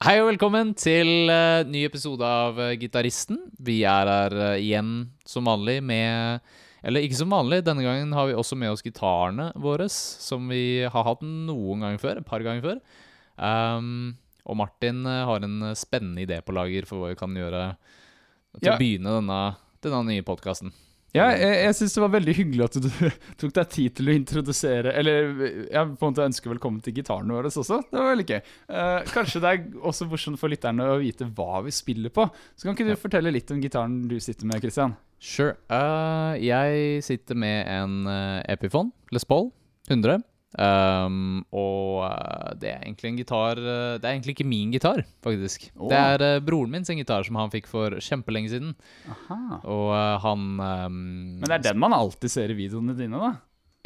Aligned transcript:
Hei 0.00 0.14
og 0.22 0.30
velkommen 0.30 0.70
til 0.80 1.28
uh, 1.28 1.60
ny 1.68 1.82
episode 1.84 2.24
av 2.24 2.56
uh, 2.56 2.70
Gitaristen. 2.80 3.36
Vi 3.60 3.82
er 3.84 4.08
her 4.08 4.32
uh, 4.32 4.54
igjen 4.56 4.94
som 5.28 5.44
vanlig 5.44 5.74
med 5.84 6.40
Eller 6.80 7.04
ikke 7.04 7.18
som 7.18 7.34
vanlig, 7.34 7.58
denne 7.66 7.84
gangen 7.84 8.14
har 8.16 8.30
vi 8.30 8.36
også 8.40 8.56
med 8.56 8.72
oss 8.72 8.80
gitarene 8.80 9.50
våre, 9.60 9.90
som 9.92 10.48
vi 10.48 10.86
har 10.88 11.04
hatt 11.04 11.20
noen 11.20 11.84
ganger 11.84 12.00
før. 12.00 12.22
Et 12.22 12.30
par 12.30 12.40
ganger 12.40 12.64
før. 12.64 12.80
Um, 13.36 14.14
og 14.48 14.56
Martin 14.62 15.04
har 15.04 15.44
en 15.44 15.74
spennende 15.76 16.24
idé 16.24 16.40
på 16.40 16.56
lager 16.56 16.88
for 16.88 17.02
hva 17.02 17.12
vi 17.12 17.20
kan 17.20 17.36
gjøre 17.36 17.66
til 18.56 18.70
Ja. 18.70 18.78
å 18.78 18.80
begynne 18.80 19.18
denne, 19.18 19.42
denne 19.84 20.00
nye 20.08 20.24
podkasten. 20.24 20.72
Ja, 21.10 21.26
jeg, 21.34 21.54
jeg 21.64 21.74
syns 21.74 21.94
det 21.96 22.02
var 22.04 22.12
veldig 22.12 22.34
hyggelig 22.38 22.66
at 22.68 22.76
du 22.78 22.88
tok 23.40 23.54
deg 23.56 23.70
tid 23.72 23.94
til 23.98 24.10
å 24.10 24.14
introdusere 24.14 24.92
Eller 24.94 25.30
jeg 25.66 25.96
på 25.98 26.06
en 26.06 26.12
måte 26.12 26.26
ønsker 26.28 26.52
velkommen 26.52 26.82
til 26.84 26.94
gitarene 26.94 27.34
våre 27.34 27.50
også. 27.50 27.80
Det 27.90 27.98
var 27.98 28.12
veldig 28.12 28.26
gøy. 28.28 28.40
Uh, 28.70 29.10
kanskje 29.10 29.42
det 29.42 29.50
er 29.50 29.64
også 29.90 30.06
morsomt 30.10 30.40
for 30.40 30.52
lytterne 30.52 30.86
å 30.86 31.00
vite 31.02 31.26
hva 31.34 31.64
vi 31.66 31.74
spiller 31.74 32.14
på. 32.14 32.28
Så 32.54 32.68
kan 32.68 32.76
ikke 32.76 32.92
du 32.92 33.00
fortelle 33.00 33.34
litt 33.34 33.50
om 33.50 33.62
gitaren 33.62 34.04
du 34.10 34.18
sitter 34.22 34.46
med, 34.46 34.62
Christian? 34.62 34.94
Sure. 35.20 35.56
Uh, 35.72 36.38
jeg 36.40 37.02
sitter 37.04 37.36
med 37.36 37.66
en 37.68 38.06
eh, 38.08 38.54
Epiphone 38.54 38.94
Les 39.12 39.26
Paul 39.26 39.50
100. 39.90 40.22
Um, 40.50 41.44
og 41.54 42.00
eh, 42.08 42.54
det 42.58 42.70
er 42.72 42.80
egentlig 42.82 43.06
en 43.06 43.18
gitar 43.20 43.54
eh, 43.54 43.98
Det 44.02 44.08
er 44.08 44.16
egentlig 44.16 44.32
ikke 44.34 44.48
min 44.50 44.72
gitar, 44.74 45.04
faktisk. 45.22 45.68
Oh. 45.76 45.86
Det 45.92 46.00
er 46.00 46.24
uh, 46.26 46.42
broren 46.42 46.72
min 46.74 46.86
sin 46.86 46.98
gitar 46.98 47.22
som 47.22 47.38
han 47.38 47.52
fikk 47.52 47.68
for 47.70 47.94
kjempelenge 48.02 48.50
siden. 48.50 48.72
Aha. 49.06 49.60
Og 49.62 49.92
uh, 49.94 50.16
han 50.24 50.48
um, 50.58 50.96
Men 51.38 51.46
det 51.46 51.60
er 51.60 51.68
den 51.68 51.78
man 51.82 51.94
alltid 51.94 52.34
ser 52.34 52.50
i 52.50 52.58
videoene 52.58 52.98
dine, 52.98 53.22
da? 53.22 53.30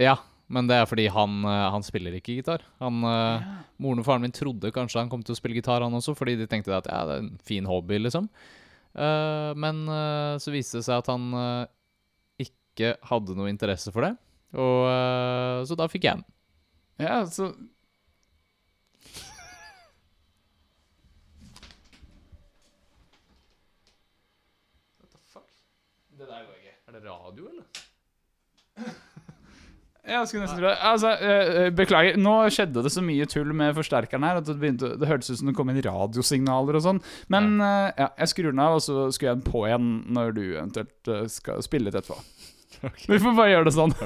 Ja, 0.00 0.16
men 0.48 0.70
det 0.70 0.80
er 0.80 0.88
fordi 0.88 1.06
han, 1.12 1.36
uh, 1.44 1.68
han 1.74 1.84
spiller 1.84 2.16
ikke 2.16 2.38
gitar. 2.40 2.64
Han, 2.80 3.04
ja. 3.04 3.60
Moren 3.84 4.00
og 4.00 4.08
faren 4.08 4.24
min 4.24 4.34
trodde 4.34 4.72
kanskje 4.72 5.02
han 5.02 5.12
kom 5.12 5.24
til 5.26 5.36
å 5.36 5.40
spille 5.42 5.60
gitar, 5.60 5.84
han 5.84 6.00
også, 6.00 6.16
fordi 6.16 6.38
de 6.40 6.48
tenkte 6.48 6.72
at 6.72 6.88
ja, 6.88 7.04
det 7.10 7.18
er 7.18 7.26
en 7.26 7.32
fin 7.44 7.68
hobby, 7.68 8.00
liksom. 8.00 8.30
Men 8.94 9.80
så 10.38 10.52
viste 10.54 10.78
det 10.78 10.86
seg 10.86 11.00
at 11.00 11.08
han 11.10 11.24
ikke 12.38 12.92
hadde 13.08 13.34
noe 13.34 13.50
interesse 13.50 13.90
for 13.90 14.06
det. 14.06 14.12
Og, 14.54 15.66
så 15.66 15.74
da 15.74 15.88
fikk 15.90 16.06
jeg 16.06 16.20
den. 16.20 16.28
Ja, 16.98 17.20
altså 17.20 17.42
What 25.00 25.10
the 25.10 25.18
fuck? 25.32 25.48
Det 26.18 26.28
der 26.28 26.44
går 26.46 26.54
ikke. 26.60 26.74
Er 26.86 26.92
det 26.92 27.02
radio, 27.10 27.48
eller? 27.48 27.64
Jeg 30.04 30.28
skulle 30.28 30.44
nesten 30.44 30.60
tro 30.60 30.66
det. 30.68 30.76
Altså, 30.84 31.10
eh, 31.16 31.64
eh, 31.64 31.70
beklager. 31.72 32.16
Nå 32.20 32.34
skjedde 32.52 32.82
det 32.84 32.92
så 32.92 33.02
mye 33.02 33.26
tull 33.26 33.54
med 33.56 33.74
forsterkeren 33.74 34.26
her 34.26 34.36
at 34.38 34.46
det, 34.46 34.58
begynte, 34.60 34.92
det 35.00 35.08
hørtes 35.08 35.30
ut 35.32 35.40
som 35.40 35.48
det 35.48 35.56
kom 35.56 35.72
inn 35.72 35.80
radiosignaler 35.82 36.76
og 36.76 36.84
sånn. 36.84 37.00
Men 37.32 37.56
ja. 37.58 37.70
ja, 37.96 38.08
jeg 38.20 38.34
skrur 38.34 38.52
den 38.52 38.60
av, 38.62 38.76
og 38.76 38.84
så 38.84 39.06
skrur 39.16 39.30
jeg 39.30 39.40
den 39.40 39.46
på 39.48 39.64
igjen 39.64 39.94
når 40.14 40.36
du 40.36 40.42
eventuelt 40.44 41.10
eh, 41.10 41.24
skal 41.32 41.64
spille 41.64 41.88
litt 41.88 41.96
etterpå. 41.98 42.20
Vi 43.08 43.18
får 43.22 43.36
bare 43.36 43.52
gjøre 43.54 43.70
det 43.70 43.76
sånn. 43.78 43.94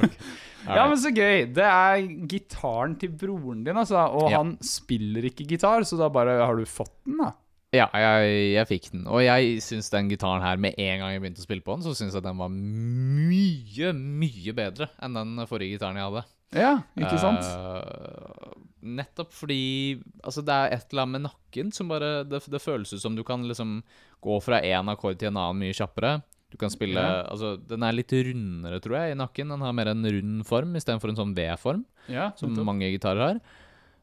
Ja, 0.69 0.83
men 0.91 0.99
så 1.01 1.09
gøy. 1.15 1.47
Det 1.57 1.65
er 1.65 2.03
gitaren 2.29 2.93
til 3.01 3.13
broren 3.17 3.63
din, 3.65 3.79
altså. 3.79 4.03
Og 4.19 4.27
Ja. 4.29 4.43
han 4.43 4.51
spiller 4.61 5.25
ikke 5.31 5.47
gitar, 5.49 5.81
så 5.89 5.97
da 5.97 6.11
bare 6.13 6.35
har 6.45 6.59
du 6.59 6.67
fått 6.69 6.93
den, 7.07 7.17
da. 7.23 7.31
Ja, 7.73 7.87
jeg, 7.97 8.35
jeg 8.53 8.69
fikk 8.69 8.91
den. 8.93 9.07
Og 9.09 9.23
jeg 9.25 9.63
syns 9.65 9.89
den 9.95 10.11
gitaren 10.13 10.45
her, 10.45 10.61
med 10.61 10.77
en 10.77 11.01
gang 11.01 11.15
jeg 11.15 11.23
begynte 11.23 11.41
å 11.41 11.47
spille 11.47 11.65
på 11.65 11.73
den, 11.79 11.87
så 11.87 11.95
syns 11.97 12.13
jeg 12.19 12.25
den 12.27 12.37
var 12.43 12.53
mye, 12.53 13.95
mye 13.97 14.55
bedre 14.57 14.91
enn 15.05 15.17
den 15.17 15.47
forrige 15.49 15.79
gitaren 15.79 15.97
jeg 16.01 16.09
hadde. 16.11 16.25
Ja, 16.57 16.75
ikke 16.97 17.19
sant? 17.21 17.45
Uh, 17.45 18.55
nettopp 18.89 19.35
fordi 19.37 20.01
Altså, 20.25 20.41
det 20.49 20.55
er 20.55 20.73
et 20.79 20.87
eller 20.95 21.03
annet 21.05 21.17
med 21.19 21.25
nakken 21.27 21.73
som 21.77 21.91
bare 21.93 22.23
Det, 22.25 22.41
det 22.49 22.61
føles 22.65 22.93
ut 22.95 23.03
som 23.03 23.17
du 23.19 23.21
kan 23.27 23.45
liksom 23.45 23.83
gå 24.25 24.39
fra 24.41 24.63
én 24.65 24.89
akkord 24.89 25.19
til 25.21 25.29
en 25.29 25.37
annen 25.43 25.61
mye 25.61 25.77
kjappere. 25.77 26.15
Du 26.51 26.57
kan 26.57 26.71
spille 26.73 26.97
Ja. 26.97 27.23
Altså, 27.29 27.57
den 27.69 27.83
er 27.83 27.93
litt 27.93 28.11
rundere, 28.13 28.81
tror 28.81 28.97
jeg, 28.97 29.13
i 29.13 29.19
nakken. 29.21 29.49
Den 29.53 29.61
har 29.61 29.73
mer 29.77 29.89
en 29.93 30.03
rund 30.05 30.47
form 30.49 30.75
istedenfor 30.77 31.11
en 31.11 31.17
sånn 31.21 31.35
V-form, 31.37 31.85
Ja, 32.09 32.31
som 32.37 32.55
mange 32.65 32.89
gitarer 32.91 33.21
har. 33.27 33.41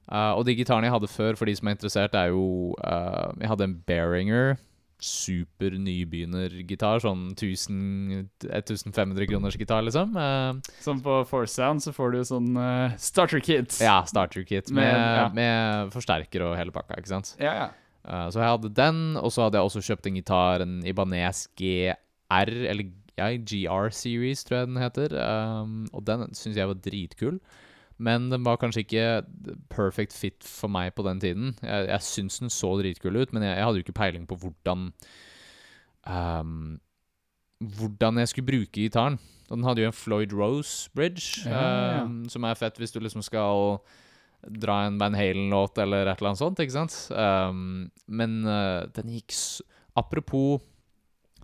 Uh, 0.06 0.38
og 0.38 0.46
de 0.46 0.54
gitarene 0.54 0.86
jeg 0.86 0.94
hadde 0.94 1.10
før, 1.10 1.36
for 1.36 1.46
de 1.50 1.56
som 1.58 1.68
er 1.68 1.74
interessert, 1.74 2.14
er 2.14 2.28
jo 2.30 2.76
uh, 2.86 3.34
Jeg 3.42 3.50
hadde 3.50 3.64
en 3.66 3.74
Behringer. 3.88 4.58
Super 5.02 5.72
nybegynnergitar. 5.82 7.02
Sånn 7.04 7.32
1000 7.34 8.30
1500 8.46 9.26
kroners 9.28 9.58
gitar, 9.58 9.82
liksom. 9.84 10.14
Uh, 10.16 10.62
Som 10.80 11.02
på 11.02 11.18
Force 11.28 11.58
Sound 11.58 11.82
så 11.82 11.92
får 11.92 12.14
du 12.14 12.20
sånn 12.24 12.52
starter 13.02 13.42
kit. 13.42 13.80
ja, 13.82 14.04
starter 14.06 14.46
kit 14.46 14.70
med, 14.72 14.86
Med- 14.94 15.18
ja. 15.18 15.28
med 15.34 15.92
forsterker 15.92 16.46
og 16.52 16.56
hele 16.58 16.72
pakka, 16.72 16.96
ikke 17.02 17.08
sant. 17.12 17.36
ja, 17.40 17.54
ja. 17.66 17.70
Så 18.30 18.38
jeg 18.38 18.46
hadde 18.54 18.70
den, 18.78 19.18
og 19.18 19.32
så 19.34 19.48
hadde 19.48 19.58
jeg 19.58 19.66
også 19.66 19.82
kjøpt 19.82 20.06
en 20.06 20.14
gitar, 20.20 20.62
en 20.62 20.84
Ibanez 20.86 21.48
GR, 21.58 21.96
eller 22.44 22.92
ja, 23.18 23.30
GR 23.40 23.90
Series, 23.96 24.44
tror 24.44 24.58
jeg 24.58 24.68
den 24.68 24.82
heter. 24.82 25.16
Um, 25.16 25.86
og 25.94 26.04
den 26.08 26.28
syns 26.36 26.58
jeg 26.60 26.68
var 26.68 26.80
dritkul. 26.84 27.40
Men 27.98 28.30
den 28.32 28.44
var 28.44 28.58
kanskje 28.60 28.84
ikke 28.84 29.06
perfect 29.72 30.14
fit 30.14 30.44
for 30.44 30.68
meg 30.68 30.94
på 30.98 31.06
den 31.08 31.22
tiden. 31.24 31.54
Jeg, 31.64 31.88
jeg 31.88 32.02
syns 32.04 32.40
den 32.42 32.52
så 32.52 32.74
dritkul 32.82 33.16
ut, 33.22 33.32
men 33.34 33.46
jeg, 33.46 33.56
jeg 33.56 33.64
hadde 33.66 33.80
jo 33.80 33.86
ikke 33.86 34.00
peiling 34.02 34.26
på 34.28 34.36
hvordan 34.42 34.90
um, 36.08 36.80
Hvordan 37.64 38.20
jeg 38.20 38.28
skulle 38.28 38.50
bruke 38.50 38.72
gitaren. 38.76 39.16
Og 39.48 39.56
den 39.58 39.64
hadde 39.64 39.82
jo 39.86 39.88
en 39.88 39.96
Floyd 39.96 40.34
Rose 40.36 40.90
Bridge, 40.96 41.46
Ja, 41.48 41.62
ja. 41.62 42.04
um, 42.04 42.26
som 42.30 42.44
er 42.44 42.58
fett 42.60 42.78
hvis 42.82 42.92
du 42.92 43.00
liksom 43.00 43.24
skal 43.24 43.78
dra 44.62 44.82
en 44.86 45.00
Van 45.00 45.16
Halen-låt 45.16 45.80
eller 45.82 46.06
et 46.06 46.20
eller 46.20 46.34
annet 46.34 46.42
sånt, 46.42 46.60
ikke 46.60 46.76
sant? 46.76 46.98
Um, 47.16 47.88
men 48.08 48.42
uh, 48.44 48.84
den 48.94 49.14
gikk 49.16 49.34
Apropos 49.96 50.60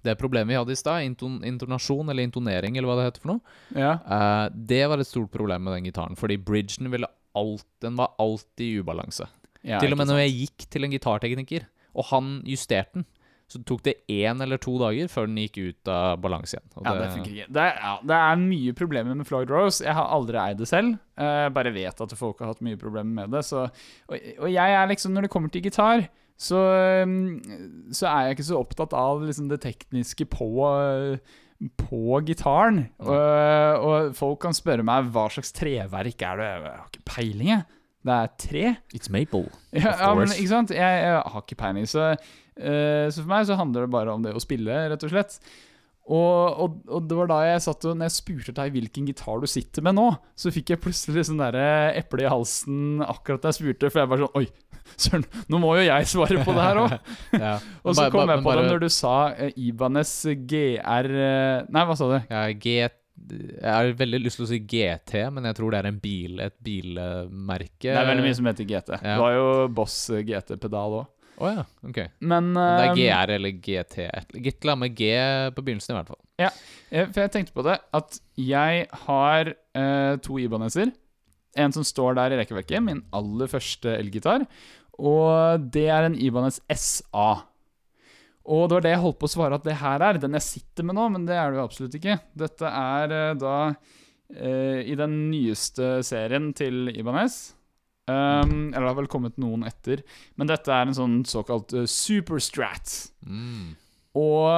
det 0.06 0.18
problemet 0.20 0.52
vi 0.52 0.58
hadde 0.60 0.74
i 0.74 0.80
stad, 0.80 1.06
inton 1.06 1.40
intonasjon 1.46 2.10
eller 2.10 2.26
intonering, 2.26 2.78
eller 2.78 2.90
hva 2.90 2.98
det 3.00 3.08
heter 3.10 3.26
for 3.26 3.34
noe. 3.36 3.58
ja. 3.78 3.96
Uh, 4.06 4.46
det 4.54 4.84
var 4.90 5.02
et 5.02 5.10
stort 5.10 5.32
problem 5.34 5.68
med 5.68 5.78
den 5.78 5.90
gitaren, 5.90 6.18
fordi 6.20 6.40
bridgen 6.42 6.92
ville 6.94 7.10
alt, 7.38 7.68
den 7.84 7.98
var 8.00 8.16
alltid 8.22 8.66
i 8.66 8.82
ubalanse. 8.82 9.28
ja 9.64 9.80
Til 9.80 9.94
og 9.94 10.02
med 10.02 10.10
når 10.10 10.24
jeg 10.26 10.38
gikk 10.40 10.68
til 10.74 10.88
en 10.88 10.96
gitartekniker, 10.96 11.68
og 11.92 12.08
han 12.12 12.40
justerte 12.48 13.02
den, 13.02 13.08
så 13.52 13.60
tok 13.68 13.84
det 13.84 13.98
én 14.12 14.40
eller 14.44 14.60
to 14.62 14.78
dager 14.80 15.10
før 15.12 15.28
den 15.28 15.42
gikk 15.44 15.58
ut 15.60 15.92
av 15.92 16.22
balanse 16.24 16.56
igjen. 16.56 16.70
Ja, 16.86 16.94
det 16.96 17.10
funker 17.12 17.34
ikke. 17.34 17.48
Det 17.52 17.66
er, 17.66 17.76
ja, 17.84 17.94
det 18.08 18.20
er 18.22 18.42
mye 18.46 18.76
problemer 18.78 19.18
med 19.20 19.28
Floyd 19.28 19.52
Rose. 19.52 19.84
Jeg 19.84 19.98
har 19.98 20.08
aldri 20.16 20.40
eid 20.40 20.62
det 20.62 20.70
selv. 20.72 20.96
Jeg 21.20 21.54
bare 21.58 21.74
vet 21.76 22.04
at 22.06 22.16
folk 22.18 22.40
har 22.40 22.54
hatt 22.54 22.64
mye 22.64 22.80
problemer 22.80 23.12
med 23.20 23.36
det. 23.36 23.44
Så, 23.50 23.66
og, 23.68 24.16
og 24.16 24.48
jeg 24.54 24.78
er 24.78 24.92
liksom, 24.92 25.16
når 25.16 25.28
det 25.28 25.34
kommer 25.34 25.52
til 25.52 25.66
gitar, 25.66 26.08
så, 26.42 26.62
um, 27.06 27.42
så 27.94 28.08
er 28.10 28.30
jeg 28.30 28.38
ikke 28.38 28.48
så 28.48 28.62
opptatt 28.64 28.96
av 28.98 29.22
liksom 29.28 29.52
det 29.52 29.60
tekniske 29.66 30.26
på, 30.32 30.50
på 31.84 32.22
gitaren. 32.30 32.86
Og, 33.04 33.86
og 33.92 34.16
folk 34.18 34.42
kan 34.48 34.56
spørre 34.58 34.86
meg 34.88 35.12
hva 35.12 35.28
slags 35.34 35.54
treverk 35.60 36.26
er 36.26 36.42
det. 36.42 36.50
Jeg 36.56 36.66
har 36.72 36.88
ikke 36.88 37.08
peiling, 37.12 37.54
jeg. 37.58 37.68
Det 38.02 38.14
er 38.18 38.30
tre. 38.42 38.76
It's 38.98 39.12
maple. 39.14 39.48
Ja, 39.78 39.94
ja 40.00 40.14
men 40.18 40.32
ikke 40.34 40.52
sant? 40.52 40.72
Jeg, 40.76 41.02
jeg 41.06 41.20
har 41.34 41.44
ikke 41.44 41.60
peiling, 41.60 41.88
så, 41.88 42.14
uh, 42.16 43.06
så 43.08 43.22
for 43.22 43.30
meg 43.32 43.46
så 43.48 43.60
handler 43.60 43.86
det 43.86 43.94
bare 43.94 44.16
om 44.16 44.24
det 44.26 44.34
å 44.36 44.42
spille, 44.44 44.88
rett 44.92 45.06
og 45.08 45.14
slett. 45.14 45.38
Og, 46.12 46.58
og, 46.64 46.78
og 46.90 47.06
det 47.08 47.18
var 47.20 47.28
da 47.30 47.36
jeg 47.46 47.62
satt 47.62 47.86
og 47.86 47.94
Når 47.94 48.08
jeg 48.10 48.16
spurte 48.16 48.54
deg 48.58 48.72
hvilken 48.74 49.06
gitar 49.06 49.38
du 49.38 49.46
sitter 49.48 49.86
med 49.86 49.96
nå, 50.00 50.08
så 50.34 50.50
fikk 50.52 50.74
jeg 50.74 50.82
plutselig 50.82 51.28
sånn 51.30 51.40
derre 51.40 51.94
eple 51.94 52.26
i 52.26 52.32
halsen 52.32 53.04
akkurat 53.06 53.44
da 53.44 53.52
jeg 53.52 53.60
spurte, 53.60 53.92
for 53.94 54.02
jeg 54.02 54.10
var 54.12 54.24
sånn 54.24 54.40
Oi, 54.42 54.48
søren, 55.06 55.28
nå 55.46 55.60
må 55.62 55.76
jo 55.78 55.86
jeg 55.86 56.10
svare 56.10 56.42
på 56.42 56.56
det 56.58 56.66
her 56.66 56.82
òg! 56.82 56.96
Ja. 57.46 57.54
og 57.86 57.96
så 57.96 58.08
kom 58.12 58.34
jeg 58.34 58.42
på 58.42 58.50
bare, 58.50 58.66
det 58.66 58.74
når 58.74 58.82
du 58.82 58.90
sa 58.92 59.14
uh, 59.30 59.46
Ibanez 59.54 60.16
GR 60.50 61.14
eh, 61.28 61.70
Nei, 61.70 61.86
hva 61.86 62.00
sa 62.00 62.10
du? 62.10 62.18
Ja, 62.34 62.48
G 62.50 62.82
jeg 63.30 63.72
har 63.72 63.92
veldig 64.00 64.20
lyst 64.24 64.40
til 64.40 64.46
å 64.48 64.50
si 64.50 64.60
GT, 64.60 65.16
men 65.36 65.48
jeg 65.50 65.58
tror 65.58 65.74
det 65.74 65.82
er 65.82 65.90
en 65.92 66.00
bil, 66.02 66.42
et 66.44 66.56
bilmerke. 66.64 67.90
Det 67.90 67.98
er 67.98 68.10
veldig 68.10 68.26
mye 68.28 68.38
som 68.38 68.50
heter 68.50 68.70
GT. 68.70 68.94
Ja. 68.98 69.02
Det 69.04 69.18
var 69.22 69.36
jo 69.38 69.50
Boss 69.78 69.98
GT-pedal 70.12 70.98
òg. 71.02 71.10
Å 71.42 71.50
ja, 71.50 71.62
ok. 71.88 72.00
Men 72.30 72.52
Det 72.54 72.66
er 72.70 72.88
eh, 72.92 72.98
GR 73.00 73.36
eller 73.38 73.56
GT. 73.66 73.96
Et 74.06 74.68
med 74.78 74.98
G 74.98 75.08
på 75.56 75.64
begynnelsen, 75.64 75.96
i 75.96 75.98
hvert 75.98 76.12
fall. 76.12 76.22
Ja, 76.42 76.52
For 76.92 77.24
jeg 77.24 77.34
tenkte 77.34 77.56
på 77.56 77.66
det 77.66 77.80
at 77.98 78.20
jeg 78.38 78.84
har 79.06 79.54
eh, 79.54 80.18
to 80.22 80.38
Ibaneser. 80.42 80.92
En 81.60 81.74
som 81.76 81.84
står 81.84 82.16
der 82.20 82.36
i 82.36 82.38
rekkeverket, 82.40 82.84
min 82.84 83.02
aller 83.16 83.50
første 83.52 83.96
elgitar. 83.98 84.46
Og 85.02 85.66
det 85.74 85.88
er 85.92 86.08
en 86.08 86.16
Ibanez 86.16 86.60
SA. 86.70 87.42
Og 88.52 88.68
det 88.68 88.76
var 88.78 88.84
det 88.84 88.92
jeg 88.92 89.04
holdt 89.06 89.20
på 89.22 89.30
å 89.30 89.32
svare 89.32 89.58
at 89.58 89.66
det 89.68 89.80
her 89.80 90.04
er. 90.04 90.20
Den 90.20 90.36
jeg 90.36 90.48
sitter 90.48 90.88
med 90.88 90.98
nå, 90.98 91.08
men 91.14 91.26
det 91.28 91.38
er 91.40 91.52
det 91.52 91.62
jo 91.62 91.66
absolutt 91.70 91.96
ikke. 91.98 92.18
Dette 92.38 92.68
er 92.68 93.16
eh, 93.16 93.34
da 93.40 93.56
eh, 93.72 94.82
i 94.92 94.98
den 95.00 95.18
nyeste 95.32 96.00
serien 96.08 96.52
til 96.58 96.92
Ibanez. 96.92 97.42
Um, 98.10 98.74
eller 98.74 98.82
det 98.82 98.90
har 98.90 98.98
vel 98.98 99.12
kommet 99.12 99.38
noen 99.40 99.64
etter. 99.68 100.02
Men 100.40 100.50
dette 100.50 100.74
er 100.74 100.90
en 100.90 100.98
sånn 100.98 101.18
såkalt 101.30 101.72
uh, 101.78 101.86
superstrat. 101.88 102.96
Mm. 103.24 103.76
Og 104.20 104.50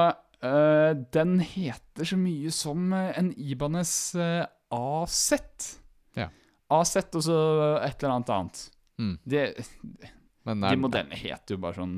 uh, 0.42 0.92
den 1.14 1.36
heter 1.44 2.08
så 2.08 2.18
mye 2.18 2.50
som 2.54 2.90
en 2.96 3.30
Ibanez 3.38 3.92
uh, 4.18 4.42
AZ. 4.74 5.20
Ja. 6.18 6.32
AZ 6.74 6.96
og 7.04 7.20
så 7.28 7.38
et 7.84 8.00
eller 8.00 8.16
annet 8.16 8.34
annet. 8.34 8.64
Mm. 8.98 9.14
Det, 9.22 9.44
De 10.42 10.80
modellene 10.80 11.20
heter 11.20 11.54
jo 11.54 11.62
bare 11.62 11.78
sånn 11.78 11.94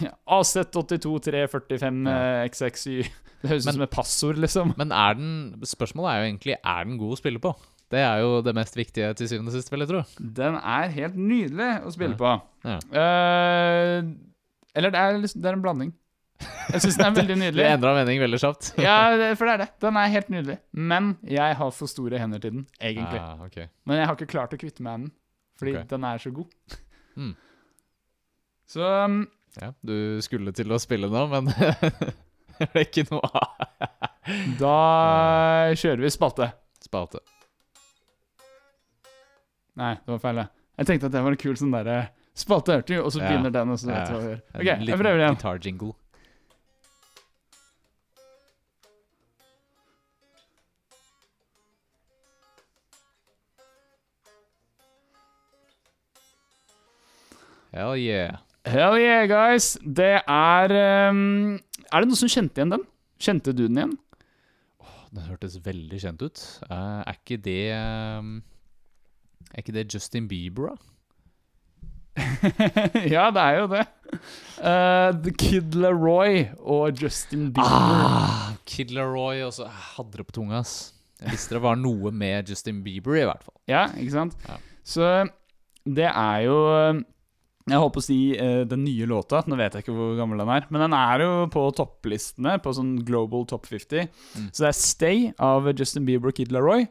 eh, 0.00 0.14
AZ82345 0.38 2.08
Ja. 2.08 2.46
XXY. 2.48 2.96
Det 3.42 3.50
høres 3.50 3.66
ut 3.66 3.74
som 3.74 3.82
et 3.82 3.90
passord, 3.90 4.38
liksom. 4.38 4.74
men 4.78 4.92
er 4.94 5.16
den 5.18 5.30
Spørsmålet 5.66 6.12
er 6.12 6.20
jo 6.20 6.26
egentlig 6.30 6.54
Er 6.62 6.84
den 6.86 6.98
god 7.00 7.16
å 7.16 7.18
spille 7.18 7.42
på. 7.42 7.54
Det 7.92 8.00
er 8.00 8.22
jo 8.22 8.40
det 8.40 8.54
mest 8.56 8.76
viktige 8.78 9.10
til 9.18 9.28
syvende 9.28 9.52
og 9.52 9.56
sist, 9.58 9.68
vil 9.72 9.84
jeg 9.84 9.90
tro. 9.90 10.02
Den 10.16 10.54
er 10.56 10.92
helt 10.94 11.16
nydelig 11.18 11.72
å 11.84 11.90
spille 11.92 12.16
på. 12.16 12.30
Ja. 12.64 12.78
Uh, 12.88 14.14
eller 14.72 14.94
det 14.94 15.02
er, 15.02 15.18
liksom, 15.20 15.42
det 15.44 15.50
er 15.50 15.58
en 15.58 15.64
blanding. 15.66 15.90
Jeg 16.72 16.82
syns 16.84 16.96
den 16.96 17.06
er 17.10 17.16
veldig 17.20 17.36
Du 17.36 17.40
nydelig. 17.42 17.66
endra 17.68 17.92
mening 17.98 18.22
veldig 18.22 18.40
kjapt. 18.40 18.70
Ja, 18.86 18.96
for 19.38 19.48
det 19.48 19.52
er 19.52 19.62
det. 19.64 19.68
Den 19.84 19.98
er 20.00 20.14
helt 20.14 20.32
nydelig. 20.32 20.58
Men 20.72 21.12
jeg 21.28 21.58
har 21.60 21.76
for 21.76 21.90
store 21.90 22.22
hender 22.22 22.42
til 22.42 22.56
den, 22.56 22.66
egentlig. 22.80 23.20
Ah, 23.20 23.44
okay. 23.44 23.68
Men 23.84 24.00
jeg 24.00 24.08
har 24.08 24.18
ikke 24.18 24.32
klart 24.32 24.56
å 24.56 24.60
kvitte 24.60 24.84
meg 24.86 24.96
med 24.96 25.06
den, 25.06 25.14
fordi 25.60 25.76
okay. 25.76 25.90
den 25.92 26.08
er 26.08 26.24
så 26.24 26.34
god. 26.34 26.78
Mm. 27.20 27.32
Så 28.72 28.88
um, 29.04 29.22
Ja, 29.60 29.72
du 29.84 30.20
skulle 30.24 30.52
til 30.56 30.72
å 30.72 30.78
spille 30.80 31.10
nå, 31.12 31.26
men 31.28 31.50
det 32.58 32.68
er 32.72 32.86
ikke 32.86 33.04
noe 33.10 33.28
av. 33.36 33.68
da 34.60 34.76
kjører 35.76 36.00
vi 36.06 36.12
spalte. 36.14 36.48
Spalte. 36.82 37.20
Nei, 39.78 39.94
det 40.04 40.12
var 40.14 40.20
feil. 40.24 40.40
det. 40.42 40.46
Jeg 40.80 40.88
tenkte 40.88 41.08
at 41.08 41.14
det 41.16 41.22
var 41.24 41.36
en 41.36 41.40
kul 41.44 41.56
sånn 41.60 41.72
derre 41.74 41.98
spalte, 42.36 42.78
hørte 42.78 42.94
du, 42.94 42.98
og 43.02 43.12
så 43.12 43.20
Ja. 43.20 43.28
begynner 43.28 43.52
den, 43.52 43.72
og 43.74 43.80
så 43.80 43.90
vet 43.92 44.08
du 44.08 44.14
hva 44.14 44.20
vi 44.22 44.30
gjør. 44.32 44.40
OK, 44.56 44.64
jeg 44.88 44.98
prøver 45.02 45.20
igjen. 45.22 45.36
Guitar 45.36 45.60
jingle. 45.66 45.92
Hell 57.72 57.96
yeah. 57.96 58.36
Hell 58.62 58.94
yeah, 58.94 59.26
guys. 59.26 59.74
Det 59.82 60.20
er 60.22 60.72
um, 61.10 61.58
Er 61.90 62.04
det 62.04 62.08
noen 62.08 62.18
som 62.18 62.30
kjente 62.30 62.60
igjen 62.60 62.74
den? 62.76 62.84
Kjente 63.22 63.54
du 63.54 63.64
den 63.66 63.80
igjen? 63.80 63.96
Den 65.12 65.26
hørtes 65.26 65.58
veldig 65.64 65.98
kjent 66.00 66.22
ut. 66.22 66.42
Uh, 66.70 67.02
er 67.02 67.18
ikke 67.18 67.40
det 67.42 67.74
um, 67.74 68.36
Er 69.50 69.64
ikke 69.64 69.74
det 69.74 69.88
Justin 69.90 70.30
Bieber, 70.30 70.72
da? 70.72 70.88
ja, 73.16 73.28
det 73.32 73.42
er 73.42 73.58
jo 73.58 73.68
det. 73.72 73.84
Uh, 74.60 75.10
The 75.24 75.34
Kid 75.42 75.74
Leroy 75.74 76.46
og 76.60 77.02
Justin 77.02 77.50
Bieber. 77.50 77.66
Ah, 77.66 78.52
Kid 78.68 78.92
Leroy 78.94 79.42
og 79.42 79.56
så 79.56 79.66
jeg 79.66 79.78
hadde 79.96 80.20
det 80.20 80.26
på 80.28 80.38
tunga, 80.38 80.60
ass. 80.62 80.92
Jeg 81.18 81.34
visste 81.34 81.56
det 81.56 81.62
var 81.64 81.78
noe 81.80 82.12
med 82.14 82.50
Justin 82.50 82.82
Bieber, 82.84 83.16
i 83.18 83.26
hvert 83.26 83.42
fall. 83.42 83.58
Ja, 83.70 83.88
ikke 83.98 84.14
sant? 84.14 84.38
Ja. 84.46 84.60
Så 84.84 85.08
det 85.82 86.06
er 86.06 86.44
jo 86.46 86.58
Jeg 87.70 87.78
holdt 87.78 87.94
på 87.94 88.02
å 88.02 88.04
si 88.04 88.18
uh, 88.34 88.62
den 88.66 88.82
nye 88.82 89.06
låta. 89.06 89.42
Nå 89.46 89.56
vet 89.58 89.76
jeg 89.76 89.84
ikke 89.84 89.94
hvor 89.94 90.16
gammel 90.18 90.40
den 90.42 90.50
er. 90.50 90.66
Men 90.72 90.86
den 90.86 90.96
er 90.98 91.22
jo 91.22 91.32
på 91.52 91.64
topplistene, 91.78 92.56
på 92.62 92.74
sånn 92.74 92.96
Global 93.06 93.46
Top 93.50 93.68
50. 93.70 94.08
Mm. 94.34 94.48
Så 94.50 94.64
det 94.64 94.70
er 94.72 94.78
Stay 94.78 95.28
av 95.42 95.68
Justin 95.70 96.08
Bieber 96.08 96.32
og 96.32 96.38
Kid 96.38 96.54
Leroy. 96.54 96.88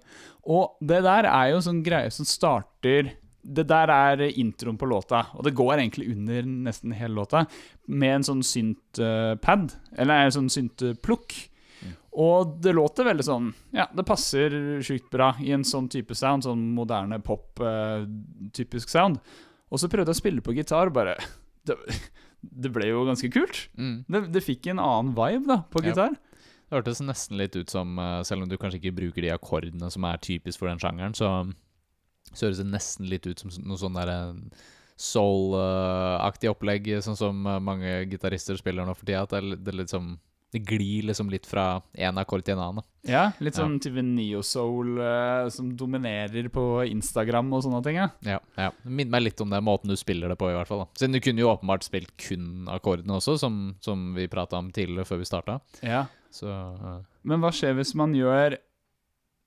Og 0.47 0.77
det 0.79 1.03
der 1.06 1.27
er 1.29 1.51
jo 1.51 1.65
sånn 1.65 1.83
greie 1.85 2.09
som 2.13 2.25
starter 2.25 3.12
Det 3.41 3.65
der 3.69 3.89
er 3.89 4.21
introen 4.38 4.77
på 4.77 4.85
låta, 4.85 5.23
og 5.33 5.41
det 5.47 5.56
går 5.57 5.79
egentlig 5.79 6.12
under 6.12 6.45
nesten 6.45 6.91
hele 6.94 7.15
låta, 7.18 7.47
med 7.89 8.19
en 8.19 8.25
sånn 8.27 8.44
synt-pad, 8.45 9.63
eller 9.97 10.27
en 10.27 10.35
sånn 10.35 10.51
synt-plukk. 10.53 11.33
Mm. 11.81 11.95
Og 12.21 12.51
det 12.62 12.75
låter 12.77 13.07
veldig 13.09 13.25
sånn 13.25 13.47
Ja, 13.73 13.88
det 13.97 14.06
passer 14.06 14.53
sjukt 14.85 15.09
bra 15.09 15.31
i 15.41 15.56
en 15.57 15.65
sånn 15.65 15.89
type 15.89 16.13
sound, 16.13 16.45
sånn 16.45 16.68
moderne 16.77 17.18
pop-typisk 17.25 18.94
sound. 18.94 19.18
Og 19.71 19.79
så 19.79 19.88
prøvde 19.91 20.12
jeg 20.12 20.19
å 20.19 20.21
spille 20.21 20.44
på 20.44 20.56
gitar, 20.57 20.91
bare 20.94 21.15
Det, 21.68 21.75
det 22.41 22.71
ble 22.73 22.88
jo 22.89 23.03
ganske 23.06 23.29
kult. 23.31 23.68
Mm. 23.77 24.03
Det, 24.09 24.21
det 24.33 24.41
fikk 24.44 24.71
en 24.71 24.81
annen 24.81 25.12
vibe 25.18 25.45
da, 25.47 25.59
på 25.69 25.83
Ja. 25.85 25.91
gitar. 25.91 26.15
Det 26.71 26.79
hørtes 26.79 27.01
nesten 27.03 27.38
litt 27.38 27.56
ut 27.59 27.69
som, 27.69 27.97
eh, 28.00 28.21
selv 28.23 28.44
om 28.45 28.50
du 28.50 28.57
kanskje 28.57 28.79
ikke 28.79 28.95
bruker 28.97 29.21
de 29.21 29.33
akkordene 29.33 29.91
som 29.91 30.06
er 30.07 30.18
typisk 30.23 30.59
for 30.62 30.71
den 30.71 30.79
sjangeren, 30.81 31.13
så, 31.13 31.27
så 32.31 32.47
høres 32.47 32.62
det 32.63 32.69
nesten 32.71 33.09
litt 33.12 33.27
ut 33.27 33.44
som 33.44 33.51
noe 33.68 33.77
sånn 33.77 33.97
der 34.00 34.09
eh, 34.09 34.62
soul-aktig 35.01 36.51
opplegg, 36.51 36.88
sånn 37.03 37.18
som 37.19 37.45
eh, 37.45 37.59
mange 37.62 37.91
gitarister 38.12 38.57
spiller 38.59 38.88
nå 38.88 38.95
for 38.97 39.06
tida. 39.07 39.25
At 39.25 39.33
det, 39.35 39.41
er, 39.41 39.57
det, 39.59 39.73
er 39.73 39.79
liksom, 39.83 40.13
det 40.51 40.59
glir 40.68 41.06
liksom 41.07 41.30
litt 41.31 41.45
fra 41.48 41.81
én 41.95 42.18
akkord 42.19 42.44
til 42.44 42.57
en 42.57 42.63
annen. 42.65 42.86
Ja, 43.07 43.31
Litt 43.42 43.56
sånn 43.57 43.80
type 43.81 44.01
neo-soul 44.06 45.00
eh, 45.01 45.45
som 45.50 45.71
dominerer 45.80 46.50
på 46.53 46.65
Instagram 46.86 47.53
og 47.56 47.63
sånne 47.65 47.80
ting. 47.86 47.98
Ja. 47.98 48.09
Ja, 48.27 48.39
ja. 48.59 48.68
Minner 48.83 49.15
meg 49.15 49.24
litt 49.30 49.42
om 49.42 49.50
det 49.50 49.62
måten 49.65 49.89
du 49.89 49.95
spiller 49.98 50.30
det 50.30 50.38
på, 50.42 50.50
i 50.51 50.57
hvert 50.57 50.69
fall. 50.69 50.83
da. 50.83 50.89
Siden 51.00 51.15
du 51.15 51.21
kunne 51.24 51.42
jo 51.42 51.50
åpenbart 51.53 51.88
spilt 51.88 52.12
kun 52.21 52.68
akkordene 52.69 53.15
også, 53.18 53.38
som, 53.42 53.62
som 53.81 54.12
vi 54.18 54.27
prata 54.31 54.59
om 54.59 54.69
tidligere 54.75 55.07
før 55.07 55.21
vi 55.24 55.30
starta. 55.31 55.57
Ja. 55.81 56.03
Så 56.36 56.51
eh, 56.51 57.00
Men 57.27 57.42
hva 57.42 57.54
skjer 57.56 57.80
hvis 57.80 57.95
man 57.97 58.13
gjør 58.18 58.59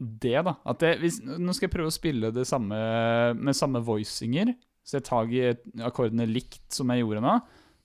det, 0.00 0.38
da? 0.48 0.56
Det, 0.80 0.96
hvis, 1.04 1.20
nå 1.22 1.54
skal 1.54 1.68
jeg 1.68 1.74
prøve 1.76 1.92
å 1.92 1.94
spille 1.94 2.32
det 2.34 2.46
samme 2.48 2.78
med 3.38 3.56
samme 3.56 3.84
voicinger. 3.86 4.50
Så 4.84 4.98
jeg 4.98 5.06
tar 5.06 5.30
i 5.32 5.44
akkordene 5.84 6.26
likt 6.28 6.74
som 6.74 6.90
jeg 6.92 7.04
gjorde 7.04 7.22
nå, 7.24 7.36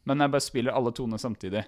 men 0.09 0.23
jeg 0.23 0.33
bare 0.33 0.43
spiller 0.43 0.75
alle 0.75 0.91
tonene 0.95 1.19
samtidig. 1.21 1.61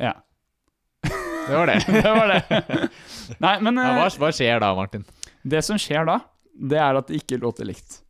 Ja. 0.00 0.14
det 1.48 1.56
var 1.56 1.66
det. 1.70 1.78
Det 2.02 2.10
var 2.16 2.28
det. 2.34 2.60
Nei, 3.40 3.54
men 3.64 3.76
Ja, 3.80 3.88
hva, 3.98 4.06
eh, 4.06 4.18
hva 4.22 4.30
skjer 4.34 4.60
da, 4.62 4.74
Martin? 4.78 5.04
det 5.42 5.62
som 5.66 5.78
skjer 5.80 6.06
da, 6.08 6.18
det 6.70 6.78
er 6.80 6.98
at 7.00 7.08
det 7.10 7.22
ikke 7.22 7.38
låter 7.40 7.68
likt. 7.68 8.00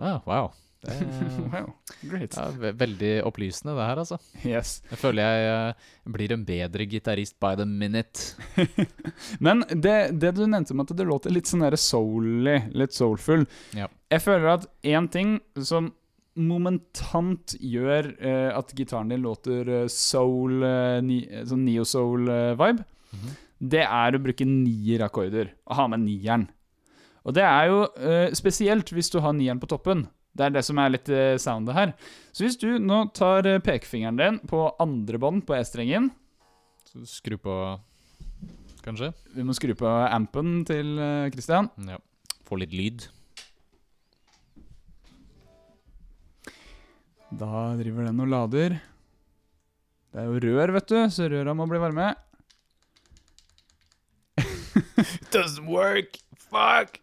Ah, 0.00 0.18
wow. 0.26 0.48
Det 0.82 0.94
Wow, 1.52 1.68
great. 2.00 2.32
ja, 2.34 2.46
ve 2.58 2.72
veldig 2.74 3.10
opplysende, 3.28 3.74
det 3.76 3.84
her, 3.86 4.00
altså. 4.02 4.16
Yes. 4.42 4.80
Jeg 4.90 4.98
føler 4.98 5.22
jeg 5.22 5.52
eh, 5.68 5.90
blir 6.16 6.32
en 6.34 6.42
bedre 6.48 6.86
gitarist 6.90 7.36
by 7.44 7.52
the 7.60 7.66
minute. 7.68 8.34
Men 9.46 9.62
det, 9.70 10.18
det 10.18 10.32
du 10.40 10.42
nevnte 10.48 10.74
om 10.74 10.82
at 10.82 10.90
det 10.96 11.06
låter 11.06 11.30
litt 11.30 11.46
sånn 11.46 11.62
der 11.62 11.76
soul-y, 11.78 12.56
litt 12.74 12.96
soulful 12.96 13.44
Ja. 13.78 13.86
Jeg 14.10 14.24
føler 14.24 14.48
at 14.56 14.66
én 14.82 15.06
ting 15.12 15.36
som 15.62 15.92
momentant 16.36 17.54
gjør 17.60 18.08
eh, 18.20 18.50
at 18.56 18.72
gitaren 18.78 19.10
din 19.12 19.22
låter 19.24 19.68
eh, 19.82 19.86
soul, 19.92 20.62
eh, 20.64 21.00
ni, 21.04 21.20
eh, 21.28 21.44
sånn 21.48 21.64
neo-soul-vibe, 21.66 22.84
Mhm. 23.12 23.32
det 23.68 23.82
er 23.84 24.12
å 24.16 24.22
bruke 24.24 24.46
nier-akkorder. 24.48 25.50
Å 25.68 25.74
ha 25.76 25.86
med 25.88 26.00
nieren. 26.00 26.48
Og 27.26 27.34
det 27.34 27.42
er 27.44 27.66
jo 27.68 27.82
eh, 28.00 28.30
spesielt 28.32 28.88
hvis 28.90 29.10
du 29.12 29.20
har 29.20 29.32
nieren 29.36 29.60
på 29.60 29.68
toppen. 29.68 30.06
Det 30.34 30.46
er 30.46 30.50
det 30.50 30.64
som 30.64 30.78
er 30.80 30.88
litt 30.94 31.08
eh, 31.12 31.36
soundet 31.36 31.74
her. 31.76 31.92
Så 32.32 32.46
hvis 32.46 32.56
du 32.58 32.78
nå 32.80 33.12
tar 33.12 33.42
pekefingeren 33.60 34.16
din 34.16 34.38
på 34.48 34.64
andre 34.80 35.18
bånd 35.20 35.44
på 35.46 35.54
E-strengen 35.58 36.10
Så 36.88 37.04
skru 37.06 37.36
på 37.36 37.78
Kanskje? 38.82 39.12
Vi 39.36 39.42
må 39.44 39.52
skru 39.54 39.74
på 39.78 39.86
ampen 40.10 40.64
til 40.66 40.96
Kristian 40.96 41.30
Christian. 41.30 41.68
Ja. 41.86 41.98
Få 42.48 42.58
litt 42.58 42.72
lyd. 42.74 43.04
Da 47.40 47.76
driver 47.78 48.04
den 48.06 48.20
og 48.20 48.28
lader. 48.28 48.78
Det 50.12 50.20
er 50.20 50.24
jo 50.28 50.40
rør, 50.44 50.72
vet 50.76 50.88
du, 50.90 50.98
så 51.10 51.28
røra 51.32 51.54
må 51.56 51.66
bli 51.66 51.78
varme. 51.80 52.10
Doesn't 55.32 55.66
work! 55.66 56.18
Fuck! 56.36 56.98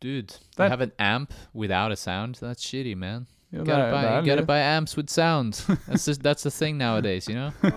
Dude, 0.00 0.28
Der. 0.56 0.64
you 0.64 0.70
have 0.70 0.80
an 0.82 0.92
amp 0.98 1.32
without 1.54 1.90
a 1.92 1.96
sound? 1.96 2.36
That's 2.36 2.62
shitty, 2.64 2.94
man. 2.94 3.26
Jo, 3.52 3.58
You 3.58 3.64
gotta, 3.64 3.84
er- 3.84 3.90
buy, 3.92 4.20
you 4.20 4.26
gotta 4.26 4.42
buy 4.46 4.58
amps 4.60 4.96
with 4.96 5.08
sound. 5.10 5.54
That's 5.86 6.04
just, 6.06 6.22
that's 6.22 6.42
the 6.42 6.50
thing 6.50 6.78
nowadays, 6.78 7.28
you 7.28 7.34
know? 7.34 7.52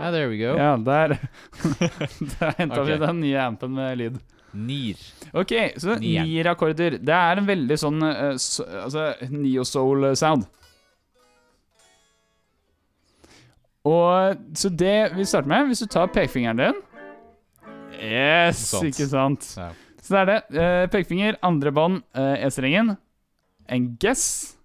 Ah, 0.00 0.10
there 0.10 0.28
we 0.28 0.38
go. 0.38 0.56
Ja, 0.56 0.76
der 0.76 1.08
Der 2.40 2.50
henta 2.58 2.82
vi 2.82 2.96
den 2.98 3.20
nye 3.20 3.38
ampen 3.40 3.74
med 3.74 3.96
lyd. 3.96 4.18
Nier. 4.54 5.00
Ok, 5.34 5.52
så 5.82 5.96
nier-akkorder. 5.98 6.98
Det 7.02 7.14
er 7.14 7.40
en 7.40 7.48
veldig 7.48 7.78
sånn 7.80 8.02
uh, 8.04 8.34
so, 8.40 8.66
altså, 8.84 9.10
neo-soul-sound. 9.30 10.46
Og 13.84 14.38
Så 14.56 14.70
det 14.72 15.12
vi 15.12 15.26
starter 15.28 15.50
med, 15.50 15.68
hvis 15.68 15.84
du 15.84 15.90
tar 15.92 16.08
pekefingeren 16.12 16.62
din 16.62 16.82
Yes, 17.94 18.58
sant. 18.72 18.88
ikke 18.88 19.06
sant? 19.08 19.46
Ja. 19.56 19.68
Så 20.02 20.14
det 20.14 20.20
er 20.20 20.28
det. 20.28 20.40
Uh, 20.52 20.86
pekefinger, 20.92 21.38
andre 21.46 21.70
bånd, 21.72 22.02
uh, 22.18 22.34
E-strengen. 22.36 22.96
En 23.70 23.86
guess. 24.02 24.56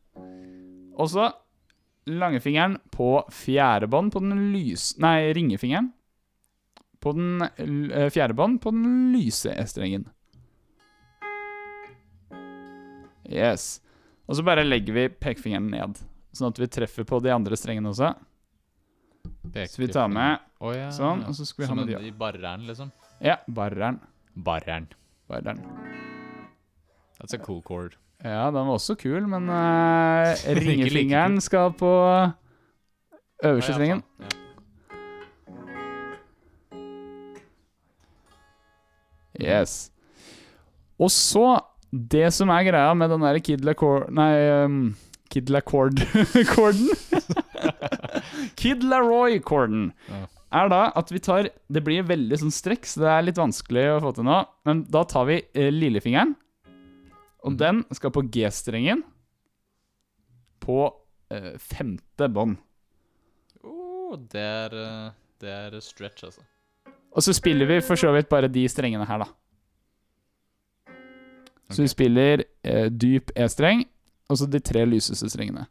Og 0.99 1.11
så 1.13 1.29
langefingeren 2.09 2.79
på 2.91 3.21
fjerde 3.31 3.87
bånd 3.87 4.11
på 4.11 4.21
den 4.23 4.49
lys... 4.53 4.91
Nei, 4.99 5.29
ringefingeren. 5.37 5.93
På 6.99 7.13
den 7.15 7.41
eh, 7.41 8.09
fjerde 8.11 8.35
bånd 8.35 8.59
på 8.61 8.71
den 8.75 9.11
lyse 9.15 9.53
E-strengen. 9.55 10.07
Yes. 13.29 13.79
Og 14.27 14.35
så 14.35 14.43
bare 14.45 14.65
legger 14.65 14.95
vi 14.95 15.05
pekefingeren 15.09 15.69
ned, 15.71 16.01
sånn 16.35 16.51
at 16.51 16.59
vi 16.59 16.67
treffer 16.69 17.05
på 17.07 17.21
de 17.23 17.31
andre 17.33 17.57
strengene 17.57 17.91
også. 17.93 18.11
Så 19.69 19.81
vi 19.81 19.87
tar 19.89 20.09
med 20.11 20.43
oh, 20.61 20.73
ja. 20.75 20.89
sånn, 20.93 21.23
og 21.27 21.37
så 21.37 21.45
skal 21.47 21.63
vi 21.63 21.69
ha 21.69 21.77
med 21.77 21.89
de 21.89 21.95
Som 21.97 22.05
i 22.05 22.11
barreren, 22.19 22.67
liksom? 22.69 22.91
Ja, 23.25 23.39
barreren. 23.47 23.99
Barreren. 24.35 24.89
barreren. 25.29 25.63
That's 27.19 27.35
a 27.35 27.41
cool 27.41 27.63
chord. 27.65 27.97
Ja, 28.23 28.49
den 28.51 28.67
var 28.67 28.75
også 28.75 28.95
kul, 28.99 29.25
men 29.31 29.49
uh, 29.53 30.35
ringefingeren 30.59 31.39
skal 31.43 31.73
på 31.79 31.93
øverste 33.43 33.73
strengen. 33.73 34.03
ja. 34.19 34.29
Ja. 34.29 34.48
Yes. 39.43 39.91
Og 40.99 41.11
så 41.13 41.61
Det 41.89 42.27
som 42.35 42.51
er 42.53 42.67
greia 42.67 42.93
med 42.93 43.09
den 43.09 43.23
der 43.25 43.39
Kid 43.41 43.63
Lacord 43.65 44.11
Nei, 44.13 44.33
um, 44.65 44.95
Kid 45.29 45.49
Lacord-korden 45.49 46.89
Kid 48.59 48.83
Laroy-korden 48.83 49.91
Ja. 50.09 50.25
er 50.61 50.69
da 50.71 50.81
at 50.97 51.11
vi 51.11 51.21
tar 51.23 51.49
Det 51.69 51.83
blir 51.85 52.07
veldig 52.07 52.39
sånn 52.41 52.53
strekk, 52.53 52.85
så 52.89 53.03
det 53.03 53.11
er 53.13 53.25
litt 53.27 53.41
vanskelig 53.41 53.85
å 53.95 54.01
få 54.03 54.13
til 54.17 54.27
nå. 54.27 54.39
Men 54.65 54.83
da 54.89 55.03
tar 55.07 55.27
vi 55.29 55.39
eh, 55.53 55.69
lillefingeren, 55.73 56.35
og 57.45 57.53
mm. 57.53 57.59
den 57.61 57.83
skal 57.95 58.13
på 58.15 58.25
G-strengen 58.33 59.03
på 60.59 60.79
eh, 61.33 61.53
femte 61.61 62.29
bånd. 62.33 62.57
Oh, 63.63 64.17
det 64.17 64.43
er 64.43 64.79
eh, 64.83 65.11
Det 65.39 65.53
er 65.53 65.77
stretch, 65.85 66.25
altså. 66.27 66.43
Og 67.15 67.23
så 67.25 67.33
spiller 67.33 67.65
vi 67.69 67.79
for 67.81 67.95
så 67.99 68.11
vidt 68.13 68.29
bare 68.29 68.47
de 68.51 68.67
strengene 68.69 69.05
her, 69.09 69.23
da. 69.25 69.29
Så 71.69 71.83
vi 71.83 71.89
spiller 71.91 72.43
eh, 72.65 72.87
dyp 72.89 73.31
E-streng, 73.37 73.83
og 74.29 74.37
så 74.39 74.47
de 74.49 74.59
tre 74.61 74.85
lyseste 74.89 75.29
strengene. 75.29 75.67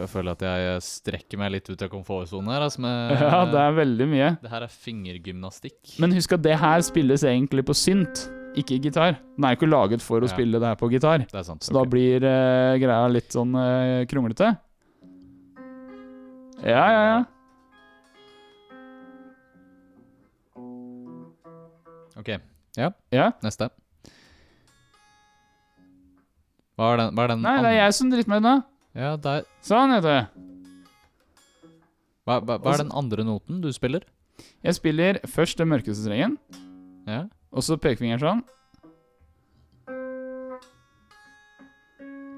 Jeg 0.00 0.08
føler 0.08 0.32
at 0.32 0.42
jeg 0.46 0.82
strekker 0.86 1.36
meg 1.40 1.50
litt 1.52 1.66
ut 1.68 1.82
av 1.84 1.90
komfortsonen 1.92 2.48
her. 2.54 2.62
Altså, 2.68 2.80
med, 2.80 3.16
Ja, 3.20 3.40
det 3.50 3.58
er 3.60 3.74
veldig 3.76 4.06
mye. 4.08 4.28
det 4.42 4.50
her 4.52 4.64
er 4.64 4.72
fingergymnastikk. 4.72 5.96
Men 6.00 6.14
husk 6.16 6.32
at 6.38 6.44
det 6.46 6.54
her 6.62 6.80
spilles 6.86 7.24
egentlig 7.26 7.66
på 7.68 7.74
synt, 7.76 8.22
ikke 8.58 8.78
gitar. 8.82 9.18
Den 9.36 9.44
er 9.46 9.52
jo 9.54 9.60
ikke 9.60 9.70
laget 9.70 10.02
for 10.02 10.22
å 10.22 10.26
Ja. 10.26 10.32
spille 10.32 10.58
det 10.62 10.66
her 10.70 10.78
på 10.80 10.88
gitar. 10.90 11.18
det 11.26 11.34
er 11.38 11.42
sant. 11.46 11.62
Så 11.66 11.74
da 11.76 11.82
blir 11.86 12.24
eh, 12.24 12.78
greia 12.82 13.10
litt 13.12 13.30
sånn 13.34 13.52
eh, 13.58 14.06
kronglete. 14.10 14.54
Ja, 16.64 16.86
ja, 16.94 17.02
ja. 17.10 17.20
OK. 22.20 22.30
Ja, 22.78 22.90
ja. 23.14 23.30
neste. 23.44 23.70
Hva 26.78 26.92
er 26.94 27.00
den, 27.02 27.16
hva 27.16 27.24
er 27.26 27.32
den 27.34 27.42
Nei, 27.44 27.56
det 27.64 27.72
er 27.72 27.78
jeg 27.82 27.96
som 27.96 28.12
driter 28.12 28.30
meg 28.32 28.40
ut 28.40 28.46
nå. 28.46 28.54
Ja, 29.00 29.10
der. 29.20 29.44
Sånn, 29.64 29.92
vet 29.96 30.06
du. 30.06 30.46
Hva, 32.28 32.38
hva, 32.44 32.56
hva 32.60 32.72
er 32.72 32.82
den 32.84 32.94
andre 32.96 33.24
noten 33.26 33.60
du 33.64 33.68
spiller? 33.74 34.04
Jeg 34.64 34.76
spiller 34.78 35.18
først 35.28 35.60
den 35.60 35.68
mørkeste 35.72 36.06
strengen, 36.06 36.38
Ja. 37.08 37.24
og 37.52 37.64
så 37.66 37.76
pekefingeren 37.80 38.22
sånn. 38.22 38.42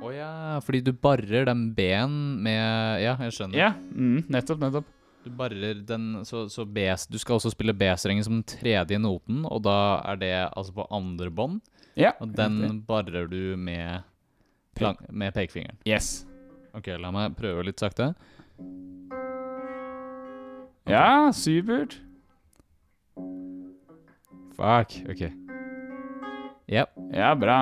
Å 0.02 0.10
ja, 0.10 0.30
fordi 0.66 0.80
du 0.82 0.90
barrer 0.98 1.46
den 1.46 1.68
B-en 1.76 2.14
med 2.42 3.02
Ja, 3.04 3.14
jeg 3.22 3.36
skjønner. 3.36 3.58
Ja, 3.58 3.70
mm, 3.78 4.24
nettopp, 4.32 4.58
nettopp. 4.64 4.88
Du 5.22 5.30
barrer 5.30 5.74
den 5.86 6.24
Så, 6.26 6.48
så 6.50 6.64
B 6.66 6.86
Du 7.10 7.18
skal 7.18 7.36
også 7.38 7.52
spille 7.52 7.74
B-strengen 7.78 8.24
som 8.26 8.40
den 8.40 8.46
tredje 8.48 8.98
noten, 8.98 9.44
og 9.46 9.62
da 9.62 9.76
er 10.12 10.16
det 10.18 10.32
altså 10.56 10.74
på 10.74 10.86
andre 10.90 11.30
bånd. 11.30 11.60
Ja, 11.94 12.12
Og 12.20 12.32
den 12.34 12.80
barrer 12.88 13.28
du 13.28 13.54
med, 13.56 14.02
lang, 14.80 14.96
med 15.10 15.34
pekefingeren. 15.36 15.76
Yes. 15.86 16.24
Ok, 16.74 16.88
la 16.98 17.10
meg 17.12 17.34
prøve 17.36 17.66
litt 17.68 17.78
sakte. 17.82 18.14
Ja, 20.88 21.30
supert. 21.36 21.98
Fuck. 24.56 24.96
Ok. 25.12 25.22
Yep. 26.72 26.96
Ja, 27.12 27.34
bra. 27.36 27.60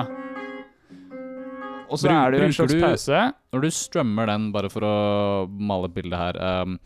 Og 1.91 1.99
så 1.99 2.07
er 2.07 2.31
det 2.31 2.39
jo 2.39 2.45
en 2.47 2.53
slags 2.55 2.73
du- 2.73 2.81
pause. 2.81 3.21
Når 3.51 3.61
du 3.65 3.69
strømmer 3.75 4.25
den, 4.31 4.51
bare 4.55 4.69
for 4.71 4.81
å 4.87 5.47
male 5.51 5.89
et 5.89 5.93
bilde 5.97 6.15
her 6.15 6.37
ehm, 6.39 6.77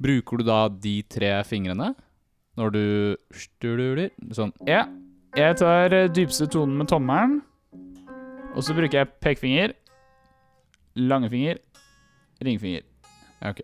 Bruker 0.00 0.40
du 0.40 0.46
da 0.48 0.62
de 0.72 1.00
tre 1.12 1.34
fingrene 1.44 1.92
når 2.58 2.72
du 2.74 2.84
stuler? 3.36 4.08
Sånn. 4.36 4.52
Ja. 4.68 4.86
Jeg 5.38 5.60
tar 5.60 5.92
eh, 5.94 6.08
dypeste 6.10 6.48
tonen 6.50 6.80
med 6.80 6.88
tommelen. 6.90 7.38
Og 8.56 8.64
så 8.66 8.74
bruker 8.74 8.98
jeg 8.98 9.10
pekefinger, 9.22 9.74
langefinger, 10.98 11.60
ringfinger. 12.42 12.82
Ja, 13.38 13.52
ok. 13.52 13.60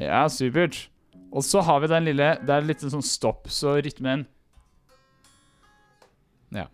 Ja, 0.00 0.22
supert. 0.32 0.86
Og 1.34 1.44
så 1.44 1.60
har 1.66 1.80
vi 1.82 1.90
den 1.90 2.04
lille 2.06 2.26
Det 2.46 2.54
er 2.54 2.66
litt 2.66 2.82
sånn 2.82 3.02
stopp, 3.02 3.48
så 3.50 3.76
rytmen 3.82 4.24
Ja. 6.54 6.68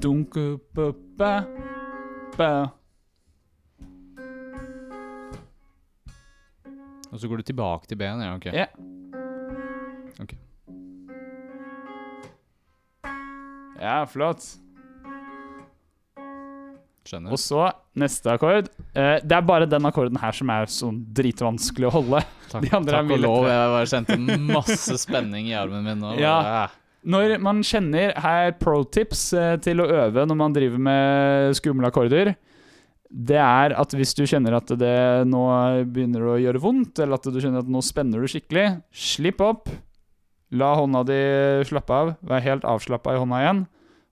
Dunke, 0.00 0.58
ba, 0.76 0.90
ba, 1.16 1.34
ba. 2.36 2.50
Og 7.14 7.20
så 7.22 7.30
går 7.30 7.40
du 7.40 7.46
tilbake 7.46 7.86
til 7.86 7.98
B-en? 8.00 8.22
Ja, 8.26 8.34
ok. 8.34 8.46
Ja. 8.50 8.66
Ok. 10.18 10.34
Ja, 13.78 14.00
flott. 14.10 14.42
Skjønner. 17.04 17.34
Og 17.36 17.38
så 17.38 17.68
neste 18.00 18.32
akkord. 18.32 18.70
Eh, 18.96 19.18
det 19.22 19.36
er 19.36 19.44
bare 19.46 19.68
den 19.68 19.86
akkorden 19.86 20.18
her 20.18 20.34
som 20.34 20.50
er 20.50 20.70
sånn 20.72 21.02
dritvanskelig 21.14 21.90
å 21.90 21.92
holde. 22.00 22.22
Takk, 22.50 22.64
de 22.64 22.72
andre 22.74 22.96
er 22.96 22.98
takk 22.98 23.10
mye 23.12 23.18
og 23.18 23.22
lov. 23.26 23.46
Jeg 23.50 23.74
bare 23.74 23.90
kjente 23.92 24.38
masse 24.48 24.96
spenning 25.04 25.52
i 25.52 25.54
armen 25.58 25.84
min 25.86 26.02
nå. 26.02 26.16
Ja. 26.18 26.34
Bare, 26.40 26.64
Når 27.14 27.36
man 27.44 27.60
kjenner 27.66 28.14
her 28.24 28.56
pro 28.58 28.80
tips 28.88 29.26
eh, 29.36 29.54
til 29.62 29.84
å 29.84 29.88
øve 30.00 30.24
når 30.26 30.40
man 30.40 30.56
driver 30.56 30.82
med 30.88 31.60
skumle 31.60 31.92
akkorder, 31.92 32.32
det 33.14 33.38
er 33.38 33.74
at 33.78 33.92
hvis 33.94 34.10
du 34.18 34.24
kjenner 34.26 34.56
at 34.58 34.72
det 34.80 34.94
nå 35.30 35.42
begynner 35.86 36.24
å 36.32 36.38
gjøre 36.42 36.62
vondt, 36.64 36.98
eller 36.98 37.14
at 37.20 37.28
du 37.30 37.38
kjenner 37.38 37.62
at 37.62 37.68
nå 37.70 37.82
spenner 37.86 38.18
du 38.24 38.26
skikkelig, 38.30 38.68
slipp 38.90 39.42
opp. 39.44 39.70
La 40.54 40.72
hånda 40.78 41.04
di 41.06 41.20
slappe 41.68 41.94
av. 41.94 42.14
Vær 42.26 42.42
helt 42.44 42.66
avslappa 42.66 43.14
i 43.14 43.20
hånda 43.22 43.38
igjen, 43.44 43.60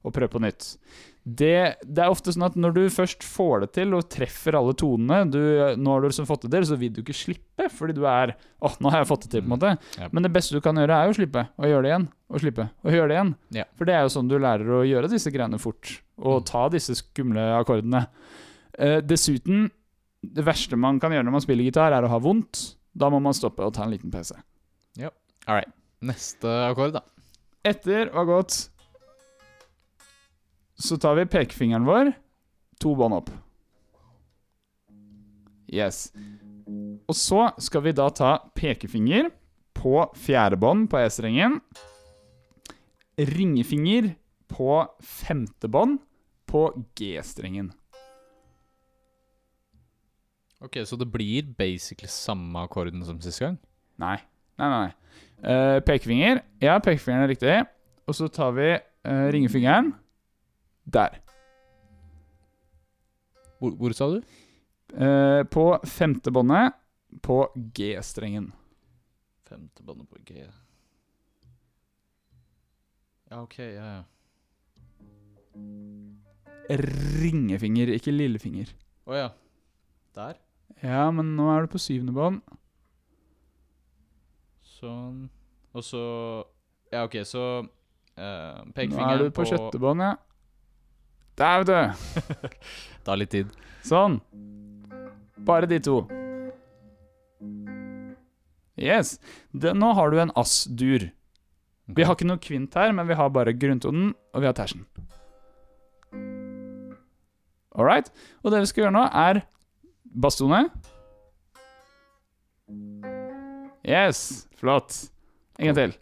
og 0.07 0.15
prøv 0.15 0.31
på 0.33 0.41
nytt. 0.43 0.77
Det, 1.23 1.77
det 1.87 2.03
er 2.03 2.11
ofte 2.11 2.33
sånn 2.35 2.43
at 2.49 2.57
når 2.59 2.73
du 2.75 2.81
først 2.91 3.23
får 3.23 3.61
det 3.63 3.69
til 3.77 3.93
og 3.95 4.09
treffer 4.11 4.57
alle 4.59 4.73
tonene 4.75 5.21
du, 5.31 5.39
Nå 5.79 5.93
har 5.93 6.03
du 6.03 6.09
liksom 6.09 6.27
fått 6.27 6.49
det 6.49 6.51
til, 6.57 6.65
så 6.67 6.79
vil 6.81 6.91
du 6.97 6.99
ikke 7.05 7.15
slippe, 7.15 7.69
fordi 7.71 7.95
du 7.95 8.03
er 8.11 8.33
åh, 8.59 8.75
nå 8.83 8.91
har 8.91 9.05
jeg 9.05 9.11
fått 9.13 9.29
det 9.29 9.31
til, 9.37 9.45
på 9.45 9.51
en 9.51 9.55
måte. 9.55 9.71
Ja. 10.03 10.09
Men 10.11 10.27
det 10.27 10.33
beste 10.35 10.57
du 10.59 10.63
kan 10.65 10.79
gjøre, 10.83 10.97
er 10.99 11.07
jo 11.11 11.15
å 11.15 11.19
slippe, 11.21 11.45
og 11.59 11.71
gjøre 11.71 11.87
det 11.87 11.93
igjen, 11.93 12.09
og 12.27 12.43
slippe, 12.43 12.67
og 12.83 12.97
gjøre 12.99 13.11
det 13.13 13.19
igjen. 13.21 13.35
Yeah. 13.55 13.71
For 13.79 13.87
det 13.91 13.95
er 13.99 14.03
jo 14.09 14.15
sånn 14.17 14.31
du 14.33 14.39
lærer 14.43 14.75
å 14.81 14.83
gjøre 14.89 15.13
disse 15.15 15.31
greiene 15.35 15.63
fort, 15.63 15.93
og 16.19 16.41
Mm. 16.43 16.47
ta 16.51 16.65
disse 16.75 16.99
skumle 16.99 17.47
akkordene. 17.61 18.03
Eh, 18.79 19.01
dessuten, 19.05 19.67
det 20.23 20.45
verste 20.47 20.79
man 20.79 21.01
kan 21.03 21.13
gjøre 21.13 21.27
når 21.27 21.37
man 21.37 21.45
spiller 21.45 21.69
gitar, 21.69 21.93
er 21.93 22.07
å 22.07 22.13
ha 22.13 22.21
vondt. 22.23 22.77
Da 22.93 23.09
må 23.13 23.21
man 23.25 23.37
stoppe 23.37 23.65
og 23.65 23.75
ta 23.77 23.87
en 23.87 23.95
liten 23.95 24.13
pause. 24.13 24.37
All 25.47 25.57
right. 25.57 25.73
Neste 26.03 26.51
akkord, 26.69 26.95
da. 26.95 27.03
Etter 27.67 28.11
å 28.11 28.21
ha 28.21 28.27
gått 28.27 28.57
Så 30.83 30.99
tar 30.99 31.15
vi 31.19 31.29
pekefingeren 31.31 31.87
vår, 31.87 32.11
to 32.83 32.95
bånd 32.99 33.15
opp. 33.15 33.29
Yes. 35.71 36.11
Og 37.07 37.15
så 37.17 37.45
skal 37.63 37.85
vi 37.87 37.93
da 37.95 38.09
ta 38.11 38.33
pekefinger 38.59 39.31
på 39.79 40.03
fjerde 40.19 40.59
bånd 40.59 40.89
på 40.91 40.99
E-strengen. 41.01 41.61
Ringefinger 43.19 44.13
på 44.51 44.83
femte 45.07 45.71
bånd 45.71 46.03
på 46.51 46.67
G-strengen. 46.99 47.71
Ok, 50.63 50.79
Så 50.87 50.97
det 50.97 51.11
blir 51.11 51.43
basically 51.59 52.09
samme 52.09 52.59
akkorden 52.63 53.05
som 53.05 53.21
sist 53.21 53.41
gang? 53.41 53.59
Nei. 53.99 54.17
Nei, 54.59 54.69
nei. 54.69 54.87
nei. 54.87 54.93
Uh, 55.43 55.81
pekefinger. 55.83 56.43
Ja, 56.63 56.79
pekefingeren 56.79 57.25
er 57.25 57.33
riktig. 57.33 57.57
Og 58.07 58.15
så 58.15 58.29
tar 58.29 58.53
vi 58.55 58.69
uh, 58.79 59.27
ringefingeren 59.35 59.93
der. 60.85 61.19
Hvor, 63.59 63.75
hvor 63.75 63.93
sa 63.93 64.09
du? 64.13 64.23
Uh, 64.95 65.43
på 65.51 65.67
femte 65.89 66.31
båndet 66.31 66.79
på 67.23 67.43
G-strengen. 67.75 68.53
Femte 69.49 69.83
båndet 69.83 70.09
på 70.09 70.23
G. 70.25 70.47
Ja, 73.31 73.43
OK. 73.43 73.59
Ja, 73.59 73.91
ja. 73.97 74.03
Ringefinger, 76.71 77.91
ikke 77.99 78.15
lillefinger. 78.15 78.71
Å 79.11 79.19
ja. 79.19 79.29
Der. 80.15 80.39
Ja, 80.81 81.11
men 81.15 81.35
nå 81.37 81.51
er 81.53 81.67
du 81.67 81.73
på 81.73 81.81
syvende 81.83 82.15
bånd. 82.17 82.41
Sånn. 84.79 85.29
Og 85.73 85.85
så 85.87 86.03
Ja, 86.93 87.05
OK, 87.07 87.15
så 87.25 87.43
eh, 88.19 88.59
Nå 88.91 89.05
er 89.07 89.23
du 89.23 89.31
på 89.33 89.47
sjette 89.49 89.79
bånd, 89.81 90.03
ja. 90.05 90.17
Der, 91.41 91.63
vet 91.63 91.71
du. 91.71 92.51
Tar 93.07 93.21
litt 93.21 93.33
tid. 93.33 93.55
Sånn. 93.87 94.19
Bare 95.47 95.69
de 95.71 95.79
to. 95.83 96.03
Yes. 98.77 99.17
Det, 99.53 99.73
nå 99.79 99.93
har 99.97 100.13
du 100.13 100.21
en 100.21 100.35
ass-dur. 100.39 101.09
Vi 101.93 102.05
har 102.07 102.17
ikke 102.17 102.29
noe 102.29 102.43
kvint 102.43 102.77
her, 102.79 102.93
men 102.95 103.09
vi 103.09 103.17
har 103.19 103.33
bare 103.33 103.55
grunntonen, 103.57 104.13
og 104.33 104.45
vi 104.45 104.49
har 104.49 104.57
tersen. 104.57 104.85
All 107.73 107.89
right. 107.89 108.13
Og 108.45 108.53
det 108.53 108.63
vi 108.63 108.71
skal 108.71 108.87
gjøre 108.87 108.97
nå, 108.99 109.07
er 109.09 109.43
basstone. 110.15 110.69
Yes. 113.87 114.47
Flott. 114.57 115.11
En 115.59 115.71
gang 115.71 115.77
til. 115.77 115.97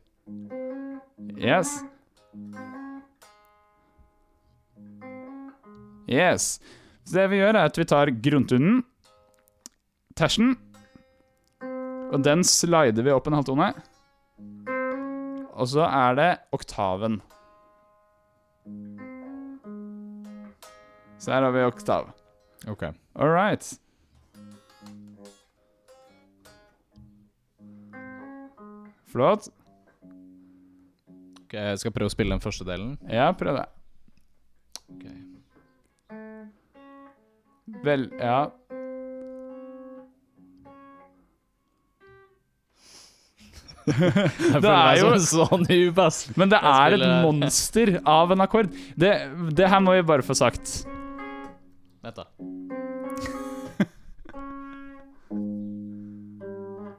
Yes. 1.41 1.81
Yes. 6.11 6.59
Så 7.05 7.17
det 7.17 7.31
vi 7.33 7.41
gjør, 7.41 7.57
er 7.57 7.71
at 7.71 7.79
vi 7.79 7.87
tar 7.89 8.11
grunntonen, 8.23 8.83
tersen, 10.19 10.57
og 12.11 12.23
den 12.27 12.43
slider 12.47 13.07
vi 13.07 13.15
opp 13.15 13.29
en 13.31 13.39
halvtone. 13.39 13.71
Og 15.55 15.69
så 15.71 15.85
er 15.87 16.17
det 16.19 16.31
oktaven. 16.57 17.21
Så 21.21 21.35
her 21.35 21.45
har 21.45 21.55
vi 21.55 21.67
oktav. 21.69 22.11
Ok. 22.71 22.83
All 23.15 23.31
right. 23.31 23.67
Flott. 29.13 29.49
Ok, 31.45 31.57
Jeg 31.59 31.79
skal 31.83 31.93
prøve 31.95 32.11
å 32.11 32.15
spille 32.15 32.35
den 32.37 32.43
første 32.45 32.67
delen. 32.69 32.97
Ja, 33.11 33.31
prøv 33.35 33.59
det. 33.59 33.67
Ok. 34.91 35.05
Vel, 37.87 38.09
ja. 38.21 38.39
Jeg 43.91 44.61
Det 44.63 44.71
er 44.71 44.99
jo 45.01 45.11
sånn 45.25 45.63
noob, 45.67 45.99
ass. 46.05 46.19
Men 46.39 46.49
det 46.53 46.59
er 46.61 46.93
et 46.95 47.01
spiller- 47.01 47.23
monster 47.25 47.93
av 48.07 48.31
en 48.35 48.41
akkord. 48.45 48.69
Det, 49.01 49.13
det 49.57 49.69
her 49.73 49.81
må 49.83 49.91
vi 49.97 50.03
bare 50.07 50.23
få 50.27 50.35
sagt. 50.39 50.67
Vent, 52.05 52.17
da. 52.17 52.25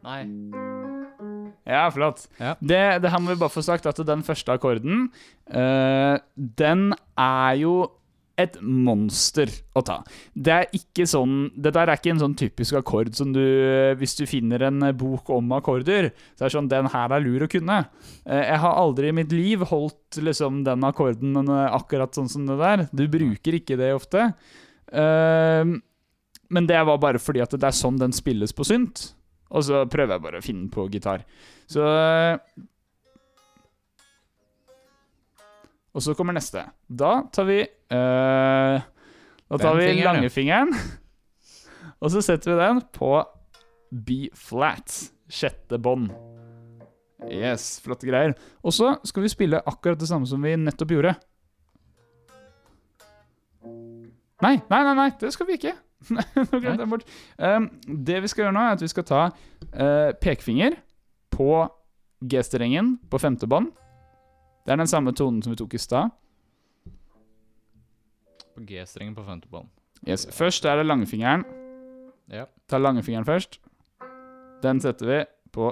Nei. 0.05 0.21
Ja, 1.67 1.85
flott. 1.93 2.25
Ja. 2.39 2.55
Det, 2.59 2.81
det 3.03 3.11
her 3.13 3.21
må 3.21 3.33
vi 3.33 3.41
bare 3.41 3.53
få 3.53 3.63
sagt 3.65 3.85
at 3.89 3.99
den 4.07 4.23
første 4.25 4.55
akkorden, 4.55 5.09
uh, 5.53 6.17
den 6.35 6.91
er 7.19 7.57
jo 7.61 7.75
et 8.39 8.57
monster 8.63 9.49
å 9.75 9.83
ta. 9.85 9.99
Det 10.33 10.53
er 10.53 10.75
ikke 10.75 11.05
sånn 11.09 11.51
Det 11.53 11.73
der 11.75 11.89
er 11.91 11.99
ikke 11.99 12.13
en 12.13 12.21
sånn 12.21 12.35
typisk 12.39 12.77
akkord 12.79 13.13
som 13.17 13.33
du 13.35 13.43
Hvis 13.99 14.15
du 14.19 14.23
finner 14.29 14.67
en 14.67 14.83
bok 14.97 15.29
om 15.33 15.51
akkorder, 15.57 16.11
så 16.35 16.45
er 16.45 16.49
det 16.49 16.55
sånn 16.55 16.71
Den 16.71 16.89
her 16.93 17.15
er 17.15 17.23
lur 17.23 17.45
å 17.45 17.51
kunne. 17.51 17.77
Eh, 18.25 18.43
jeg 18.47 18.59
har 18.63 18.81
aldri 18.81 19.11
i 19.11 19.15
mitt 19.15 19.35
liv 19.35 19.65
holdt 19.71 20.21
liksom 20.23 20.63
den 20.67 20.87
akkorden 20.87 21.37
eh, 21.43 21.69
akkurat 21.75 22.15
sånn 22.17 22.29
som 22.31 22.47
det 22.49 22.57
der. 22.61 22.85
Du 22.95 23.05
bruker 23.11 23.57
ikke 23.59 23.77
det 23.79 23.93
ofte. 23.95 24.31
Eh, 24.91 25.73
men 26.51 26.67
det 26.67 26.81
var 26.87 27.01
bare 27.01 27.21
fordi 27.21 27.43
at 27.43 27.53
det 27.55 27.67
er 27.67 27.75
sånn 27.75 27.99
den 27.99 28.15
spilles 28.15 28.55
på 28.55 28.67
synt. 28.67 29.11
Og 29.51 29.65
så 29.67 29.83
prøver 29.91 30.15
jeg 30.15 30.23
bare 30.23 30.39
å 30.39 30.45
finne 30.45 30.69
på 30.71 30.87
gitar. 30.91 31.25
Så 31.69 31.83
eh, 31.83 32.37
Og 35.91 36.03
så 36.03 36.15
kommer 36.15 36.35
neste. 36.35 36.63
Da 36.87 37.25
tar 37.35 37.47
vi 37.49 37.59
uh, 37.61 38.77
Da 39.51 39.57
tar 39.59 39.75
Den 39.75 40.21
vi 40.23 40.29
fingeren, 40.31 40.71
Og 42.01 42.13
så 42.13 42.21
setter 42.23 42.53
vi 42.53 42.61
den 42.61 42.79
på 42.95 43.11
B 43.91 44.29
flat. 44.33 45.11
Sjette 45.31 45.77
bånd. 45.77 46.09
Yes, 47.29 47.75
flotte 47.83 48.07
greier. 48.09 48.33
Og 48.65 48.73
så 48.73 48.95
skal 49.05 49.27
vi 49.27 49.29
spille 49.29 49.61
akkurat 49.69 49.99
det 49.99 50.09
samme 50.09 50.25
som 50.25 50.41
vi 50.41 50.55
nettopp 50.57 50.95
gjorde. 50.95 51.13
Nei, 54.41 54.55
nei, 54.57 54.81
nei, 54.87 54.95
nei, 54.97 55.09
det 55.21 55.29
skal 55.35 55.47
vi 55.47 55.59
ikke. 55.59 55.75
Nå 56.51 56.59
glemte 56.59 56.81
jeg 56.81 56.89
bort. 56.89 57.05
Um, 57.37 57.67
det 57.85 58.21
vi 58.23 58.31
skal 58.31 58.45
gjøre 58.45 58.55
nå, 58.55 58.63
er 58.65 58.77
at 58.77 58.83
vi 58.83 58.89
skal 58.91 59.05
ta 59.07 59.21
uh, 59.29 60.11
pekefinger 60.21 60.77
på 61.33 61.51
G-strengen 62.21 62.95
på 63.09 63.21
femte 63.21 63.49
bånd. 63.49 63.71
Det 64.65 64.73
er 64.73 64.81
den 64.81 64.89
samme 64.89 65.13
tonen 65.17 65.41
som 65.41 65.53
vi 65.53 65.59
tok 65.61 65.73
i 65.73 65.81
stad. 65.81 66.13
På 68.55 68.65
G-strengen 68.67 69.15
på 69.17 69.25
femte 69.25 69.49
bånd. 69.49 69.71
Yes. 70.07 70.27
Først 70.33 70.65
er 70.65 70.81
det 70.81 70.87
langfingeren. 70.89 71.45
Ja. 72.31 72.47
Ta 72.69 72.77
langfingeren 72.81 73.25
først. 73.25 73.59
Den 74.61 74.81
setter 74.81 75.09
vi 75.09 75.19
på 75.53 75.71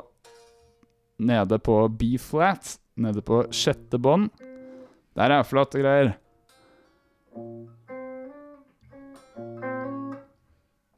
nede 1.19 1.59
på 1.61 1.81
B-flat. 1.99 2.77
Nede 2.99 3.21
på 3.25 3.43
sjette 3.55 3.99
bånd. 4.01 4.29
Der 5.17 5.33
er 5.35 5.45
flotte 5.47 5.81
greier. 5.81 6.15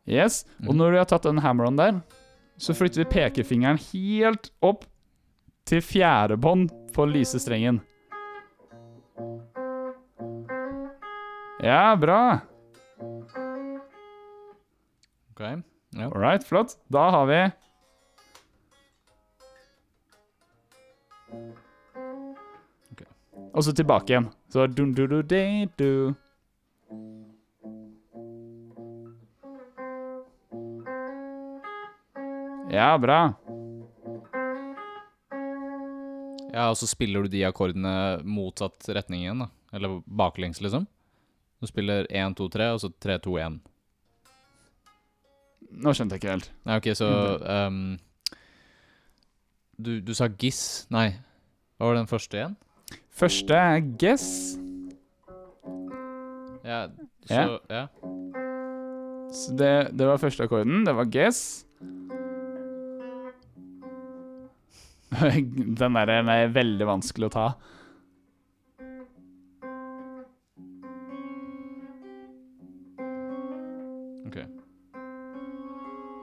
Yes. 0.08 0.46
Og 0.68 0.74
Mhm. 0.74 0.78
når 0.78 0.92
vi 0.92 0.98
har 0.98 1.06
tatt 1.06 1.24
den 1.24 1.38
hammer-on 1.40 1.76
der, 1.78 2.02
så 2.58 2.74
flytter 2.74 3.04
vi 3.04 3.10
pekefingeren 3.20 3.78
helt 3.94 4.52
opp 4.62 4.86
til 5.66 5.82
fjerde 5.82 6.38
bånd 6.38 6.70
på 6.94 7.06
lysestrengen. 7.06 7.82
Ja, 11.64 11.96
bra. 11.96 12.42
Ok. 15.32 15.42
Ja. 15.94 16.06
All 16.06 16.18
right, 16.22 16.44
flott. 16.44 16.76
Da 16.90 17.10
har 17.12 17.26
vi 17.26 17.52
Ok. 22.92 23.04
Og 23.54 23.64
så 23.66 23.74
tilbake 23.76 24.14
igjen. 24.14 24.30
Så 24.52 24.68
dun, 24.68 24.94
du, 24.98 25.06
du, 25.08 25.22
de, 25.24 25.68
du. 25.80 25.90
Ja, 32.72 32.98
bra. 32.98 33.34
ja, 36.52 36.70
og 36.70 36.78
så 36.80 36.88
spiller 36.88 37.24
du 37.24 37.32
de 37.32 37.44
akkordene 37.48 38.22
motsatt 38.28 38.88
retning 38.96 39.26
igjen, 39.26 39.44
da. 39.46 39.50
Eller 39.76 40.02
baklengs, 40.06 40.62
liksom. 40.64 40.88
Du 41.62 41.68
spiller 41.70 42.08
1, 42.10 42.36
2, 42.38 42.48
3, 42.52 42.70
og 42.76 42.82
så 42.84 42.90
3, 43.04 43.18
2, 43.24 43.36
1. 43.46 43.60
Nå 45.84 45.94
skjønte 45.96 46.18
jeg 46.18 46.24
ikke 46.24 46.34
helt. 46.34 46.50
Nei, 46.68 46.78
ok, 46.82 46.90
så 47.00 47.10
um, 47.68 47.78
du, 49.80 49.94
du 50.04 50.12
sa 50.18 50.28
Giss 50.28 50.86
Nei, 50.92 51.14
hva 51.80 51.88
var 51.92 52.00
den 52.02 52.10
første 52.12 52.40
igjen? 52.40 52.58
Første 53.16 53.56
er 53.56 53.80
guess. 54.02 54.28
Ja, 56.68 56.86
så 57.28 57.60
Ja. 57.72 57.86
Så 59.32 59.56
det, 59.56 59.96
det 59.96 60.08
var 60.08 60.20
første 60.20 60.44
akkorden. 60.44 60.84
Det 60.84 60.92
var 60.96 61.08
guess. 61.08 61.64
Den 65.80 65.94
der 65.96 66.10
er 66.10 66.54
veldig 66.56 66.88
vanskelig 66.88 67.28
å 67.28 67.34
ta. 67.36 67.48
Ok. 74.30 74.38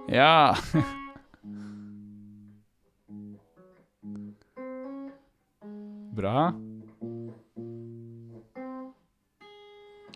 Ja. 0.08 0.56
Bra. 6.18 6.52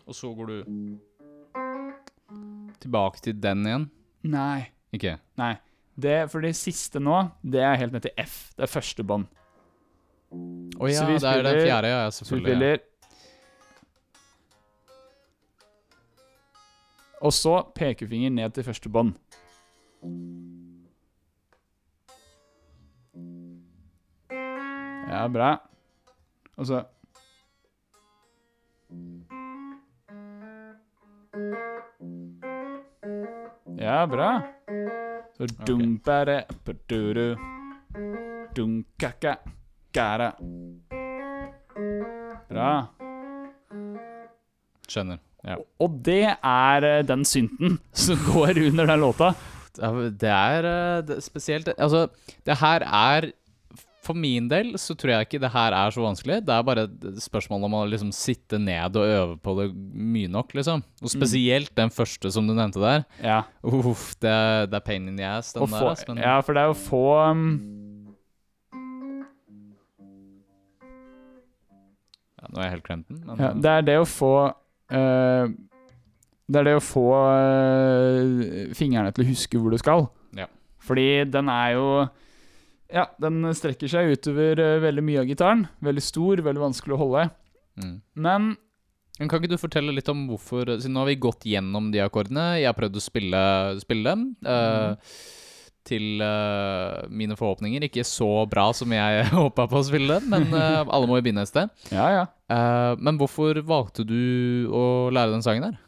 Og 0.07 0.17
så 0.17 0.33
går 0.35 0.47
du 0.47 0.57
tilbake 2.83 3.21
til 3.23 3.37
den 3.43 3.67
igjen. 3.69 3.85
Nei. 4.33 4.73
Ikke? 4.93 5.19
Nei. 5.39 5.55
Det, 6.03 6.19
for 6.33 6.43
det 6.43 6.55
siste 6.59 7.01
nå, 7.03 7.19
det 7.47 7.62
er 7.62 7.79
helt 7.79 7.95
ned 7.95 8.07
til 8.07 8.15
F. 8.19 8.51
Det 8.57 8.67
er 8.67 8.71
første 8.71 9.05
bånd. 9.07 9.29
Å 10.33 10.88
ja, 10.88 11.05
det 11.07 11.21
er 11.29 11.45
den 11.45 11.61
fjerde, 11.61 11.91
ja. 11.93 12.09
selvfølgelig. 12.11 12.49
Vi 12.49 12.57
spiller 12.57 12.81
Og 17.23 17.33
så 17.33 17.62
pekefinger 17.75 18.31
ned 18.31 18.51
til 18.51 18.65
første 18.65 18.88
bånd. 18.88 19.12
Ja, 25.12 25.29
bra. 25.29 25.57
Og 26.57 26.67
så 26.67 26.83
Ja, 33.79 34.07
bra. 34.07 34.62
Så 35.43 35.49
dumpere 35.67 36.45
paduru 36.63 37.33
dunkaka 38.55 39.33
gara. 39.91 40.29
Bra. 42.47 42.69
Skjønner. 44.87 45.19
Ja. 45.43 45.57
Og 45.83 45.97
det 46.07 46.29
er 46.31 46.87
eh, 46.87 47.03
den 47.09 47.27
synten 47.27 47.81
som 48.05 48.23
går 48.29 48.61
under 48.69 48.87
den 48.93 49.03
låta. 49.03 49.33
Det 49.75 50.31
er 50.31 50.69
eh, 50.71 51.03
det, 51.09 51.19
er 51.19 51.27
spesielt 51.27 51.73
Altså, 51.75 52.07
det 52.47 52.61
her 52.63 52.87
er 52.87 53.33
For 54.03 54.19
min 54.19 54.49
del 54.51 54.73
så 54.83 54.97
tror 54.99 55.12
jeg 55.12 55.29
ikke 55.29 55.38
det 55.45 55.53
her 55.55 55.75
er 55.79 55.93
så 55.95 56.03
vanskelig. 56.03 56.41
Det 56.43 56.55
er 56.55 56.65
bare 56.67 56.87
et 56.88 57.21
spørsmål 57.23 57.67
om 57.69 57.77
å 57.79 57.83
liksom 57.87 58.11
sitte 58.15 58.59
ned 58.59 58.97
og 58.99 59.07
øve 59.07 59.37
på 59.38 59.55
det 59.61 59.69
mye 59.73 60.31
nok, 60.33 60.57
liksom. 60.59 60.83
Og 60.99 61.12
spesielt 61.12 61.71
den 61.79 61.93
første 61.95 62.33
som 62.35 62.49
du 62.49 62.55
nevnte 62.57 62.83
der. 62.83 63.05
Ja, 63.23 63.45
Uff, 63.62 64.17
det, 64.19 64.33
det 64.73 64.81
er 64.81 64.83
pain 64.83 65.07
in 65.07 65.21
the 65.21 65.29
ass, 65.29 65.53
den 65.55 65.71
få, 65.71 65.85
der. 65.87 66.03
men, 66.11 66.23
ja 66.25 66.41
for 66.43 66.59
det 66.59 66.65
er 66.65 66.73
å 66.73 66.79
få 66.79 67.05
um, 67.31 67.45
ja, 72.43 72.51
nå 72.51 72.59
har 72.59 72.67
jeg 72.67 72.75
helt 72.75 72.88
glemt 72.88 73.07
den. 73.07 73.21
Men, 73.29 73.38
ja, 73.38 73.53
Det 73.55 73.77
er 73.77 73.87
det 73.87 73.97
å 74.03 74.09
få 74.09 74.33
uh... 74.51 75.53
Det 76.53 76.59
er 76.59 76.67
det 76.67 76.75
å 76.75 76.83
få 76.83 77.07
uh... 77.15 78.75
fingrene 78.75 79.15
til 79.15 79.25
å 79.25 79.31
huske 79.31 79.62
hvor 79.62 79.71
du 79.71 79.79
skal. 79.79 80.09
Ja. 80.37 80.49
Fordi 80.83 81.07
den 81.31 81.53
er 81.55 81.77
jo 81.77 81.87
Ja, 82.93 83.07
den 83.23 83.41
strekker 83.57 83.89
seg 83.89 84.13
utover 84.13 84.61
eh, 84.61 84.81
veldig 84.83 85.05
mye 85.05 85.23
av 85.23 85.31
gitaren. 85.31 85.65
Veldig 85.85 86.05
stor, 86.05 86.43
veldig 86.45 86.63
vanskelig 86.67 86.97
å 86.97 87.03
holde. 87.07 87.29
mm. 87.81 87.95
Men 88.15 88.55
Men 89.19 89.29
Kan 89.29 89.41
ikke 89.41 89.53
du 89.53 89.61
fortelle 89.61 89.93
litt 89.93 90.09
om 90.09 90.27
hvorfor 90.29 90.67
Siden 90.79 90.97
nå 90.97 91.03
har 91.05 91.13
vi 91.13 91.21
gått 91.21 91.47
gjennom 91.49 91.91
de 91.93 92.03
akkordene. 92.05 92.59
Jeg 92.61 92.69
har 92.69 92.77
prøvd 92.77 92.99
å 92.99 93.05
spille, 93.05 93.43
spille 93.81 94.13
dem. 94.13 94.27
eh, 94.45 95.17
til 95.83 96.23
uh, 96.23 97.09
mine 97.11 97.35
forhåpninger. 97.35 97.83
Ikke 97.89 98.05
så 98.07 98.45
bra 98.47 98.69
som 98.77 98.93
jeg 98.95 99.25
håpa 99.35 99.65
på 99.67 99.81
å 99.81 99.87
spille 99.89 100.21
dem, 100.21 100.29
men 100.31 100.55
uh, 100.55 100.85
alle 100.87 101.09
må 101.11 101.19
jo 101.19 101.25
begynne 101.27 101.43
et 101.43 101.51
sted. 101.51 101.73
ja, 101.91 102.07
ja. 102.21 102.29
Men 103.01 103.17
hvorfor 103.17 103.57
valgte 103.65 104.05
du 104.05 104.69
å 104.71 105.09
lære 105.11 105.33
den 105.33 105.43
sangen 105.43 105.65
her? 105.65 105.81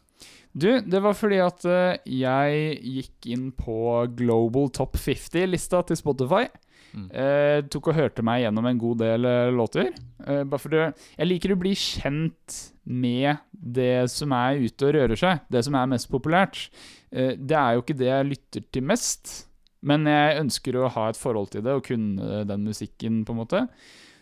Du, 0.51 0.81
det 0.81 1.03
var 1.05 1.15
fordi 1.15 1.39
at 1.45 1.63
jeg 2.09 2.79
gikk 2.81 3.29
inn 3.37 3.51
på 3.53 3.77
Global 4.17 4.71
Top 4.73 4.97
50-lista 4.97 5.85
til 5.87 6.01
Spotify. 6.01 6.47
Mm. 6.95 7.07
Eh, 7.11 7.61
tok 7.73 7.91
og 7.91 7.97
hørte 7.99 8.23
meg 8.27 8.45
gjennom 8.45 8.69
en 8.71 8.81
god 8.81 9.01
del 9.03 9.27
eh, 9.29 9.55
låter. 9.55 9.91
Eh, 10.23 10.45
bare 10.47 10.63
fordi 10.63 10.83
jeg 10.85 11.27
liker 11.29 11.55
å 11.55 11.59
bli 11.59 11.75
kjent 11.79 12.61
med 12.85 13.43
det 13.51 14.07
som 14.13 14.35
er 14.37 14.63
ute 14.63 14.87
og 14.87 14.95
rører 14.95 15.19
seg. 15.19 15.43
Det 15.51 15.65
som 15.67 15.75
er 15.79 15.91
mest 15.91 16.11
populært. 16.13 16.69
Eh, 17.11 17.35
det 17.35 17.59
er 17.59 17.75
jo 17.75 17.85
ikke 17.85 17.99
det 17.99 18.11
jeg 18.13 18.31
lytter 18.31 18.69
til 18.77 18.87
mest, 18.93 19.35
men 19.85 20.07
jeg 20.09 20.41
ønsker 20.45 20.79
å 20.79 20.93
ha 20.95 21.11
et 21.11 21.21
forhold 21.21 21.51
til 21.53 21.67
det 21.67 21.75
og 21.77 21.85
kunne 21.89 22.45
den 22.49 22.67
musikken, 22.69 23.25
på 23.27 23.35
en 23.35 23.43
måte. 23.43 23.67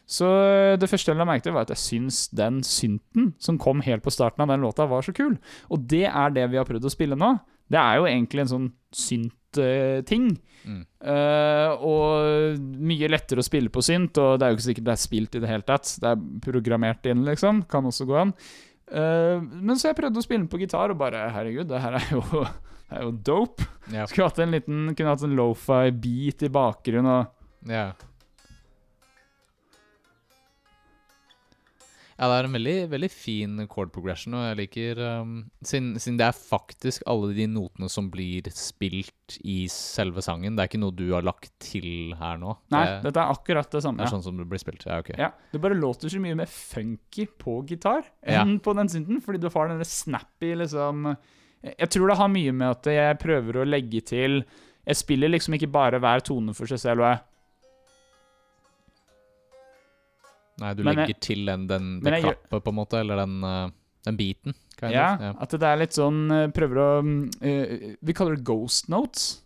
Så 0.09 0.27
eh, 0.27 0.75
det 0.81 0.89
første 0.91 1.13
jeg 1.13 1.21
la 1.21 1.27
merke 1.29 1.47
til, 1.47 1.55
var 1.57 1.67
at 1.67 1.73
jeg 1.75 1.83
syns 1.83 2.25
den 2.35 2.61
synten 2.67 3.33
som 3.43 3.61
kom 3.61 3.85
helt 3.87 4.05
på 4.05 4.13
starten 4.13 4.45
av 4.45 4.51
den 4.51 4.65
låta, 4.65 4.89
var 4.91 5.05
så 5.07 5.15
kul. 5.17 5.37
Og 5.71 5.89
det 5.89 6.07
er 6.09 6.35
det 6.35 6.49
vi 6.53 6.61
har 6.61 6.69
prøvd 6.69 6.89
å 6.89 6.93
spille 6.93 7.19
nå. 7.19 7.37
Det 7.73 7.81
er 7.81 8.01
jo 8.01 8.09
egentlig 8.09 8.45
en 8.45 8.53
sånn 8.53 8.67
synt-ting. 8.93 10.33
Mm. 10.63 10.83
Uh, 11.03 11.83
og 11.83 12.61
mye 12.87 13.09
lettere 13.11 13.43
å 13.43 13.47
spille 13.47 13.73
på 13.73 13.83
synt, 13.85 14.21
og 14.23 14.37
det 14.39 14.47
er 14.47 14.53
jo 14.53 14.59
ikke 14.59 14.69
sikkert 14.69 14.89
det 14.89 14.95
er 14.95 15.03
spilt 15.05 15.39
i 15.39 15.43
det 15.43 15.51
hele 15.51 15.67
tatt. 15.69 15.95
Det 16.03 16.13
er 16.13 16.27
programmert 16.45 17.09
inn, 17.11 17.25
liksom. 17.29 17.65
Kan 17.71 17.89
også 17.89 18.07
gå 18.09 18.19
an. 18.27 18.35
Uh, 18.93 19.41
men 19.41 19.79
så 19.79 19.91
jeg 19.91 19.99
prøvde 20.03 20.21
å 20.21 20.27
spille 20.27 20.45
den 20.45 20.53
på 20.53 20.61
gitar, 20.63 20.93
og 20.93 21.01
bare 21.01 21.31
herregud, 21.35 21.71
det 21.73 21.83
her 21.83 21.99
er 21.99 22.09
jo, 22.13 22.23
det 22.89 22.99
er 23.01 23.07
jo 23.07 23.15
dope. 23.33 23.69
Yeah. 23.89 24.07
Skulle 24.11 24.29
hatt 24.29 24.43
en 24.45 24.55
liten, 24.55 24.89
kunne 24.93 25.15
hatt 25.17 25.27
en 25.27 25.39
lofi 25.39 25.85
beat 26.05 26.45
i 26.47 26.53
bakgrunnen 26.53 27.13
og 27.13 27.71
ja. 27.71 27.93
Ja, 32.19 32.29
det 32.29 32.37
er 32.39 32.47
en 32.49 32.53
veldig, 32.57 32.75
veldig 32.93 33.09
fin 33.11 33.55
chord 33.73 33.91
progression, 33.95 34.35
og 34.37 34.45
jeg 34.51 34.59
liker 34.61 35.01
um, 35.23 35.33
siden, 35.65 35.95
siden 36.03 36.19
det 36.21 36.27
er 36.29 36.37
faktisk 36.37 37.03
alle 37.11 37.33
de 37.37 37.47
notene 37.51 37.89
som 37.91 38.11
blir 38.13 38.49
spilt 38.53 39.39
i 39.49 39.67
selve 39.73 40.23
sangen. 40.25 40.55
Det 40.57 40.65
er 40.65 40.71
ikke 40.71 40.83
noe 40.83 40.95
du 40.97 41.07
har 41.15 41.25
lagt 41.27 41.51
til 41.65 42.13
her 42.21 42.37
nå. 42.43 42.57
Nei, 42.75 42.83
det, 42.87 42.99
dette 43.09 43.23
er 43.25 43.33
akkurat 43.35 43.71
det 43.73 43.83
samme. 43.85 44.03
det 44.03 44.09
er 44.09 44.15
sånn 44.15 44.27
som 44.27 44.37
det 44.41 44.49
blir 44.51 44.61
spilt. 44.63 44.85
Ja, 44.87 45.01
ok. 45.03 45.13
Ja, 45.19 45.31
Det 45.53 45.61
bare 45.65 45.79
låter 45.79 46.13
så 46.13 46.21
mye 46.23 46.37
mer 46.43 46.51
funky 46.53 47.27
på 47.41 47.61
gitar 47.69 48.05
Ja. 48.27 48.43
enn 48.45 48.59
på 48.61 48.75
den 48.77 48.89
synten, 48.93 49.23
fordi 49.25 49.41
du 49.41 49.49
har 49.55 49.69
den 49.73 49.85
snappy 49.85 50.55
liksom 50.61 51.17
Jeg 51.63 51.89
tror 51.95 52.09
det 52.11 52.17
har 52.19 52.29
mye 52.29 52.53
med 52.53 52.69
at 52.75 52.87
jeg 52.91 53.19
prøver 53.23 53.61
å 53.63 53.65
legge 53.69 54.01
til 54.05 54.41
Jeg 54.85 54.97
spiller 54.99 55.31
liksom 55.31 55.55
ikke 55.55 55.71
bare 55.71 56.01
hver 56.03 56.21
tone 56.27 56.53
for 56.59 56.67
seg 56.67 56.81
selv. 56.83 57.01
Og 57.05 57.07
jeg, 57.13 57.21
Nei, 60.63 60.73
du 60.79 60.83
Men 60.87 60.95
jeg- 60.97 61.09
legger 61.09 61.21
til 61.27 61.45
den, 61.49 61.67
den, 61.71 61.87
det 62.05 62.13
jeg 62.17 62.23
klappet, 62.29 62.63
på 62.65 62.71
en 62.73 62.79
måte, 62.79 63.01
eller 63.03 63.17
den, 63.25 63.37
uh, 63.43 63.71
den 64.07 64.17
biten. 64.19 64.55
ja, 64.83 65.09
ja. 65.21 65.33
At 65.43 65.51
det 65.55 65.63
er 65.69 65.77
litt 65.79 65.95
sånn 65.95 66.25
eh, 66.35 66.49
Prøver 66.51 66.79
å 66.83 66.89
eh, 67.47 67.95
Vi 68.03 68.15
kaller 68.19 68.35
det 68.39 68.43
ghost 68.49 68.89
notes. 68.91 69.43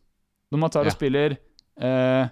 Når 0.52 0.62
man 0.62 0.70
tar 0.72 0.84
Ja. 0.86 0.92
og 0.92 0.96
spiller 0.96 1.34
uh, 1.82 2.28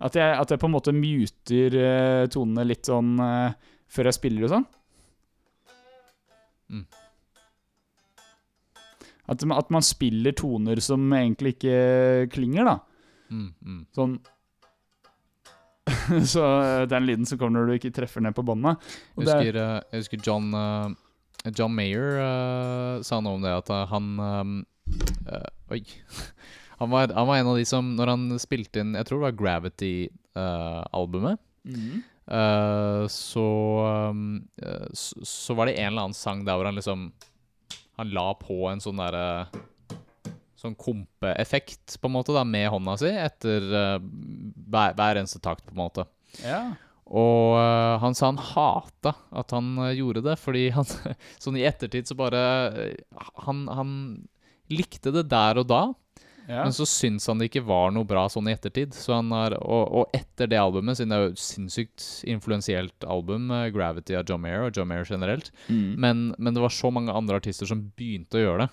at, 0.00 0.14
jeg, 0.16 0.32
at 0.40 0.50
jeg 0.50 0.58
på 0.62 0.66
en 0.70 0.72
måte 0.74 0.94
muter 0.96 1.76
uh, 1.76 2.24
tonene 2.32 2.64
litt 2.66 2.88
sånn 2.88 3.12
eh, 3.20 3.52
før 3.90 4.08
jeg 4.08 4.16
spiller 4.16 4.46
og 4.46 4.52
sånn. 4.54 4.66
Mm. 6.70 6.84
At, 9.30 9.44
at 9.44 9.70
man 9.74 9.84
spiller 9.86 10.32
toner 10.38 10.80
som 10.82 11.04
egentlig 11.12 11.52
ikke 11.58 12.30
klinger, 12.32 12.64
da. 12.70 12.76
Mm, 13.30 13.48
mm. 13.62 13.80
Sånn 13.94 14.16
Så 16.32 16.42
eh, 16.62 16.84
den 16.90 17.06
lyden 17.08 17.26
som 17.28 17.38
kommer 17.40 17.54
når 17.60 17.66
du 17.70 17.74
ikke 17.78 17.94
treffer 17.96 18.20
ned 18.24 18.34
på 18.36 18.44
båndet. 18.46 18.74
Jeg 19.16 19.26
det 19.26 19.34
er- 19.54 19.60
uh, 19.60 19.78
jeg 19.92 19.98
husker 20.04 20.18
John, 20.26 20.46
uh, 20.54 20.88
John 21.56 21.72
Mayer 21.76 22.08
uh, 22.20 22.94
sa 23.06 23.14
noe 23.24 23.34
om 23.38 23.42
det, 23.44 23.52
at 23.62 23.68
han 23.92 24.04
um, 24.18 24.56
uh, 25.28 25.48
Oi. 25.74 25.82
Han 26.80 26.88
var, 26.88 27.10
han 27.12 27.26
var 27.28 27.36
en 27.36 27.48
av 27.50 27.58
de 27.58 27.64
som, 27.68 27.90
når 27.92 28.08
han 28.08 28.22
spilte 28.40 28.80
inn 28.80 28.94
Jeg 28.96 29.04
tror 29.04 29.18
det 29.20 29.26
var 29.26 29.34
Gravity-albumet. 29.36 31.36
Mm 31.68 32.00
Uh, 32.30 33.08
så, 33.10 33.42
um, 34.12 34.44
så 34.94 35.18
Så 35.26 35.50
var 35.58 35.66
det 35.66 35.72
en 35.80 35.88
eller 35.88 36.04
annen 36.04 36.14
sang 36.14 36.44
der 36.46 36.54
hvor 36.54 36.68
han 36.68 36.76
liksom 36.78 37.08
Han 37.98 38.12
la 38.14 38.28
på 38.38 38.68
en 38.70 38.78
sånn 38.78 39.00
derre 39.02 39.48
Sånn 40.60 40.76
kompeeffekt, 40.76 41.96
på 41.96 42.10
en 42.10 42.16
måte, 42.18 42.34
da, 42.36 42.44
med 42.44 42.68
hånda 42.68 42.98
si 43.00 43.10
etter 43.16 43.64
uh, 43.72 43.96
hver, 44.68 44.96
hver 44.98 45.20
eneste 45.20 45.40
takt, 45.40 45.64
på 45.64 45.72
en 45.72 45.80
måte. 45.80 46.04
Ja. 46.44 46.60
Og 47.10 47.56
uh, 47.56 47.96
han 48.02 48.14
sa 48.14 48.28
han 48.28 48.42
hata 48.52 49.14
at 49.40 49.54
han 49.56 49.72
uh, 49.80 49.88
gjorde 49.96 50.22
det, 50.28 50.36
fordi 50.42 50.68
han 50.74 50.86
Sånn 51.42 51.56
i 51.58 51.64
ettertid 51.66 52.10
så 52.10 52.18
bare 52.18 52.42
han, 53.46 53.64
han 53.72 53.94
likte 54.70 55.14
det 55.14 55.26
der 55.32 55.62
og 55.62 55.70
da, 55.70 55.80
ja. 56.50 56.64
men 56.66 56.74
så 56.74 56.84
syns 56.90 57.28
han 57.30 57.38
det 57.40 57.46
ikke 57.50 57.62
var 57.68 57.92
noe 57.94 58.04
bra 58.10 58.26
sånn 58.32 58.50
i 58.50 58.54
ettertid. 58.56 58.92
Så 58.98 59.14
han 59.14 59.30
har, 59.32 59.54
og, 59.62 59.84
og 60.02 60.16
etter 60.18 60.50
det 60.50 60.58
albumet, 60.60 60.98
siden 60.98 61.14
det 61.14 61.18
er 61.20 61.28
jo 61.28 61.34
et 61.36 61.44
sinnssykt 61.44 62.08
influensielt 62.34 63.06
album, 63.06 63.48
øh, 63.54 63.68
'Gravity' 63.70 64.18
av 64.18 64.26
John 64.28 64.42
Mayer, 64.42 64.66
og 64.66 64.74
John 64.76 64.88
Mayer 64.90 65.06
generelt, 65.08 65.52
Mm. 65.70 65.94
men, 65.98 66.34
men 66.38 66.54
det 66.54 66.62
var 66.62 66.74
så 66.74 66.90
mange 66.92 67.12
andre 67.14 67.36
artister 67.40 67.66
som 67.70 67.86
begynte 67.96 68.36
å 68.40 68.44
gjøre 68.44 68.66
det. 68.66 68.70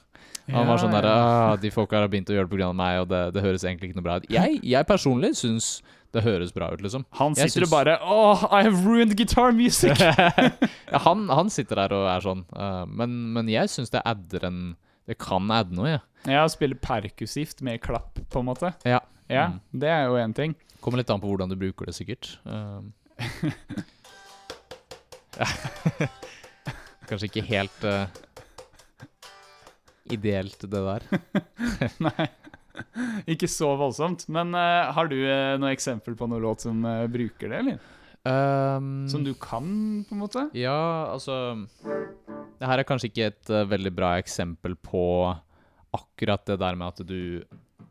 Han 0.49 0.63
Ja, 0.63 0.67
var 0.71 0.77
sånn 0.79 0.93
der 0.95 1.03
ah, 1.05 1.55
De 1.59 1.69
folka 1.69 1.99
har 1.99 2.07
begynt 2.07 2.29
å 2.31 2.35
gjøre 2.37 2.47
det 2.49 2.55
pga. 2.57 2.73
meg, 2.73 3.01
og 3.01 3.07
det, 3.11 3.33
det 3.35 3.43
høres 3.43 3.63
egentlig 3.67 3.89
ikke 3.91 3.97
noe 3.99 4.03
bra 4.07 4.15
ut. 4.17 4.27
Jeg, 4.31 4.59
jeg 4.63 4.85
personlig 4.87 5.33
syns 5.35 5.81
det 6.15 6.23
høres 6.23 6.53
bra 6.55 6.69
ut, 6.71 6.79
liksom. 6.81 7.03
Han 7.19 7.35
sitter 7.35 7.49
synes... 7.67 7.67
og 7.67 7.73
bare 7.75 7.97
Oh, 8.01 8.45
I 8.49 8.63
have 8.63 8.79
ruined 8.85 9.17
guitar 9.19 9.51
music! 9.51 9.99
ja, 9.99 10.97
han, 11.03 11.27
han 11.29 11.49
sitter 11.51 11.75
der 11.83 11.93
og 11.97 12.07
er 12.07 12.23
sånn, 12.23 12.45
Uh, 12.55 12.85
men, 12.87 13.33
men 13.35 13.47
jeg 13.51 13.67
syns 13.69 13.91
det 13.91 14.01
adder 14.07 14.45
en 14.47 14.61
Det 15.07 15.15
kan 15.23 15.47
adde 15.55 15.75
noe, 15.77 15.93
ja. 15.95 15.99
ja, 16.27 16.41
spille 16.51 16.75
perkusivt 16.75 17.61
med 17.63 17.79
klapp, 17.83 18.19
på 18.29 18.41
en 18.43 18.49
måte. 18.49 18.73
Ja. 18.87 18.99
Ja, 19.27 19.49
Mm. 19.51 19.57
det 19.83 19.89
er 19.91 20.05
jo 20.07 20.15
én 20.19 20.31
ting. 20.35 20.53
Kommer 20.79 21.01
litt 21.01 21.09
an 21.11 21.19
på 21.19 21.27
hvordan 21.27 21.49
du 21.51 21.55
bruker 21.59 21.85
det, 21.89 21.95
sikkert. 21.97 22.29
Um. 22.47 22.93
Kanskje 27.07 27.29
ikke 27.29 27.43
helt 27.47 27.85
uh, 27.87 28.07
ideelt, 30.11 30.59
det 30.63 30.71
der. 30.87 31.05
Nei. 32.07 32.27
Ikke 33.31 33.47
så 33.49 33.71
voldsomt. 33.79 34.25
Men 34.31 34.51
uh, 34.55 34.91
har 34.95 35.09
du 35.11 35.15
uh, 35.23 35.55
noe 35.59 35.71
eksempel 35.75 36.17
på 36.19 36.27
noen 36.29 36.43
låt 36.43 36.65
som 36.67 36.83
bruker 37.11 37.51
det, 37.53 37.61
eller? 37.63 37.79
Um, 38.27 39.05
Som 39.07 39.23
du 39.23 39.31
kan, 39.39 39.67
på 40.07 40.15
en 40.15 40.19
måte? 40.19 40.41
Ja, 40.57 40.75
altså 41.13 41.35
Det 42.57 42.67
her 42.69 42.81
er 42.81 42.87
kanskje 42.89 43.09
ikke 43.11 43.29
et 43.31 43.51
uh, 43.53 43.63
veldig 43.69 43.91
bra 43.93 44.15
eksempel 44.21 44.75
på 44.81 45.03
akkurat 45.97 46.43
det 46.49 46.57
der 46.61 46.77
med 46.79 46.87
at 46.87 47.07
du 47.07 47.43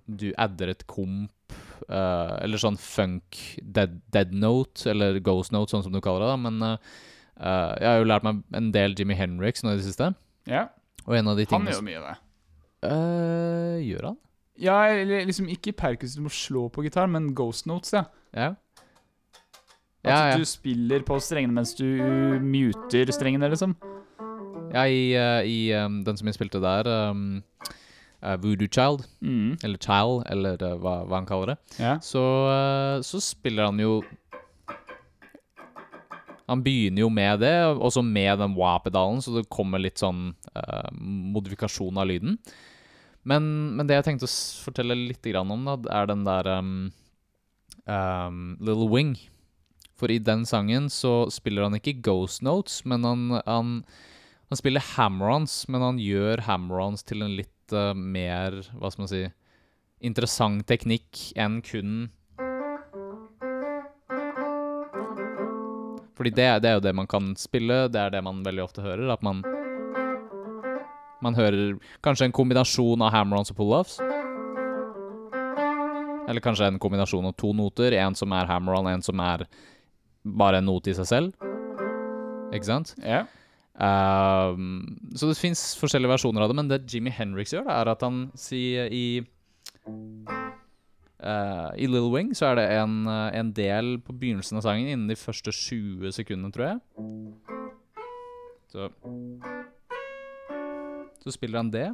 Du 0.06 0.28
adder 0.38 0.70
et 0.70 0.84
komp, 0.86 1.54
uh, 1.88 2.38
eller 2.42 2.60
sånn 2.62 2.76
funk 2.78 3.38
dead, 3.62 4.00
dead 4.14 4.34
note, 4.34 4.84
eller 4.90 5.18
ghost 5.18 5.50
note, 5.54 5.70
sånn 5.74 5.82
som 5.86 5.94
du 5.94 6.00
kaller 6.00 6.22
det, 6.22 6.28
da. 6.30 6.36
Men 6.38 6.62
eh, 6.62 7.72
jeg 7.82 7.88
har 7.88 7.98
jo 7.98 8.06
lært 8.06 8.26
meg 8.26 8.44
en 8.54 8.68
del 8.74 8.94
Jimmy 8.94 9.16
Henriks 9.18 9.64
nå 9.64 9.72
i 9.74 9.80
det 9.80 9.86
siste. 9.88 10.12
Ja. 10.46 10.68
Og 11.06 11.16
en 11.18 11.32
av 11.32 11.36
de 11.40 11.46
tingene 11.46 11.74
Han 11.74 11.74
gjør 11.74 11.82
mye 11.88 11.98
av 11.98 12.06
det. 12.06 12.20
Gjør 13.88 14.06
han? 14.12 14.20
Ja, 14.62 14.76
eller 14.94 15.26
liksom 15.26 15.50
ikke 15.52 15.74
perkus 15.76 16.14
du 16.16 16.22
må 16.24 16.30
slå 16.32 16.68
på 16.72 16.86
gitar, 16.86 17.10
men 17.10 17.32
ghost 17.34 17.66
notes, 17.66 17.92
ja. 17.92 18.06
Ja. 18.32 18.54
At 20.06 20.12
Ja, 20.12 20.20
ja. 20.30 20.38
du 20.38 20.46
spiller 20.46 21.02
på 21.02 21.18
strengene 21.18 21.58
mens 21.58 21.74
du 21.74 21.84
muter 22.46 23.10
strengene, 23.10 23.50
liksom. 23.50 23.74
Ja, 24.76 24.84
i, 24.92 25.02
uh, 25.16 25.40
i 25.48 25.58
um, 25.80 26.02
den 26.04 26.18
som 26.20 26.28
jeg 26.28 26.36
spilte 26.36 26.60
der, 26.60 26.88
um, 27.10 27.42
uh, 28.20 28.36
Voodoo 28.42 28.68
Child, 28.68 29.06
Mm. 29.24 29.56
eller 29.64 29.80
Child, 29.80 30.22
eller 30.30 30.60
uh, 30.62 30.74
hva, 30.82 30.98
hva 31.08 31.20
han 31.22 31.28
kaller 31.28 31.54
det, 31.54 31.58
Ja. 31.80 31.96
så, 32.04 32.22
så 33.06 33.20
spiller 33.24 33.70
han 33.70 33.80
jo 33.80 34.02
Han 36.46 36.62
begynner 36.62 37.02
jo 37.02 37.08
med 37.10 37.40
det, 37.42 37.54
også 37.74 38.04
med 38.06 38.38
den 38.38 38.52
wah-pedalen, 38.54 39.18
så 39.24 39.32
det 39.34 39.48
kommer 39.50 39.80
litt 39.82 39.98
sånn 39.98 40.28
modifikasjon 40.94 41.98
av 41.98 42.06
lyden. 42.06 42.36
Men, 43.26 43.48
men 43.74 43.88
det 43.88 43.96
jeg 43.96 44.04
tenkte 44.06 44.28
å 44.28 44.34
fortelle 44.62 44.94
litt 44.94 45.26
grann 45.26 45.50
om, 45.50 45.64
da, 45.66 45.74
er 45.90 46.06
den 46.06 46.22
der 46.22 46.46
um, 46.60 46.68
um, 47.90 48.38
Little 48.62 48.86
Wing. 48.92 49.16
For 49.98 50.12
i 50.14 50.20
den 50.22 50.44
sangen 50.46 50.86
så 50.92 51.24
spiller 51.34 51.66
han 51.66 51.74
ikke 51.80 51.96
ghost 52.06 52.44
notes, 52.46 52.84
men 52.86 53.02
han, 53.08 53.26
han, 53.42 53.72
han 54.46 54.60
spiller 54.60 54.84
hammer-ons, 54.94 55.64
men 55.72 55.82
han 55.82 55.98
gjør 55.98 56.44
hammer-ons 56.46 57.02
til 57.06 57.24
en 57.26 57.34
litt 57.34 57.74
uh, 57.74 57.94
mer, 57.96 58.60
hva 58.78 58.92
skal 58.92 59.04
man 59.04 59.10
si, 59.10 59.24
interessant 60.06 60.66
teknikk 60.68 61.30
enn 61.40 61.60
kun 61.64 62.06
Fordi 66.16 66.30
det, 66.32 66.46
det 66.64 66.70
er 66.70 66.78
jo 66.78 66.84
det 66.86 66.94
man 66.96 67.08
kan 67.10 67.34
spille, 67.36 67.90
det 67.92 68.00
er 68.00 68.14
det 68.14 68.22
man 68.24 68.38
veldig 68.40 68.62
ofte 68.64 68.80
hører. 68.80 69.10
At 69.12 69.22
man 69.22 69.42
Man 71.20 71.34
hører 71.36 71.76
kanskje 72.04 72.24
en 72.24 72.32
kombinasjon 72.32 73.02
av 73.04 73.12
hammer-ons 73.12 73.52
og 73.52 73.56
pull-offs. 73.58 73.98
Eller 76.28 76.40
kanskje 76.40 76.70
en 76.70 76.80
kombinasjon 76.80 77.28
av 77.28 77.34
to 77.36 77.52
noter. 77.52 77.92
En 78.00 78.16
som 78.16 78.32
er 78.32 78.48
hammer-on, 78.48 78.88
en 78.88 79.04
som 79.04 79.20
er 79.20 79.44
bare 80.24 80.60
en 80.62 80.68
note 80.68 80.90
i 80.90 80.96
seg 80.96 81.08
selv. 81.08 81.48
Ikke 82.52 82.68
sant? 82.68 82.94
ja. 83.04 83.26
Ehm, 83.76 84.96
så 85.12 85.28
det 85.28 85.36
fins 85.36 85.74
forskjellige 85.76 86.14
versjoner 86.14 86.44
av 86.44 86.48
det, 86.50 86.56
men 86.56 86.70
det 86.70 86.84
Jimmy 86.88 87.12
Henriks 87.12 87.52
gjør, 87.52 87.68
er 87.68 87.90
at 87.92 88.04
han 88.04 88.30
sier 88.38 88.88
i 88.88 89.20
uh, 89.86 91.70
I 91.76 91.88
Little 91.88 92.08
Wing 92.14 92.32
så 92.36 92.50
er 92.50 92.60
det 92.60 92.66
en, 92.78 93.04
en 93.06 93.52
del 93.56 93.98
på 94.04 94.16
begynnelsen 94.16 94.60
av 94.60 94.64
sangen, 94.64 94.88
innen 94.88 95.10
de 95.12 95.18
første 95.20 95.52
20 95.52 96.14
sekundene, 96.16 96.52
tror 96.54 96.66
jeg. 96.70 96.78
Så 98.72 98.88
Så 101.26 101.34
spiller 101.34 101.58
han 101.60 101.72
det. 101.74 101.88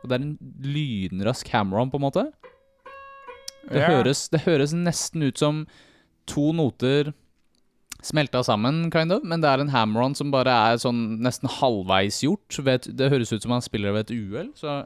Og 0.00 0.08
det 0.08 0.14
er 0.14 0.22
en 0.22 0.38
lynrask 0.62 1.48
hammer-on, 1.50 1.90
på 1.90 1.98
en 1.98 2.06
måte. 2.06 2.24
Det, 3.66 3.80
yeah. 3.80 3.90
høres, 3.90 4.28
det 4.30 4.44
høres 4.46 4.72
nesten 4.76 5.26
ut 5.26 5.40
som 5.40 5.64
to 6.30 6.52
noter 6.54 7.10
smelta 8.04 8.42
sammen, 8.44 8.90
kind 8.90 9.12
of, 9.12 9.24
men 9.24 9.40
det 9.42 9.50
er 9.50 9.62
en 9.62 9.72
hammer-on 9.72 10.14
som 10.18 10.32
bare 10.34 10.52
er 10.70 10.80
sånn 10.82 11.18
nesten 11.24 11.50
halvveis 11.50 12.22
gjort. 12.24 12.58
Et, 12.66 12.88
det 12.96 13.10
høres 13.12 13.32
ut 13.32 13.42
som 13.42 13.54
han 13.56 13.64
spiller 13.64 13.94
ved 13.96 14.06
et 14.06 14.16
uhell, 14.16 14.50
så 14.58 14.84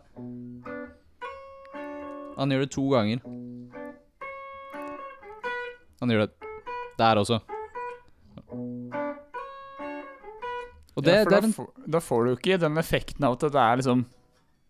Han 2.41 2.53
gjør 2.55 2.63
det 2.65 2.71
to 2.73 2.85
ganger. 2.89 3.19
Han 6.01 6.13
gjør 6.13 6.23
det 6.25 6.31
der 7.01 7.21
også. 7.21 7.41
Og 10.97 11.05
det, 11.05 11.13
ja, 11.13 11.25
for 11.25 11.31
da, 11.31 11.37
er 11.37 11.45
en 11.47 11.53
får, 11.55 11.69
da 11.87 12.01
får 12.03 12.25
du 12.25 12.31
jo 12.31 12.39
ikke 12.39 12.61
den 12.61 12.81
effekten 12.81 13.27
av 13.27 13.37
at 13.37 13.45
det 13.47 13.61
er 13.63 13.79
liksom 13.81 14.01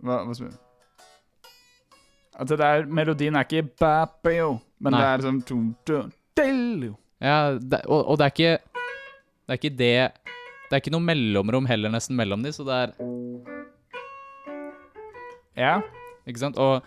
Hva, 0.05 0.19
hva 0.27 0.35
som 0.37 0.51
At 2.41 2.51
det 2.51 2.59
der 2.61 2.85
melodien 2.87 3.37
er 3.37 3.47
ikke 3.49 3.71
ba-ba-yo, 3.81 4.59
men 4.81 4.95
Nei. 4.95 5.01
det 5.01 5.09
er 5.09 5.25
liksom. 5.25 7.00
Ja, 7.21 7.59
det, 7.61 7.83
og, 7.87 8.07
og 8.15 8.19
det 8.21 8.25
er 8.27 8.33
ikke 8.35 8.53
Det 9.45 9.53
er 9.53 9.59
ikke 9.61 9.77
det 9.77 9.95
Det 10.71 10.73
er 10.77 10.81
ikke 10.81 10.93
noe 10.95 11.05
mellomrom 11.05 11.67
heller 11.69 11.93
nesten 11.93 12.17
mellom 12.17 12.41
de, 12.47 12.53
så 12.57 12.65
det 12.65 12.77
er 12.79 12.95
Ja. 15.61 15.75
Ikke 16.29 16.41
sant? 16.45 16.57
Og, 16.63 16.85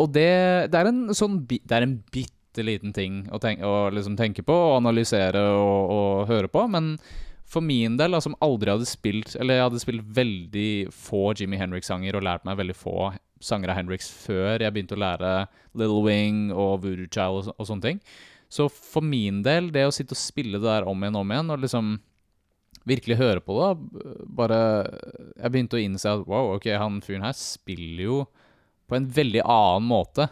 og 0.00 0.12
det, 0.14 0.28
det 0.72 0.78
er 0.80 0.90
en 0.90 1.08
sånn 1.16 1.40
Det 1.48 1.72
er 1.74 1.86
en 1.86 1.96
bitte 2.14 2.64
liten 2.66 2.92
ting 2.94 3.24
å, 3.32 3.38
tenke, 3.42 3.66
å 3.66 3.88
liksom 3.94 4.16
tenke 4.18 4.42
på 4.46 4.54
og 4.54 4.76
analysere 4.80 5.40
og, 5.54 5.90
og 5.94 6.30
høre 6.30 6.50
på, 6.50 6.64
men 6.70 6.94
for 7.50 7.62
min 7.66 7.96
del, 7.98 8.14
da, 8.14 8.20
som 8.22 8.36
aldri 8.46 8.70
hadde 8.70 8.86
spilt 8.86 9.32
Eller 9.40 9.58
jeg 9.58 9.64
hadde 9.68 9.82
spilt 9.82 10.04
veldig 10.14 10.68
få 10.94 11.32
Jimmy 11.38 11.58
Henrik-sanger 11.58 12.14
og 12.18 12.26
lært 12.26 12.44
meg 12.46 12.58
veldig 12.60 12.76
få 12.78 13.08
sanger 13.42 13.72
av 13.72 13.78
Henriks 13.80 14.10
før 14.12 14.60
jeg 14.62 14.74
begynte 14.74 14.94
å 14.98 15.00
lære 15.00 15.30
Little 15.80 16.02
Wing 16.04 16.50
og 16.52 16.82
Voodoo 16.84 17.08
Child 17.08 17.38
og, 17.40 17.44
så- 17.48 17.54
og 17.56 17.66
sånne 17.70 17.86
ting. 17.86 18.00
Så 18.50 18.66
for 18.72 19.04
min 19.06 19.44
del, 19.46 19.70
det 19.70 19.86
å 19.86 19.94
sitte 19.94 20.16
og 20.16 20.20
spille 20.20 20.58
det 20.58 20.66
der 20.66 20.88
om 20.90 20.98
igjen 20.98 21.18
og 21.18 21.22
om 21.22 21.34
igjen, 21.34 21.52
og 21.54 21.62
liksom 21.62 21.92
virkelig 22.88 23.18
høre 23.20 23.42
på 23.44 23.54
det, 23.58 23.70
bare 24.24 24.58
Jeg 25.36 25.52
begynte 25.52 25.76
å 25.76 25.82
innse 25.82 26.10
at 26.10 26.26
wow, 26.26 26.54
ok, 26.56 26.70
han 26.80 26.98
fyren 27.04 27.26
her 27.28 27.36
spiller 27.36 28.04
jo 28.06 28.20
på 28.90 28.98
en 28.98 29.06
veldig 29.06 29.44
annen 29.44 29.86
måte. 29.86 30.26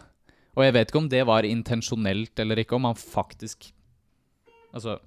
Og 0.57 0.65
jeg 0.65 0.75
vet 0.75 0.89
ikke 0.91 0.99
om 0.99 1.11
det 1.11 1.21
var 1.29 1.47
intensjonelt 1.47 2.41
eller 2.43 2.59
ikke, 2.59 2.75
om 2.75 2.89
han 2.89 2.97
faktisk 2.99 3.71
Altså 4.69 4.99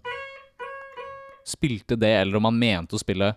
Spilte 1.47 1.99
det, 1.99 2.11
eller 2.23 2.39
om 2.39 2.47
han 2.47 2.59
mente 2.59 2.95
å 2.95 3.01
spille. 3.03 3.33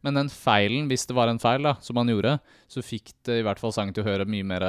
Men 0.00 0.16
den 0.16 0.30
feilen, 0.32 0.86
hvis 0.88 1.04
det 1.08 1.16
var 1.16 1.28
en 1.28 1.40
feil, 1.40 1.66
da, 1.68 1.74
som 1.84 1.98
han 2.00 2.08
gjorde, 2.08 2.38
så 2.68 2.80
fikk 2.84 3.12
det 3.28 3.36
i 3.40 3.44
hvert 3.44 3.60
fall 3.60 3.74
sangen 3.76 3.92
til 3.92 4.04
å 4.04 4.08
høre 4.08 4.24
mye 4.28 4.46
mer 4.48 4.64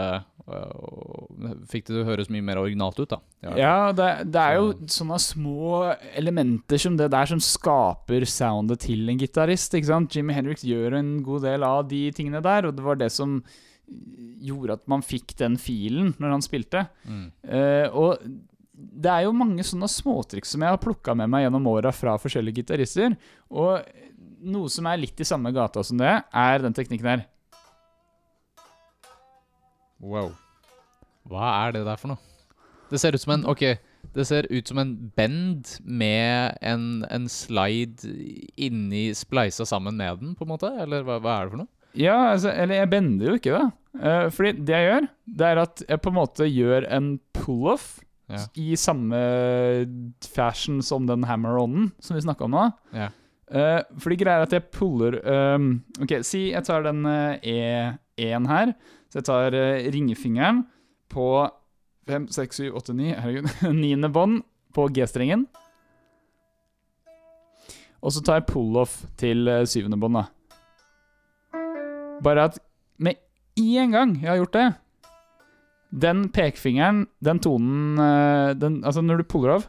Fikk 1.72 1.86
det 1.88 1.94
til 1.94 2.02
å 2.02 2.08
høres 2.08 2.30
mye 2.34 2.46
mer 2.46 2.60
originalt 2.62 3.00
ut, 3.00 3.10
da. 3.12 3.20
Ja. 3.46 3.56
Ja, 3.60 3.74
det, 3.96 4.10
det 4.34 4.42
er 4.42 4.60
jo 4.60 4.72
sånne 4.92 5.20
små 5.22 5.82
elementer 6.18 6.82
som 6.82 6.98
det 7.00 7.12
der 7.14 7.30
som 7.30 7.42
skaper 7.44 8.26
soundet 8.30 8.84
til 8.88 9.10
en 9.12 9.20
gitarist. 9.22 9.76
Jimmy 9.78 10.36
Hendrix 10.38 10.66
gjør 10.68 10.98
en 11.00 11.18
god 11.26 11.46
del 11.48 11.66
av 11.68 11.84
de 11.92 12.08
tingene 12.16 12.44
der, 12.46 12.68
og 12.68 12.78
det 12.78 12.86
var 12.86 13.00
det 13.02 13.12
som 13.14 13.42
gjorde 14.42 14.80
at 14.80 14.88
man 14.90 15.04
fikk 15.04 15.36
den 15.42 15.58
filen 15.62 16.14
når 16.22 16.38
han 16.38 16.46
spilte. 16.46 16.86
Mm. 17.06 17.26
Uh, 17.46 17.88
og 17.92 18.24
det 18.72 19.12
er 19.12 19.26
jo 19.28 19.36
mange 19.38 19.66
sånne 19.68 19.90
småtriks 19.92 20.54
som 20.56 20.64
jeg 20.64 20.74
har 20.74 20.82
plukka 20.82 21.14
med 21.18 21.30
meg 21.32 21.46
gjennom 21.46 21.68
åra 21.70 21.92
fra 21.94 22.16
forskjellige 22.22 22.64
gitarister. 22.64 23.14
Og 23.54 23.84
noe 24.42 24.72
som 24.74 24.88
er 24.90 25.02
litt 25.02 25.22
i 25.22 25.28
samme 25.28 25.52
gata 25.54 25.84
som 25.86 26.00
det, 26.02 26.16
er 26.32 26.64
den 26.64 26.76
teknikken 26.76 27.12
her. 27.12 27.28
Wow. 30.02 30.32
Hva 31.30 31.54
er 31.68 31.76
det 31.78 31.86
der 31.86 32.00
for 32.02 32.14
noe? 32.14 32.22
Det 32.92 33.00
ser 33.00 33.16
ut 33.16 33.24
som 33.24 33.36
en 33.38 33.46
Ok, 33.48 33.62
det 34.18 34.26
ser 34.28 34.48
ut 34.52 34.68
som 34.68 34.82
en 34.82 34.96
bend 35.16 35.76
med 35.86 36.58
en, 36.66 37.06
en 37.08 37.28
slide 37.32 38.10
inni 38.60 39.12
spleisa 39.16 39.64
sammen 39.70 39.96
med 40.00 40.20
den, 40.24 40.34
på 40.36 40.44
en 40.48 40.52
måte? 40.52 40.72
Eller 40.82 41.06
hva, 41.08 41.20
hva 41.24 41.38
er 41.38 41.46
det 41.48 41.54
for 41.54 41.62
noe? 41.64 41.72
Ja, 41.98 42.18
altså, 42.34 42.52
eller 42.56 42.82
jeg 42.82 42.90
bender 42.92 43.30
jo 43.30 43.38
ikke, 43.40 43.56
da. 43.60 43.70
Uh, 44.02 44.28
fordi 44.32 44.52
det 44.64 44.76
jeg 44.78 44.88
gjør, 44.90 45.08
det 45.40 45.48
er 45.52 45.60
at 45.66 45.82
jeg 45.90 46.02
på 46.04 46.12
en 46.12 46.18
måte 46.18 46.48
gjør 46.48 46.88
en 46.98 47.12
pull-off 47.36 47.90
Ja. 48.32 48.46
i 48.56 48.78
samme 48.80 49.18
fashion 50.24 50.78
som 50.82 51.04
den 51.10 51.26
hammer-on-en 51.28 51.90
som 52.00 52.16
vi 52.16 52.22
snakka 52.24 52.46
om 52.48 52.54
nå. 52.56 52.68
Ja. 52.96 53.10
Uh, 53.52 53.82
fordi 54.00 54.16
greia 54.22 54.40
er 54.40 54.46
at 54.46 54.54
jeg 54.56 54.70
puller 54.72 55.18
um, 55.28 55.82
Ok, 56.00 56.14
si 56.24 56.46
jeg 56.54 56.64
tar 56.64 56.86
den 56.86 57.02
uh, 57.04 57.36
E1 57.44 58.48
her. 58.48 58.72
Så 59.12 59.20
jeg 59.20 59.28
tar 59.28 59.56
eh, 59.60 59.90
ringefingeren 59.92 60.64
på 61.12 61.26
5, 62.08 62.30
6, 62.32 62.62
7, 62.64 62.70
8, 62.80 62.96
9 62.96 63.16
Herregud. 63.20 63.50
Niende 63.82 64.10
bånd 64.12 64.46
på 64.72 64.88
G-strengen. 64.96 65.50
Og 68.02 68.16
så 68.16 68.24
tar 68.24 68.40
jeg 68.40 68.48
pull-off 68.50 69.02
til 69.20 69.52
eh, 69.52 69.66
syvende 69.70 70.00
bånd, 70.00 70.22
da. 70.22 70.24
Bare 72.24 72.48
at 72.48 72.62
med 73.02 73.20
én 73.60 73.92
gang 73.92 74.16
jeg 74.22 74.30
har 74.30 74.38
gjort 74.38 74.54
det 74.54 74.66
Den 76.04 76.20
pekefingeren, 76.30 77.08
den 77.20 77.40
tonen 77.42 77.98
eh, 77.98 78.52
den, 78.56 78.76
Altså, 78.86 79.02
når 79.02 79.24
du 79.24 79.28
puller 79.28 79.56
av 79.58 79.66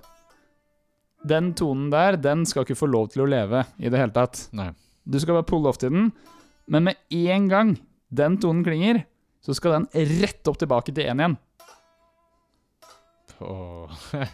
Den 1.29 1.53
tonen 1.59 1.89
der, 1.91 2.19
den 2.21 2.45
skal 2.47 2.67
ikke 2.67 2.79
få 2.79 2.91
lov 2.93 3.09
til 3.13 3.25
å 3.25 3.31
leve 3.31 3.65
i 3.79 3.89
det 3.89 3.99
hele 3.99 4.15
tatt. 4.15 4.47
Nei. 4.53 4.71
Du 5.03 5.19
skal 5.19 5.39
bare 5.39 5.49
pulle 5.49 5.71
off 5.71 5.81
til 5.83 5.91
den, 5.95 6.13
men 6.71 6.87
med 6.87 7.01
én 7.11 7.49
gang 7.51 7.77
den 8.13 8.37
tonen 8.43 8.63
klinger, 8.67 9.05
så 9.43 9.55
skal 9.59 9.75
den 9.81 9.89
rett 10.23 10.47
opp 10.51 10.59
tilbake 10.61 10.93
til 10.95 11.09
én 11.11 11.19
igjen. 11.23 11.37
Åh. 13.43 13.91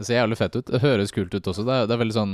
Det 0.00 0.06
ser 0.08 0.16
jævlig 0.16 0.38
fett 0.40 0.54
ut. 0.56 0.66
Det 0.72 0.80
høres 0.80 1.12
kult 1.12 1.34
ut 1.36 1.44
også. 1.50 1.62
Det 1.66 1.74
er, 1.76 1.86
det 1.86 1.92
er 1.92 2.00
veldig 2.00 2.14
sånn 2.16 2.30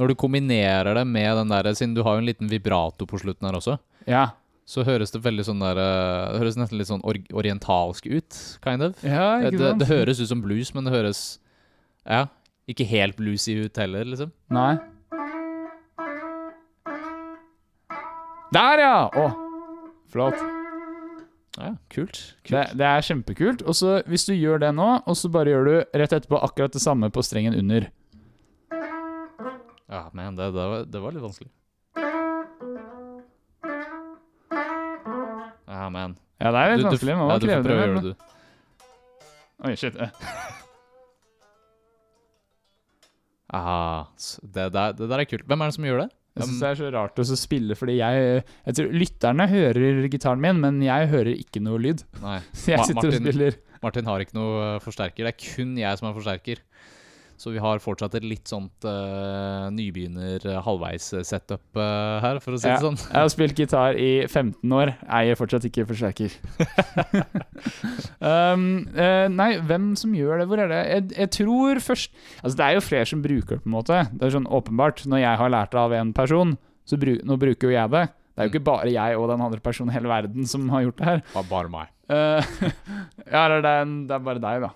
Når 0.00 0.10
du 0.10 0.14
kombinerer 0.18 0.96
det 0.98 1.04
med 1.06 1.36
den 1.38 1.52
der 1.52 1.68
Siden 1.78 1.92
du 1.94 2.00
har 2.02 2.16
jo 2.16 2.22
en 2.24 2.26
liten 2.26 2.50
vibrato 2.50 3.06
på 3.06 3.20
slutten 3.22 3.46
her 3.46 3.54
også, 3.60 3.76
Ja. 4.10 4.24
så 4.66 4.82
høres 4.86 5.12
det 5.14 5.20
veldig 5.22 5.44
sånn 5.46 5.62
der 5.62 5.78
eh, 5.78 6.32
Det 6.34 6.40
høres 6.42 6.58
nesten 6.58 6.80
litt 6.80 6.90
sånn 6.90 7.04
or 7.06 7.20
orientalsk 7.38 8.08
ut, 8.10 8.40
kind 8.66 8.82
of. 8.88 8.98
ja 9.06 9.38
Det, 9.46 9.54
det, 9.60 9.72
det 9.84 9.88
høres 9.92 10.18
ut 10.20 10.28
som 10.32 10.42
blues, 10.42 10.74
men 10.74 10.88
det 10.88 10.96
høres 10.96 11.22
Ja. 12.04 12.26
Ikke 12.66 12.84
helt 12.90 13.16
bluesy 13.18 13.54
ut 13.64 13.78
heller, 13.78 14.04
liksom. 14.10 14.32
Nei. 14.50 14.74
Der, 18.54 18.82
ja! 18.82 18.96
Å, 19.14 19.28
flott. 20.10 20.38
Ja, 21.58 21.72
kult. 21.90 22.18
kult. 22.46 22.52
Det, 22.54 22.60
det 22.78 22.86
er 22.86 23.02
kjempekult. 23.02 23.62
Og 23.66 23.74
så 23.74 23.96
hvis 24.06 24.24
du 24.28 24.34
gjør 24.36 24.60
det 24.62 24.70
nå, 24.76 24.88
og 25.02 25.16
så 25.18 25.30
bare 25.34 25.50
gjør 25.50 25.64
du 25.66 25.72
rett 25.98 26.12
etterpå 26.14 26.38
akkurat 26.46 26.72
det 26.76 26.82
samme 26.84 27.10
på 27.10 27.24
strengen 27.26 27.56
under. 27.58 27.88
Ja, 29.90 30.04
men 30.14 30.36
det, 30.38 30.46
det, 30.54 30.66
var, 30.70 30.84
det 30.86 31.00
var 31.02 31.16
litt 31.16 31.24
vanskelig. 31.26 31.50
Ja, 35.70 35.88
men 35.90 36.16
Ja, 36.40 36.50
det 36.54 36.60
er 36.60 36.76
litt 36.76 36.84
Du- 36.86 36.90
vanskelig. 36.90 37.16
Man 37.18 37.26
må 37.26 37.34
ja, 37.34 37.38
kreve 37.42 37.64
prøve 37.66 37.74
å 37.74 37.80
det. 37.80 37.88
gjøre 37.88 38.00
det, 38.00 38.14
du. 38.14 38.14
Oi, 39.68 39.74
shit. 39.76 39.96
eh. 39.96 40.10
Ah, 43.52 44.04
det, 44.46 44.68
der, 44.70 44.92
det 44.94 45.08
der 45.10 45.18
er 45.18 45.26
kult. 45.26 45.42
Hvem 45.50 45.60
er 45.60 45.66
det 45.66 45.74
som 45.74 45.84
gjør 45.88 46.04
det? 46.04 46.10
Jeg 46.38 46.46
syns 46.46 46.60
det 46.62 46.68
er 46.68 46.78
så 46.78 46.90
rart 46.94 47.18
å 47.18 47.24
spille, 47.26 47.76
fordi 47.78 47.96
jeg, 47.98 48.44
jeg 48.68 48.76
tror 48.78 48.92
Lytterne 48.94 49.46
hører 49.50 50.06
gitaren 50.12 50.42
min, 50.42 50.60
men 50.62 50.78
jeg 50.84 51.10
hører 51.10 51.32
ikke 51.34 51.62
noe 51.64 51.80
lyd. 51.82 52.04
Nei. 52.22 52.38
Så 52.54 52.70
jeg 52.74 52.86
sitter 52.86 53.00
Martin, 53.02 53.10
og 53.10 53.26
spiller. 53.26 53.58
Martin 53.82 54.10
har 54.10 54.24
ikke 54.24 54.38
noe 54.38 54.70
forsterker. 54.84 55.26
Det 55.26 55.32
er 55.34 55.40
kun 55.42 55.74
jeg 55.80 56.00
som 56.00 56.10
har 56.10 56.16
forsterker. 56.16 56.62
Så 57.40 57.48
vi 57.54 57.60
har 57.62 57.80
fortsatt 57.80 58.12
et 58.18 58.24
litt 58.28 58.50
sånt 58.50 58.84
uh, 58.84 59.70
nybegynner-halvveis-setup 59.72 61.78
her, 61.80 62.36
for 62.44 62.52
å 62.52 62.58
si 62.60 62.68
Ja. 62.68 62.74
det 62.76 62.84
sånn. 62.84 62.98
Jeg 63.00 63.16
har 63.16 63.30
spilt 63.32 63.56
gitar 63.62 63.96
i 63.96 64.10
15 64.26 64.74
år, 64.76 64.92
eier 65.08 65.38
fortsatt 65.40 65.64
ikke 65.64 65.86
forsterker. 65.88 66.28
um, 68.20 68.84
uh, 68.92 69.24
nei, 69.32 69.54
hvem 69.64 69.94
som 69.96 70.12
gjør 70.16 70.42
det? 70.42 70.46
Hvor 70.50 70.60
er 70.60 70.68
det? 70.72 70.80
Jeg, 70.90 71.06
jeg 71.16 71.30
tror 71.40 71.80
først 71.84 72.12
Altså, 72.42 72.56
det 72.58 72.66
er 72.66 72.74
jo 72.76 72.82
flere 72.84 73.08
som 73.08 73.22
bruker 73.24 73.56
det, 73.56 73.62
på 73.64 73.70
en 73.70 73.76
måte. 73.78 74.02
Det 74.12 74.26
er 74.26 74.34
sånn 74.36 74.48
åpenbart. 74.60 75.04
Når 75.08 75.22
jeg 75.24 75.40
har 75.40 75.52
lært 75.56 75.72
det 75.72 75.80
av 75.80 75.92
en 75.96 76.12
person, 76.16 76.52
så 76.88 76.98
bru, 77.00 77.14
nå 77.24 77.36
bruker 77.40 77.70
jo 77.70 77.74
jeg 77.76 77.92
det. 77.94 78.04
Det 78.34 78.42
er 78.42 78.46
jo 78.48 78.52
ikke 78.54 78.66
bare 78.68 78.92
jeg 78.92 79.16
og 79.20 79.28
den 79.32 79.42
andre 79.44 79.60
personen 79.64 79.92
i 79.92 79.96
hele 79.96 80.10
verden 80.12 80.46
som 80.48 80.68
har 80.72 80.84
gjort 80.86 81.00
det 81.00 81.08
her. 81.08 81.24
Bare, 81.34 81.48
bare 81.50 81.72
meg. 81.72 81.90
Uh, 82.10 82.40
ja, 83.34 83.42
det 83.48 83.64
er, 83.64 83.84
det 84.08 84.16
er 84.16 84.24
bare 84.28 84.42
deg, 84.42 84.64
da. 84.68 84.72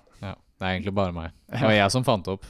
Det 0.59 0.67
er 0.67 0.77
egentlig 0.77 0.95
bare 0.97 1.14
meg. 1.17 1.33
Det 1.51 1.62
var 1.64 1.75
jeg 1.77 1.95
som 1.95 2.05
fant 2.07 2.27
det 2.27 2.37
opp. 2.37 2.47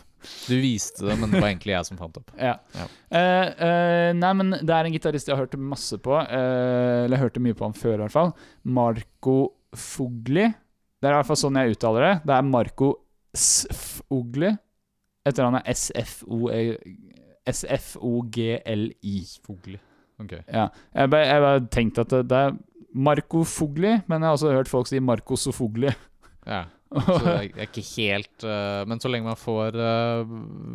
Du 0.49 0.55
viste 0.57 1.05
det, 1.05 1.15
men 1.21 1.29
det 1.31 1.41
var 1.41 1.51
egentlig 1.51 1.75
jeg 1.75 1.89
som 1.91 2.01
fant 2.01 2.17
opp. 2.21 2.33
Ja. 2.49 2.55
Ja. 2.77 2.87
Uh, 3.15 3.47
uh, 3.61 4.11
nei, 4.17 4.33
men 4.41 4.55
det 4.57 4.73
er 4.75 4.89
en 4.89 4.95
gitarist 4.95 5.29
jeg 5.29 5.37
har 5.37 5.45
hørt 5.45 5.57
masse 5.61 5.99
på. 6.03 6.15
uh, 6.17 7.05
eller 7.05 7.17
jeg 7.17 7.25
hørte 7.27 7.45
mye 7.45 7.57
på 7.59 7.67
han 7.69 7.77
før, 7.77 7.97
i 7.99 8.03
hvert 8.07 8.17
fall. 8.17 8.33
Marco 8.65 9.39
Fogli. 9.75 10.47
Det 11.01 11.11
er 11.11 11.13
i 11.13 11.19
hvert 11.19 11.29
fall 11.29 11.41
sånn 11.41 11.59
jeg 11.61 11.75
uttaler 11.77 12.07
det. 12.07 12.15
Det 12.25 12.37
er 12.37 12.47
Marco 12.49 12.91
Sfogli. 13.37 14.51
Etter 15.25 15.45
han 15.45 15.59
er 15.59 15.65
S-F-O-G-L-I. 17.51 19.17
Fogli. 19.45 19.79
Ok. 20.23 20.33
Ja. 20.47 20.69
Jeg 20.95 21.11
bare, 21.13 21.41
bare 21.45 21.67
tenkte 21.73 22.05
at 22.07 22.15
det, 22.15 22.23
det 22.31 22.39
er 22.47 22.57
Marco 22.95 23.43
Fogli, 23.49 23.93
men 24.07 24.23
jeg 24.23 24.29
har 24.29 24.39
også 24.39 24.55
hørt 24.55 24.71
folk 24.71 24.89
si 24.89 25.01
Marco 25.03 25.37
Sofogli. 25.41 25.91
Ja. 26.47 26.65
Så 26.93 27.17
det 27.25 27.33
er, 27.33 27.49
er 27.57 27.69
ikke 27.69 27.83
helt 27.97 28.45
uh, 28.47 28.85
Men 28.87 29.01
så 29.03 29.11
lenge 29.11 29.27
man 29.27 29.39
får, 29.41 29.79
uh, 29.79 30.35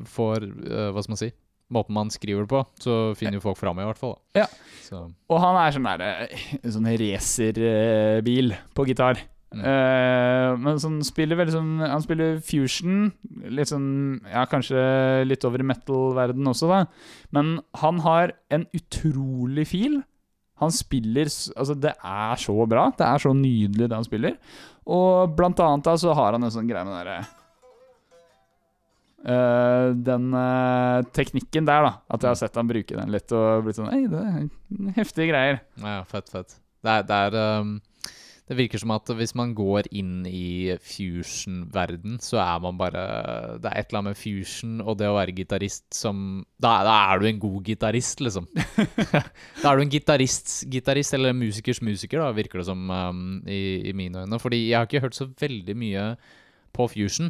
får 0.10 0.48
uh, 0.50 0.90
Hva 0.92 1.04
skal 1.06 1.16
man 1.16 1.22
si? 1.22 1.32
Måten 1.70 1.94
man 1.94 2.10
skriver 2.10 2.48
det 2.48 2.50
på, 2.50 2.64
så 2.82 2.94
finner 3.14 3.38
jo 3.38 3.44
folk 3.44 3.60
fram 3.60 3.78
i 3.78 3.84
hvert 3.86 4.00
fall. 4.00 4.16
Da. 4.34 4.42
Ja. 4.42 4.46
Så, 4.82 5.04
Og 5.30 5.38
han 5.38 5.58
er 5.62 5.76
sånn 5.76 5.86
der, 5.86 6.32
sånn 6.74 6.88
racerbil 6.98 8.56
på 8.74 8.86
gitar. 8.90 9.22
Mm. 9.54 9.62
Uh, 9.66 10.52
men 10.62 10.78
sånn 10.82 11.00
spiller 11.02 11.34
veldig 11.40 11.54
sånn 11.56 11.70
Han 11.82 12.04
spiller 12.06 12.36
fusion. 12.46 13.08
Litt 13.50 13.72
sånn 13.72 14.20
Ja, 14.30 14.44
kanskje 14.50 14.82
litt 15.26 15.46
over 15.48 15.64
i 15.64 15.66
metal-verden 15.66 16.50
også, 16.52 16.70
da. 16.70 16.84
Men 17.34 17.56
han 17.82 18.02
har 18.06 18.36
en 18.54 18.68
utrolig 18.78 19.66
fil. 19.72 20.02
Han 20.60 20.74
spiller 20.76 21.30
Altså, 21.30 21.76
det 21.76 21.94
er 21.96 22.40
så 22.42 22.56
bra. 22.70 22.90
Det 22.98 23.06
er 23.08 23.24
så 23.24 23.34
nydelig, 23.36 23.88
det 23.88 23.96
han 23.96 24.08
spiller. 24.08 24.40
Og 24.90 25.36
blant 25.38 25.60
annet 25.64 25.86
da 25.88 25.98
så 26.02 26.16
har 26.18 26.36
han 26.36 26.46
en 26.46 26.54
sånn 26.54 26.70
greie 26.70 26.88
med 26.88 26.98
derre 27.02 27.20
Uh, 29.20 29.92
den 30.00 30.30
uh, 30.32 31.04
teknikken 31.12 31.66
der, 31.68 31.84
da. 31.84 31.90
At 32.08 32.24
jeg 32.24 32.30
har 32.32 32.38
sett 32.40 32.56
han 32.56 32.70
bruke 32.70 32.96
den 32.96 33.12
litt 33.12 33.34
og 33.36 33.66
blitt 33.66 33.76
sånn 33.76 33.90
Hei, 33.92 34.06
det 34.08 34.22
er 34.24 34.94
heftige 34.96 35.34
greier. 35.34 35.60
ja, 35.84 35.98
fett, 36.08 36.32
fett. 36.32 36.56
Det 36.80 36.94
er, 36.94 37.04
det 37.04 37.18
er 37.26 37.36
ehm, 37.36 37.74
Det 38.50 38.58
virker 38.58 38.82
som 38.82 38.90
at 38.96 39.10
hvis 39.14 39.36
man 39.38 39.52
går 39.54 39.92
inn 39.94 40.24
i 40.26 40.74
fusion-verden, 40.82 42.18
så 42.24 42.40
er 42.42 42.62
man 42.64 42.80
bare 42.80 43.04
Det 43.62 43.70
er 43.70 43.78
et 43.78 43.92
eller 43.92 44.00
annet 44.00 44.16
med 44.16 44.18
fusion 44.18 44.80
og 44.82 44.98
det 44.98 45.06
å 45.06 45.18
være 45.20 45.36
gitarist 45.38 45.86
som 45.94 46.42
da, 46.58 46.80
da 46.88 46.96
er 47.12 47.22
du 47.22 47.28
en 47.30 47.42
god 47.44 47.70
gitarist, 47.70 48.24
liksom. 48.26 48.48
da 49.62 49.70
er 49.70 49.78
du 49.78 49.84
en 49.84 49.94
gitarist, 49.94 50.56
gitarist 50.72 51.14
eller 51.14 51.38
musikers 51.38 51.84
musiker, 51.86 52.24
da, 52.24 52.32
virker 52.34 52.64
det 52.64 52.66
som 52.72 52.90
um, 52.90 53.22
i, 53.46 53.92
i 53.92 53.94
mine 53.94 54.26
øyne. 54.26 54.42
Fordi 54.42 54.64
jeg 54.64 54.80
har 54.80 54.90
ikke 54.90 55.04
hørt 55.06 55.20
så 55.20 55.30
veldig 55.30 55.78
mye 55.78 56.08
på 56.74 56.90
fusion. 56.90 57.30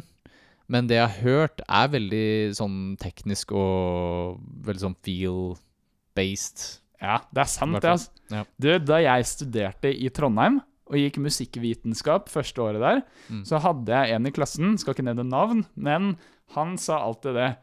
Men 0.70 0.88
det 0.88 1.00
jeg 1.00 1.08
har 1.10 1.24
hørt, 1.26 1.62
er 1.66 1.92
veldig 1.92 2.26
sånn 2.56 2.78
teknisk 3.02 3.52
og 3.58 4.40
veldig 4.64 4.84
sånn 4.86 4.98
feel-based. 5.04 6.64
Ja, 7.00 7.20
det 7.28 7.44
er 7.44 7.50
sant, 7.50 7.76
det. 7.80 7.92
Altså. 7.92 8.24
Ja. 8.30 8.44
Du, 8.56 8.72
da 8.88 9.00
jeg 9.02 9.28
studerte 9.28 9.90
i 9.92 10.08
Trondheim 10.14 10.60
og 10.90 10.98
gikk 10.98 11.20
musikkvitenskap 11.22 12.28
første 12.28 12.58
året 12.64 12.82
der, 12.82 13.02
Mm. 13.30 13.44
så 13.46 13.60
hadde 13.62 13.86
jeg 13.94 14.16
en 14.16 14.26
i 14.26 14.30
klassen, 14.34 14.76
skal 14.78 14.94
ikke 14.94 15.06
nevne 15.06 15.24
navn, 15.28 15.64
men 15.76 16.16
han 16.56 16.76
sa 16.76 16.98
alltid 17.06 17.34
det. 17.38 17.56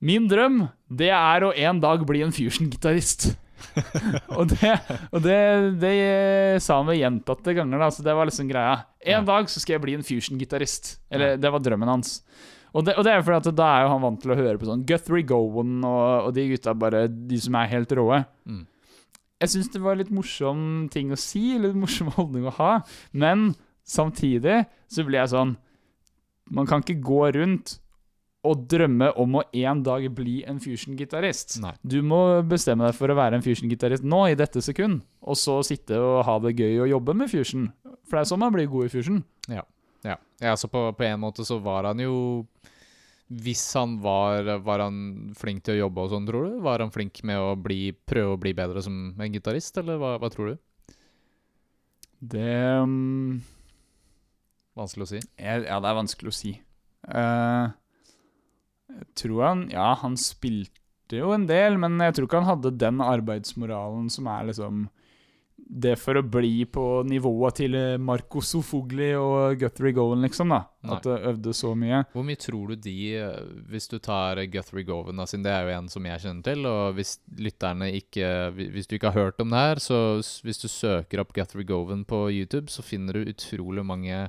Min 0.00 0.28
drøm, 0.30 0.68
det 0.88 1.10
er 1.10 1.42
å 1.42 1.52
en 1.58 1.80
dag 1.82 2.04
bli 2.06 2.22
en 2.22 2.30
fusion-gitarist. 2.30 3.32
og 4.38 4.46
det, 4.52 4.70
og 5.10 5.22
det, 5.24 5.38
det 5.82 6.62
sa 6.62 6.76
han 6.78 6.86
ved 6.86 7.00
gjentatte 7.00 7.54
ganger, 7.58 7.80
da, 7.82 7.88
så 7.90 8.04
det 8.06 8.14
var 8.14 8.28
liksom 8.30 8.48
greia. 8.48 8.84
En 9.02 9.24
Ja. 9.24 9.26
dag 9.26 9.50
så 9.50 9.58
skal 9.58 9.74
jeg 9.74 9.82
bli 9.82 9.94
en 9.98 10.06
fusion-gitarist. 10.06 10.98
Eller 11.10 11.34
Ja. 11.34 11.36
det 11.42 11.50
var 11.50 11.58
drømmen 11.66 11.88
hans. 11.90 12.22
Og 12.74 12.84
det, 12.84 12.94
og 12.98 13.02
det 13.04 13.12
er 13.16 13.22
fordi 13.24 13.48
at 13.48 13.56
da 13.56 13.66
er 13.78 13.82
jo 13.86 13.88
han 13.94 14.02
vant 14.02 14.20
til 14.22 14.30
å 14.30 14.36
høre 14.38 14.58
på 14.60 14.66
sånn 14.68 14.84
Guthrie 14.86 15.24
Gowan 15.26 15.82
og, 15.88 16.26
og 16.28 16.34
de 16.36 16.48
gutta 16.52 16.74
bare, 16.78 17.08
de 17.08 17.38
som 17.40 17.54
er 17.58 17.66
helt 17.72 17.90
råe. 17.96 18.20
Mm. 18.46 18.66
Jeg 19.38 19.52
syns 19.52 19.70
det 19.70 19.82
var 19.82 19.98
litt 19.98 20.10
morsom 20.14 20.88
ting 20.92 21.12
å 21.14 21.18
si, 21.18 21.58
litt 21.60 21.76
morsom 21.78 22.10
holdning 22.18 22.48
å 22.50 22.54
ha, 22.58 22.72
men 23.12 23.52
samtidig 23.86 24.64
så 24.90 25.04
blir 25.06 25.22
jeg 25.22 25.32
sånn 25.32 25.56
Man 26.52 26.66
kan 26.68 26.80
ikke 26.80 27.02
gå 27.04 27.26
rundt 27.36 27.76
og 28.48 28.62
drømme 28.70 29.10
om 29.20 29.34
å 29.36 29.42
en 29.60 29.80
dag 29.84 30.04
bli 30.14 30.38
en 30.48 30.60
fusion-gitarist. 30.62 31.58
Du 31.82 31.98
må 32.06 32.40
bestemme 32.46 32.86
deg 32.86 32.96
for 32.96 33.10
å 33.10 33.16
være 33.18 33.36
en 33.36 33.44
fusion-gitarist 33.44 34.06
nå, 34.06 34.22
i 34.30 34.38
dette 34.38 34.62
sekund, 34.64 35.02
og 35.20 35.36
så 35.36 35.58
sitte 35.66 35.98
og 36.00 36.22
ha 36.24 36.38
det 36.44 36.54
gøy 36.56 36.84
og 36.84 36.92
jobbe 36.94 37.16
med 37.18 37.32
fusion. 37.32 37.66
For 38.08 38.16
det 38.16 38.22
er 38.22 38.30
sånn 38.30 38.40
man 38.40 38.54
blir 38.54 38.70
god 38.70 38.88
i 38.88 38.92
fusion. 38.94 39.20
Ja. 39.50 39.66
ja. 40.06 40.16
ja 40.40 40.54
så 40.56 40.70
på, 40.72 40.86
på 40.96 41.08
en 41.08 41.20
måte 41.26 41.44
så 41.44 41.58
var 41.60 41.90
han 41.90 42.00
jo 42.00 42.14
Hvis 43.28 43.62
han 43.76 43.98
var 44.00 44.46
Var 44.64 44.80
han 44.80 45.00
flink 45.36 45.60
til 45.66 45.76
å 45.76 45.82
jobbe 45.82 46.06
og 46.06 46.12
sånn, 46.14 46.28
tror 46.28 46.46
du? 46.48 46.54
Var 46.64 46.84
han 46.84 46.92
flink 46.94 47.20
med 47.28 47.36
å 47.36 47.52
bli, 47.60 47.92
prøve 48.08 48.36
å 48.36 48.40
bli 48.40 48.54
bedre 48.56 48.80
som 48.84 49.12
en 49.20 49.34
gitarist, 49.34 49.76
eller 49.80 50.00
hva, 50.00 50.14
hva 50.22 50.30
tror 50.32 50.54
du? 50.54 50.56
Det 52.18 52.54
um, 52.82 53.38
Vanskelig 54.78 55.04
å 55.04 55.10
si. 55.12 55.20
jeg, 55.20 55.66
Ja, 55.68 55.78
det 55.82 55.90
er 55.90 55.98
vanskelig 55.98 56.32
å 56.32 56.38
si. 56.38 56.54
Uh, 57.08 57.68
jeg 58.96 59.08
tror 59.22 59.44
han 59.44 59.66
Ja, 59.72 59.92
han 60.00 60.16
spilte 60.20 61.20
jo 61.20 61.32
en 61.36 61.46
del, 61.48 61.78
men 61.80 62.00
jeg 62.02 62.16
tror 62.16 62.28
ikke 62.28 62.40
han 62.42 62.50
hadde 62.50 62.76
den 62.80 63.02
arbeidsmoralen 63.04 64.08
som 64.12 64.28
er 64.32 64.50
liksom 64.50 64.86
det 65.68 65.94
for 66.00 66.16
å 66.16 66.24
bli 66.24 66.64
på 66.72 66.82
nivået 67.04 67.58
til 67.60 67.76
Marco 68.00 68.40
Sofogli 68.44 69.10
og 69.18 69.58
Guthrie 69.60 69.92
Gowan, 69.96 70.24
liksom. 70.24 70.52
da 70.54 70.62
Nei. 70.88 70.96
At 70.96 71.04
det 71.04 71.16
øvde 71.28 71.52
så 71.56 71.74
mye. 71.76 72.00
Hvor 72.14 72.24
mye 72.24 72.40
tror 72.40 72.72
du 72.72 72.80
de 72.88 72.96
eh, 73.18 73.48
Hvis 73.68 73.90
du 73.90 73.98
tar 74.00 74.40
Guthrie 74.48 74.86
Govan, 74.88 75.20
siden 75.26 75.44
det 75.44 75.52
er 75.52 75.66
jo 75.66 75.74
en 75.76 75.90
som 75.92 76.06
jeg 76.08 76.22
kjenner 76.24 76.46
til, 76.46 76.68
og 76.70 76.94
hvis 76.96 77.16
lytterne 77.36 77.90
ikke 77.98 78.28
Hvis 78.56 78.88
du 78.88 78.96
ikke 78.96 79.12
har 79.12 79.28
hørt 79.28 79.42
om 79.44 79.52
det 79.52 79.64
her, 79.66 79.82
så 79.82 79.98
hvis 80.46 80.62
du 80.62 80.68
søker 80.72 81.20
opp 81.22 81.34
Guthrie 81.36 81.68
Govan 81.68 82.06
på 82.08 82.28
YouTube, 82.32 82.72
så 82.72 82.84
finner 82.86 83.18
du 83.18 83.34
utrolig 83.34 83.84
mange 83.84 84.28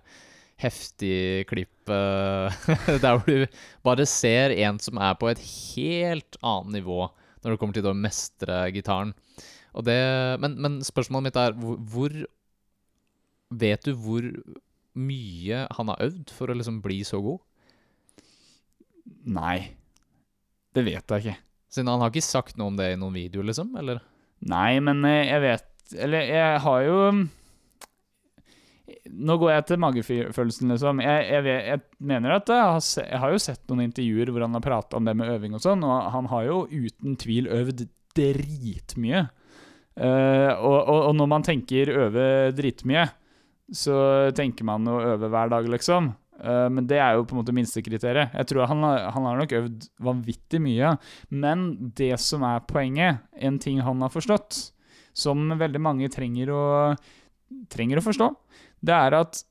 heftige 0.59 1.45
klipp 1.47 1.91
eh, 1.93 2.59
der 3.03 3.15
hvor 3.15 3.29
du 3.29 3.45
bare 3.85 4.09
ser 4.09 4.51
en 4.57 4.81
som 4.83 4.99
er 4.99 5.15
på 5.15 5.31
et 5.31 5.39
helt 5.39 6.39
annet 6.41 6.81
nivå 6.81 7.05
når 7.39 7.53
det 7.53 7.59
kommer 7.61 7.77
til 7.77 7.87
å 7.87 7.95
mestre 7.95 8.55
gitaren. 8.75 9.13
Det, 9.85 9.99
men, 10.41 10.55
men 10.61 10.79
spørsmålet 10.85 11.29
mitt 11.29 11.39
er 11.39 11.55
hvor, 11.57 11.77
hvor 11.91 12.15
Vet 13.49 13.85
du 13.87 13.95
hvor 13.97 14.25
mye 14.99 15.63
han 15.73 15.89
har 15.89 16.01
øvd 16.05 16.33
for 16.35 16.51
å 16.51 16.55
liksom 16.57 16.83
bli 16.85 16.99
så 17.07 17.17
god? 17.23 17.39
Nei. 19.25 19.71
Det 20.75 20.83
vet 20.85 21.01
jeg 21.01 21.23
ikke. 21.23 21.37
Siden 21.69 21.89
han 21.89 22.03
har 22.03 22.13
ikke 22.13 22.25
sagt 22.25 22.59
noe 22.59 22.69
om 22.71 22.77
det 22.77 22.91
i 22.93 22.99
noen 22.99 23.17
video, 23.17 23.41
liksom? 23.45 23.71
Eller? 23.79 24.01
Nei, 24.49 24.79
men 24.85 25.03
eh, 25.07 25.27
jeg 25.27 25.43
vet 25.43 25.95
Eller 25.99 26.29
jeg 26.29 26.61
har 26.63 26.83
jo 26.85 26.99
Nå 29.09 29.35
går 29.41 29.51
jeg 29.51 29.65
til 29.67 29.81
magefølelsen, 29.81 30.71
liksom. 30.73 31.01
Jeg, 31.03 31.25
jeg, 31.29 31.43
vet, 31.45 31.65
jeg 31.71 32.07
mener 32.11 32.37
at 32.37 32.49
jeg 32.53 32.61
har, 32.61 32.83
se, 32.85 33.03
jeg 33.05 33.21
har 33.23 33.33
jo 33.33 33.41
sett 33.41 33.63
noen 33.69 33.87
intervjuer 33.87 34.31
hvor 34.31 34.45
han 34.45 34.57
har 34.57 34.63
prata 34.65 34.99
om 34.99 35.07
det 35.09 35.15
med 35.17 35.31
øving 35.33 35.57
og 35.57 35.63
sånn, 35.63 35.83
og 35.85 36.11
han 36.13 36.29
har 36.29 36.45
jo 36.45 36.59
uten 36.69 37.17
tvil 37.19 37.49
øvd 37.53 37.87
dritmye. 38.17 39.23
Eh, 39.99 40.51
og, 40.55 40.77
og, 40.79 40.99
og 41.09 41.13
når 41.19 41.29
man 41.33 41.45
tenker 41.45 41.91
øve 41.91 42.25
dritmye, 42.55 43.05
så 43.75 43.99
tenker 44.35 44.65
man 44.65 44.87
å 44.89 44.99
øve 45.13 45.29
hver 45.29 45.51
dag, 45.51 45.67
liksom. 45.69 46.13
Uh, 46.39 46.71
men 46.71 46.85
det 46.87 47.01
er 47.03 47.17
jo 47.17 47.25
på 47.27 47.35
en 47.35 47.41
måte 47.41 47.53
minstekriteriet. 47.55 48.31
Jeg 48.31 48.47
tror 48.49 48.69
han, 48.71 48.85
han 48.85 49.25
har 49.27 49.39
nok 49.41 49.55
øvd 49.57 49.87
vanvittig 50.07 50.61
mye. 50.63 50.93
Men 51.29 51.69
det 51.99 52.13
som 52.23 52.45
er 52.47 52.63
poenget, 52.69 53.25
en 53.35 53.59
ting 53.61 53.81
han 53.83 54.05
har 54.05 54.13
forstått, 54.13 54.61
som 55.11 55.51
veldig 55.59 55.81
mange 55.83 56.09
trenger 56.13 56.53
å, 56.55 56.63
trenger 57.71 57.99
å 57.99 58.05
forstå, 58.05 58.29
det 58.87 58.95
er 58.95 59.17
at 59.19 59.41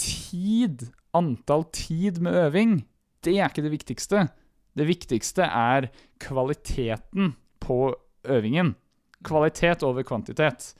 tid, 0.00 0.88
antall 1.16 1.68
tid 1.74 2.18
med 2.24 2.36
øving, 2.48 2.74
det 3.22 3.38
er 3.38 3.50
ikke 3.50 3.66
det 3.66 3.74
viktigste. 3.76 4.26
Det 4.78 4.86
viktigste 4.88 5.46
er 5.46 5.88
kvaliteten 6.22 7.32
på 7.62 7.92
øvingen. 8.26 8.74
Kvalitet 9.26 9.82
over 9.86 10.04
kvantitet. 10.06 10.72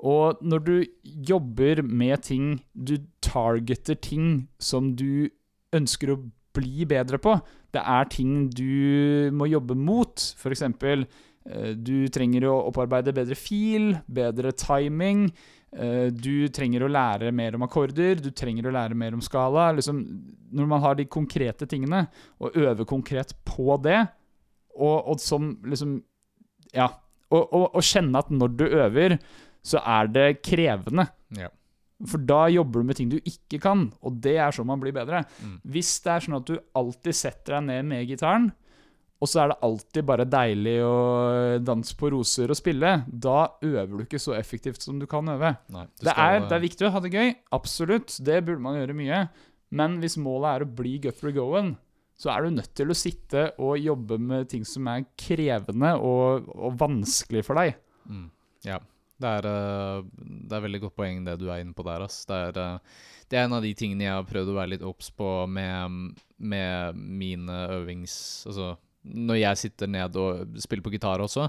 Og 0.00 0.40
når 0.40 0.62
du 0.64 0.74
jobber 1.02 1.82
med 1.84 2.22
ting, 2.24 2.62
du 2.72 2.96
targeter 3.20 3.94
ting 4.00 4.48
som 4.58 4.94
du 4.96 5.28
ønsker 5.76 6.14
å 6.14 6.20
bli 6.56 6.86
bedre 6.88 7.20
på, 7.22 7.36
det 7.70 7.82
er 7.84 8.08
ting 8.10 8.48
du 8.50 9.28
må 9.36 9.46
jobbe 9.50 9.76
mot. 9.78 10.16
F.eks. 10.40 10.64
eh, 10.66 11.72
du 11.76 12.08
trenger 12.08 12.48
å 12.48 12.56
opparbeide 12.70 13.14
bedre 13.14 13.36
fil, 13.38 13.92
bedre 14.08 14.52
timing. 14.52 15.28
eh, 15.76 16.08
Du 16.10 16.48
trenger 16.48 16.82
å 16.82 16.90
lære 16.90 17.30
mer 17.32 17.54
om 17.54 17.62
akkorder, 17.68 18.16
du 18.20 18.30
trenger 18.30 18.66
å 18.66 18.74
lære 18.74 18.96
mer 18.96 19.14
om 19.14 19.20
skala. 19.20 19.70
Liksom, 19.76 20.00
når 20.50 20.66
man 20.66 20.80
har 20.80 20.94
de 20.96 21.04
konkrete 21.04 21.68
tingene, 21.68 22.08
og 22.40 22.56
øver 22.56 22.84
konkret 22.84 23.36
på 23.44 23.76
det, 23.84 24.00
og, 24.74 25.06
og 25.12 25.20
som 25.20 25.58
liksom 25.64 26.02
Ja. 26.74 26.88
Og, 27.30 27.78
kjenne 27.86 28.20
at 28.20 28.30
når 28.34 28.54
du 28.58 28.66
øver, 28.66 29.16
så 29.62 29.82
er 29.86 30.10
det 30.10 30.28
krevende. 30.42 31.06
Ja. 31.38 31.50
For 32.08 32.22
da 32.24 32.46
jobber 32.48 32.80
du 32.80 32.88
med 32.88 32.96
ting 32.96 33.10
du 33.12 33.18
ikke 33.18 33.60
kan, 33.60 33.90
og 34.00 34.16
det 34.24 34.38
er 34.40 34.54
sånn 34.56 34.68
man 34.70 34.80
blir 34.80 34.94
bedre. 34.96 35.22
Mm. 35.44 35.58
Hvis 35.74 35.92
det 36.04 36.14
er 36.14 36.24
sånn 36.24 36.38
at 36.40 36.48
du 36.48 36.56
alltid 36.80 37.16
setter 37.16 37.58
deg 37.58 37.66
ned 37.68 37.90
med 37.90 38.08
gitaren, 38.08 38.48
og 39.20 39.28
så 39.28 39.42
er 39.42 39.50
det 39.50 39.58
alltid 39.66 40.06
bare 40.08 40.24
deilig 40.32 40.78
å 40.80 40.94
danse 41.60 41.92
på 42.00 42.08
roser 42.14 42.52
og 42.52 42.56
spille, 42.56 42.94
da 43.04 43.50
øver 43.60 43.92
du 43.92 44.04
ikke 44.06 44.22
så 44.22 44.32
effektivt 44.38 44.80
som 44.80 44.96
du 44.96 45.04
kan 45.10 45.28
øve. 45.28 45.52
Nei, 45.68 45.84
du 45.84 46.06
Det 46.06 46.14
skal, 46.14 46.24
er, 46.24 46.46
det 46.48 46.56
er 46.56 46.64
viktig 46.64 46.88
å 46.88 46.92
ha 46.94 47.02
det 47.04 47.12
gøy, 47.12 47.34
absolutt. 47.58 48.16
Det 48.24 48.38
burde 48.46 48.64
man 48.64 48.78
gjøre 48.80 48.96
mye. 48.96 49.20
Men 49.76 50.00
hvis 50.00 50.16
målet 50.18 50.48
er 50.54 50.64
å 50.64 50.72
bli 50.80 50.96
Guthrie 51.04 51.36
Goen, 51.36 51.74
så 52.20 52.32
er 52.32 52.44
du 52.44 52.56
nødt 52.58 52.74
til 52.76 52.92
å 52.92 52.96
sitte 52.96 53.46
og 53.62 53.80
jobbe 53.80 54.18
med 54.20 54.50
ting 54.52 54.66
som 54.68 54.88
er 54.92 55.06
krevende 55.18 55.94
og, 55.96 56.50
og 56.52 56.76
vanskelig 56.80 57.44
for 57.46 57.60
deg. 57.62 57.78
Mm. 58.10 58.26
Ja. 58.68 58.80
Det 59.20 59.30
er, 59.38 59.46
eh, 59.48 60.02
det 60.48 60.56
er 60.56 60.62
veldig 60.64 60.82
godt 60.84 60.96
poeng 60.96 61.24
det 61.26 61.38
du 61.40 61.48
er 61.48 61.62
inne 61.62 61.76
på 61.76 61.84
der. 61.84 62.04
Ass. 62.04 62.22
Det, 62.28 62.36
er, 62.50 62.60
eh, 62.60 63.00
det 63.28 63.40
er 63.40 63.48
en 63.48 63.56
av 63.56 63.64
de 63.64 63.72
tingene 63.76 64.06
jeg 64.06 64.16
har 64.16 64.28
prøvd 64.28 64.52
å 64.52 64.58
være 64.58 64.74
litt 64.74 64.86
obs 64.86 65.10
på 65.16 65.32
med, 65.48 66.14
med 66.36 67.02
mine 67.24 67.64
øvings... 67.80 68.14
Altså 68.48 68.76
når 69.00 69.40
jeg 69.40 69.60
sitter 69.64 69.90
ned 69.90 70.16
og 70.20 70.58
spiller 70.60 70.84
på 70.84 70.92
gitar 70.94 71.22
også. 71.24 71.48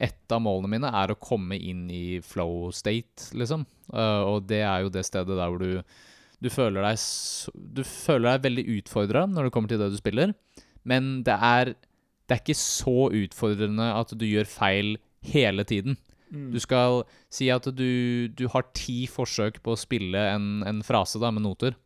Et 0.00 0.32
av 0.32 0.40
målene 0.42 0.70
mine 0.74 0.92
er 0.96 1.12
å 1.12 1.18
komme 1.20 1.56
inn 1.56 1.86
i 1.92 2.20
flow 2.24 2.70
state, 2.72 3.30
liksom. 3.36 3.66
Eh, 3.92 4.22
og 4.24 4.46
det 4.48 4.62
er 4.64 4.84
jo 4.84 4.92
det 4.92 5.04
stedet 5.08 5.36
der 5.36 5.48
hvor 5.48 5.60
du 5.60 5.80
du 6.40 6.48
føler 6.52 6.84
deg, 6.84 7.00
du 7.76 7.82
føler 7.84 8.26
deg 8.32 8.44
veldig 8.48 8.66
utfordra 8.78 9.26
når 9.28 9.48
det 9.48 9.54
kommer 9.54 9.72
til 9.72 9.80
det 9.82 9.90
du 9.92 9.98
spiller, 10.00 10.34
men 10.88 11.20
det 11.26 11.36
er, 11.36 11.74
det 12.26 12.36
er 12.36 12.42
ikke 12.42 12.56
så 12.56 13.10
utfordrende 13.12 13.90
at 13.92 14.14
du 14.16 14.24
gjør 14.24 14.48
feil 14.48 14.96
hele 15.28 15.66
tiden. 15.68 15.98
Mm. 16.30 16.50
Du 16.54 16.60
skal 16.62 17.02
si 17.32 17.50
at 17.52 17.66
du, 17.74 18.30
du 18.32 18.46
har 18.52 18.68
ti 18.76 19.04
forsøk 19.10 19.60
på 19.64 19.74
å 19.74 19.80
spille 19.80 20.20
en, 20.32 20.62
en 20.66 20.82
frase 20.86 21.20
da, 21.20 21.32
med 21.34 21.44
noter. 21.44 21.76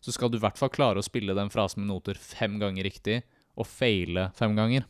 Så 0.00 0.14
skal 0.16 0.32
du 0.32 0.38
i 0.38 0.42
hvert 0.42 0.58
fall 0.58 0.72
klare 0.72 1.02
å 1.02 1.06
spille 1.06 1.36
den 1.36 1.52
frasen 1.52 1.84
med 1.84 1.92
noter 1.92 2.18
fem 2.18 2.58
ganger 2.62 2.88
riktig, 2.88 3.20
og 3.60 3.68
feile 3.68 4.30
fem 4.38 4.56
ganger 4.56 4.86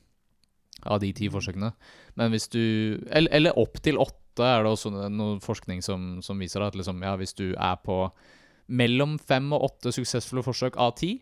av 0.87 1.01
de 1.03 1.11
ti 1.17 1.29
forsøkene. 1.33 1.73
Men 2.17 2.33
hvis 2.33 2.49
du 2.53 2.63
Eller, 3.11 3.29
eller 3.35 3.59
opp 3.59 3.81
til 3.83 3.99
åtte 4.01 4.47
er 4.47 4.63
det 4.63 4.71
også 4.71 4.93
noe 5.11 5.41
forskning 5.43 5.83
som, 5.85 6.21
som 6.25 6.39
viser 6.41 6.63
at 6.65 6.77
liksom, 6.79 7.03
ja, 7.03 7.17
hvis 7.19 7.35
du 7.37 7.51
er 7.51 7.77
på 7.85 8.05
mellom 8.71 9.19
fem 9.19 9.51
og 9.57 9.67
åtte 9.71 9.93
suksessfulle 9.95 10.45
forsøk 10.47 10.79
av 10.81 10.95
ti, 11.01 11.17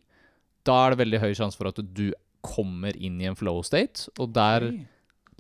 da 0.68 0.76
er 0.84 0.94
det 0.94 1.03
veldig 1.03 1.22
høy 1.22 1.30
sjanse 1.36 1.59
for 1.59 1.70
at 1.70 1.80
du 1.80 2.11
kommer 2.44 2.96
inn 2.96 3.18
i 3.20 3.28
en 3.28 3.36
flow 3.38 3.62
state, 3.66 4.09
og 4.20 4.32
der 4.36 4.68
Oi. 4.68 4.78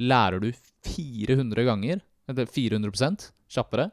lærer 0.00 0.42
du 0.42 0.50
400 0.88 1.66
ganger, 1.68 2.02
eller 2.28 2.48
400 2.48 3.30
kjappere, 3.48 3.88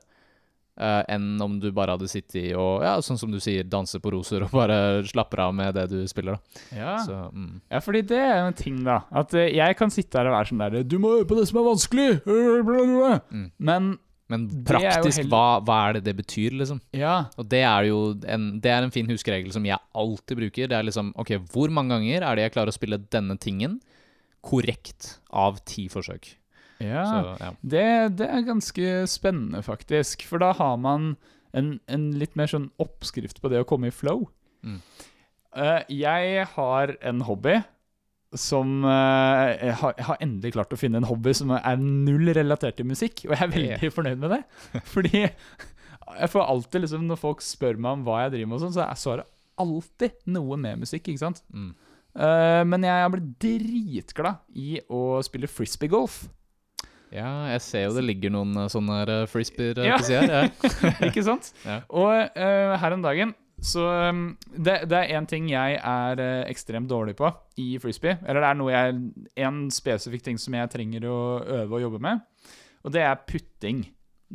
uh, 0.82 1.02
enn 1.12 1.36
om 1.44 1.58
du 1.62 1.70
bare 1.76 1.96
hadde 1.96 2.10
sittet 2.12 2.54
og, 2.60 2.84
ja, 2.84 2.96
sånn 3.04 3.20
som 3.20 3.32
du 3.32 3.40
sier, 3.44 3.68
danse 3.68 4.00
på 4.04 4.12
roser 4.16 4.46
og 4.46 4.56
bare 4.56 5.04
slapper 5.08 5.46
av 5.48 5.54
med 5.56 5.76
det 5.78 5.86
du 5.92 6.00
spiller, 6.12 6.40
da. 6.40 6.64
Ja. 6.76 6.96
Så, 7.06 7.20
mm. 7.32 7.52
ja, 7.72 7.84
fordi 7.84 8.04
det 8.14 8.22
er 8.22 8.42
en 8.42 8.58
ting, 8.58 8.82
da. 8.88 9.02
At 9.16 9.36
eh, 9.38 9.52
jeg 9.56 9.78
kan 9.80 9.94
sitte 9.94 10.20
her 10.20 10.32
og 10.32 10.38
være 10.38 10.52
sånn 10.52 10.66
der 10.66 10.88
Du 10.88 10.98
må 11.04 11.18
øve 11.20 11.30
på 11.30 11.40
det 11.40 11.48
som 11.52 11.62
er 11.62 11.70
vanskelig! 11.70 12.10
øh. 12.26 13.20
Mm. 13.32 13.48
Men 13.58 13.96
Men 14.32 14.48
praktisk, 14.66 15.20
heller- 15.20 15.30
hva, 15.30 15.60
hva 15.62 15.76
er 15.90 15.98
det 15.98 16.04
det 16.08 16.16
betyr, 16.18 16.56
liksom? 16.58 16.80
ja. 16.98 17.28
Og 17.38 17.46
det 17.52 17.62
er 17.62 17.90
jo 17.92 18.00
en, 18.26 18.60
det 18.60 18.72
er 18.74 18.82
en 18.84 18.94
fin 18.94 19.06
huskeregel 19.10 19.52
som 19.54 19.66
jeg 19.68 19.78
alltid 19.94 20.40
bruker. 20.40 20.72
Det 20.72 20.78
er 20.80 20.88
liksom, 20.88 21.12
ok, 21.22 21.36
hvor 21.54 21.70
mange 21.70 21.94
ganger 21.94 22.26
er 22.26 22.36
det 22.40 22.48
jeg 22.48 22.56
klarer 22.56 22.74
å 22.74 22.78
spille 22.80 22.98
denne 23.14 23.38
tingen 23.38 23.78
korrekt 24.46 25.20
av 25.30 25.62
ti 25.66 25.88
forsøk? 25.90 26.32
ja. 26.82 27.06
Så, 27.06 27.36
ja. 27.40 27.52
Det, 27.62 27.86
det 28.20 28.28
er 28.28 28.42
ganske 28.50 28.96
spennende, 29.08 29.62
faktisk. 29.64 30.26
For 30.28 30.42
da 30.42 30.52
har 30.58 30.76
man 30.82 31.14
en, 31.56 31.80
en 31.88 32.10
litt 32.20 32.36
mer 32.36 32.50
sånn 32.52 32.72
oppskrift 32.82 33.40
på 33.42 33.52
det 33.54 33.62
å 33.62 33.68
komme 33.68 33.88
i 33.88 33.96
flow. 33.96 34.26
Mm. 34.66 34.82
Uh, 35.56 35.82
jeg 35.88 36.48
har 36.58 36.96
en 37.06 37.22
hobby 37.30 37.62
som 38.40 38.84
eh, 38.86 39.72
har, 39.82 39.96
har 40.08 40.18
endelig 40.24 40.54
klart 40.56 40.74
å 40.76 40.80
finne 40.80 41.00
en 41.02 41.08
hobby 41.10 41.34
som 41.38 41.52
er 41.58 41.78
null 41.82 42.30
relatert 42.36 42.78
til 42.80 42.88
musikk, 42.90 43.26
og 43.28 43.34
jeg 43.36 43.44
er 43.48 43.54
veldig 43.56 43.92
fornøyd 43.96 44.22
med 44.22 44.36
det. 44.38 44.42
Fordi 44.94 45.24
jeg 45.26 46.30
får 46.30 46.44
alltid 46.46 46.84
liksom 46.84 47.08
Når 47.10 47.18
folk 47.18 47.42
spør 47.42 47.80
meg 47.82 47.96
om 47.98 48.04
hva 48.06 48.20
jeg 48.26 48.36
driver 48.36 48.52
med, 48.52 48.58
og 48.60 48.64
sånn, 48.68 48.76
så 48.78 48.84
er 48.86 49.00
svaret 49.02 49.32
alltid 49.58 50.18
noe 50.36 50.58
med 50.60 50.82
musikk. 50.84 51.08
ikke 51.10 51.24
sant? 51.24 51.40
Mm. 51.56 51.70
Eh, 52.16 52.62
men 52.68 52.84
jeg 52.88 53.04
har 53.06 53.12
blitt 53.14 53.30
dritglad 53.44 54.44
i 54.56 54.78
å 54.92 55.22
spille 55.26 55.48
frisbeegolf. 55.52 56.26
ja, 57.16 57.30
jeg 57.54 57.62
ser 57.64 57.84
jo 57.88 57.94
det 57.96 58.04
ligger 58.06 58.34
noen 58.36 58.52
eh, 58.66 58.70
sånne 58.72 59.00
her 59.02 59.12
frisbeer 59.32 59.80
Ja. 59.86 59.98
på 60.00 60.08
sida 60.08 60.22
her. 60.28 60.52
Ja. 60.52 60.94
Ikke 61.10 61.24
sant? 61.24 61.52
Ja. 61.68 61.80
Og 61.90 62.12
eh, 62.36 62.76
her 62.82 62.96
om 62.98 63.04
dagen 63.06 63.34
så 63.64 63.86
um, 64.12 64.24
det, 64.52 64.82
det 64.92 64.98
er 65.00 65.16
én 65.18 65.28
ting 65.30 65.48
jeg 65.50 65.78
er 65.80 66.22
eh, 66.22 66.44
ekstremt 66.52 66.90
dårlig 66.92 67.16
på 67.20 67.30
i 67.62 67.76
frisbee. 67.82 68.18
Eller 68.26 68.44
det 68.44 68.50
er 68.50 68.60
noe 68.60 68.74
jeg 68.74 68.98
En 69.48 69.66
spesifikk 69.74 70.26
ting 70.26 70.40
som 70.42 70.58
jeg 70.58 70.72
trenger 70.74 71.08
å 71.10 71.20
øve 71.62 71.78
og 71.78 71.86
jobbe 71.86 72.02
med. 72.04 72.26
Og 72.86 72.94
det 72.96 73.06
er 73.06 73.22
putting. 73.28 73.86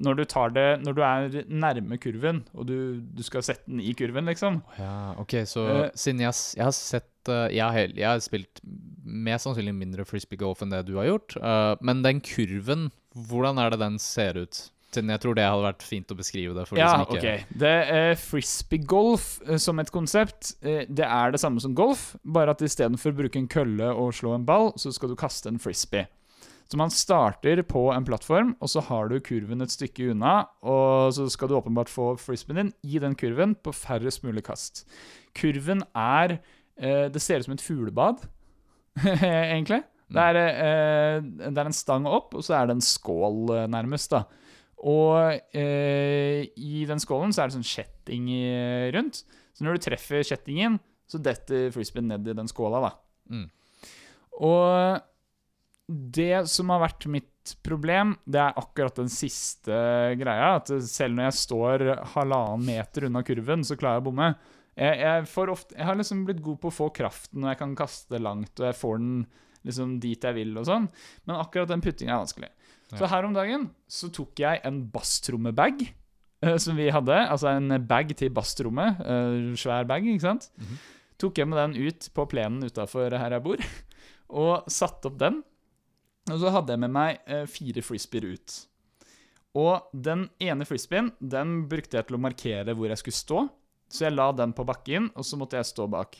Når 0.00 0.20
du, 0.20 0.22
tar 0.30 0.52
det, 0.54 0.66
når 0.86 0.94
du 0.96 1.00
er 1.02 1.34
nærme 1.50 1.98
kurven, 2.00 2.44
og 2.54 2.68
du, 2.68 3.02
du 3.02 3.24
skal 3.26 3.42
sette 3.44 3.66
den 3.66 3.82
i 3.82 3.90
kurven, 3.98 4.28
liksom. 4.30 4.60
Ja, 4.78 5.12
ok, 5.18 5.34
så 5.50 5.64
uh, 5.66 5.80
siden 5.98 6.22
jeg, 6.22 6.36
jeg 6.56 6.62
har 6.62 6.76
sett 6.76 7.28
uh, 7.28 7.50
jeg, 7.50 7.66
har 7.66 7.96
jeg 7.98 8.06
har 8.06 8.22
spilt 8.22 8.62
mest 9.02 9.48
sannsynlig 9.48 9.74
mindre 9.74 10.06
frisbee-golf 10.06 10.62
enn 10.62 10.72
det 10.72 10.84
du 10.88 10.94
har 11.00 11.10
gjort. 11.10 11.34
uh, 11.42 11.74
men 11.84 12.04
den 12.06 12.22
kurven, 12.24 12.88
hvordan 13.28 13.58
er 13.60 13.74
det 13.74 13.82
den 13.82 13.98
ser 14.00 14.38
ut? 14.38 14.62
Jeg 14.96 15.22
tror 15.22 15.36
det 15.38 15.44
hadde 15.46 15.66
vært 15.66 15.84
fint 15.86 16.12
å 16.12 16.16
beskrive 16.18 16.54
det 16.56 16.64
ja, 16.78 16.92
de 16.98 17.18
ok. 17.18 17.26
Det 17.62 17.74
er 17.94 18.14
Frisbee-golf 18.18 19.26
eh, 19.46 19.60
som 19.62 19.78
et 19.78 19.92
konsept. 19.94 20.54
eh, 20.62 20.82
det 20.88 21.06
er 21.06 21.34
det 21.34 21.40
samme 21.42 21.62
som 21.62 21.74
golf, 21.78 22.16
bare 22.24 22.56
at 22.56 22.64
istedenfor 22.66 23.12
å 23.12 23.20
bruke 23.22 23.38
en 23.38 23.50
kølle 23.50 23.92
og 23.94 24.14
slå 24.18 24.34
en 24.34 24.46
ball, 24.48 24.72
så 24.80 24.92
skal 24.94 25.12
du 25.12 25.18
kaste 25.20 25.50
en 25.50 25.60
frisbee. 25.62 26.08
Så 26.70 26.78
man 26.78 26.92
starter 26.94 27.64
på 27.66 27.88
en 27.90 28.04
plattform, 28.06 28.52
og 28.62 28.70
så 28.70 28.82
har 28.86 29.08
du 29.10 29.16
kurven 29.26 29.62
et 29.64 29.72
stykke 29.74 30.12
unna, 30.12 30.44
og 30.62 31.10
så 31.16 31.26
skal 31.32 31.50
du 31.50 31.56
åpenbart 31.58 31.90
få 31.90 32.12
frisbeen 32.20 32.60
din 32.60 32.74
i 32.86 33.00
den 33.02 33.16
kurven 33.18 33.56
på 33.58 33.74
færrest 33.74 34.22
mulig 34.22 34.44
kast. 34.46 34.84
Kurven 35.34 35.82
er 35.98 36.38
eh, 36.78 37.08
Det 37.10 37.22
ser 37.22 37.42
ut 37.42 37.48
som 37.48 37.56
et 37.56 37.64
fuglebad, 37.64 38.22
egentlig. 39.22 39.82
Det 40.10 40.22
er, 40.22 40.38
eh, 40.38 41.22
det 41.22 41.58
er 41.58 41.68
en 41.68 41.74
stang 41.74 42.06
opp, 42.06 42.34
og 42.34 42.46
så 42.46 42.56
er 42.58 42.70
det 42.70 42.78
en 42.78 42.86
skål 42.86 43.52
eh, 43.54 43.66
nærmest, 43.70 44.14
da. 44.14 44.24
Og 44.88 45.56
eh, 45.56 46.46
i 46.56 46.84
den 46.88 47.02
skålen 47.02 47.34
så 47.36 47.42
er 47.42 47.50
det 47.50 47.58
sånn 47.58 47.66
kjetting 47.68 48.30
rundt. 48.94 49.24
Så 49.52 49.66
når 49.66 49.76
du 49.76 49.84
treffer 49.84 50.24
kjettingen, 50.24 50.78
så 51.10 51.20
detter 51.20 51.68
frisbeen 51.74 52.08
ned 52.08 52.28
i 52.30 52.36
den 52.38 52.48
skåla, 52.48 52.80
da. 52.86 52.92
Mm. 53.34 53.48
Og 54.40 55.00
det 55.90 56.46
som 56.50 56.70
har 56.72 56.84
vært 56.84 57.08
mitt 57.10 57.54
problem, 57.66 58.14
det 58.24 58.40
er 58.42 58.58
akkurat 58.60 59.00
den 59.00 59.10
siste 59.12 59.74
greia. 60.20 60.54
At 60.60 60.70
selv 60.86 61.16
når 61.16 61.28
jeg 61.28 61.38
står 61.40 61.86
halvannen 62.14 62.66
meter 62.68 63.08
unna 63.08 63.24
kurven, 63.26 63.66
så 63.66 63.76
klarer 63.78 63.98
jeg 63.98 64.04
å 64.04 64.08
bomme. 64.10 64.32
Jeg, 64.78 65.00
jeg, 65.02 65.28
får 65.28 65.52
ofte, 65.52 65.76
jeg 65.76 65.88
har 65.88 65.98
liksom 65.98 66.24
blitt 66.28 66.42
god 66.44 66.60
på 66.62 66.70
å 66.70 66.76
få 66.76 66.88
kraften, 66.94 67.42
og 67.42 67.50
jeg 67.50 67.60
kan 67.60 67.76
kaste 67.78 68.20
langt, 68.22 68.52
og 68.60 68.68
jeg 68.70 68.78
får 68.78 69.00
den 69.02 69.14
liksom 69.66 69.98
dit 70.02 70.24
jeg 70.24 70.36
vil, 70.36 70.52
og 70.60 70.66
sånn. 70.68 70.88
Men 71.26 71.40
akkurat 71.40 71.70
den 71.70 71.82
puttinga 71.84 72.14
er 72.16 72.22
vanskelig. 72.24 72.50
Så 72.90 73.06
her 73.06 73.26
om 73.26 73.34
dagen 73.34 73.68
så 73.90 74.08
tok 74.10 74.40
jeg 74.42 74.62
en 74.66 74.80
basstrommebag 74.90 75.84
uh, 75.86 76.56
som 76.62 76.78
vi 76.78 76.88
hadde, 76.90 77.18
altså 77.30 77.52
en 77.52 77.76
bag 77.86 78.10
til 78.18 78.32
basstrommet. 78.34 79.02
Uh, 79.04 79.52
svær 79.60 79.86
bag, 79.88 80.08
ikke 80.08 80.26
sant? 80.26 80.50
Mhm. 80.58 80.80
Tok 81.20 81.36
jeg 81.36 81.50
med 81.50 81.58
den 81.60 81.90
ut 81.90 82.06
på 82.16 82.24
plenen 82.32 82.64
utafor 82.64 83.12
her 83.12 83.36
jeg 83.36 83.44
bor, 83.44 83.62
og 84.42 84.70
satte 84.72 85.10
opp 85.10 85.18
den. 85.20 85.42
Og 86.30 86.38
så 86.40 86.52
hadde 86.54 86.72
jeg 86.72 86.80
med 86.80 86.94
meg 86.96 87.20
uh, 87.28 87.44
fire 87.50 87.84
frisbeer 87.84 88.30
ut. 88.32 88.56
Og 89.60 89.90
den 89.92 90.28
ene 90.42 90.66
frisbeen 90.68 91.10
den 91.18 91.64
brukte 91.70 91.98
jeg 91.98 92.08
til 92.08 92.16
å 92.16 92.22
markere 92.22 92.74
hvor 92.78 92.90
jeg 92.90 93.02
skulle 93.02 93.18
stå. 93.18 93.44
Så 93.90 94.06
jeg 94.06 94.14
la 94.14 94.28
den 94.38 94.54
på 94.54 94.64
bakken, 94.64 95.10
og 95.18 95.26
så 95.26 95.38
måtte 95.38 95.58
jeg 95.58 95.66
stå 95.66 95.88
bak. 95.90 96.14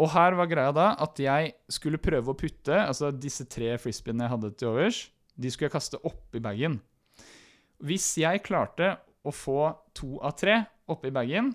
Og 0.00 0.08
her 0.14 0.36
var 0.38 0.48
greia 0.48 0.72
da 0.72 0.92
at 1.04 1.18
jeg 1.20 1.52
skulle 1.68 2.00
prøve 2.00 2.32
å 2.32 2.38
putte 2.38 2.78
Altså 2.80 3.10
disse 3.12 3.44
tre 3.44 3.74
frisbeene 3.76 4.24
jeg 4.24 4.32
hadde 4.32 4.50
til 4.56 4.70
overs, 4.70 5.02
de 5.36 5.50
skulle 5.52 5.68
jeg 5.68 5.74
kaste 5.74 6.00
oppi 6.08 6.40
bagen. 6.44 6.78
Hvis 7.82 8.06
jeg 8.20 8.44
klarte 8.46 8.94
å 9.26 9.32
få 9.34 9.72
to 9.96 10.16
av 10.24 10.36
tre 10.38 10.62
oppi 10.90 11.12
bagen, 11.14 11.52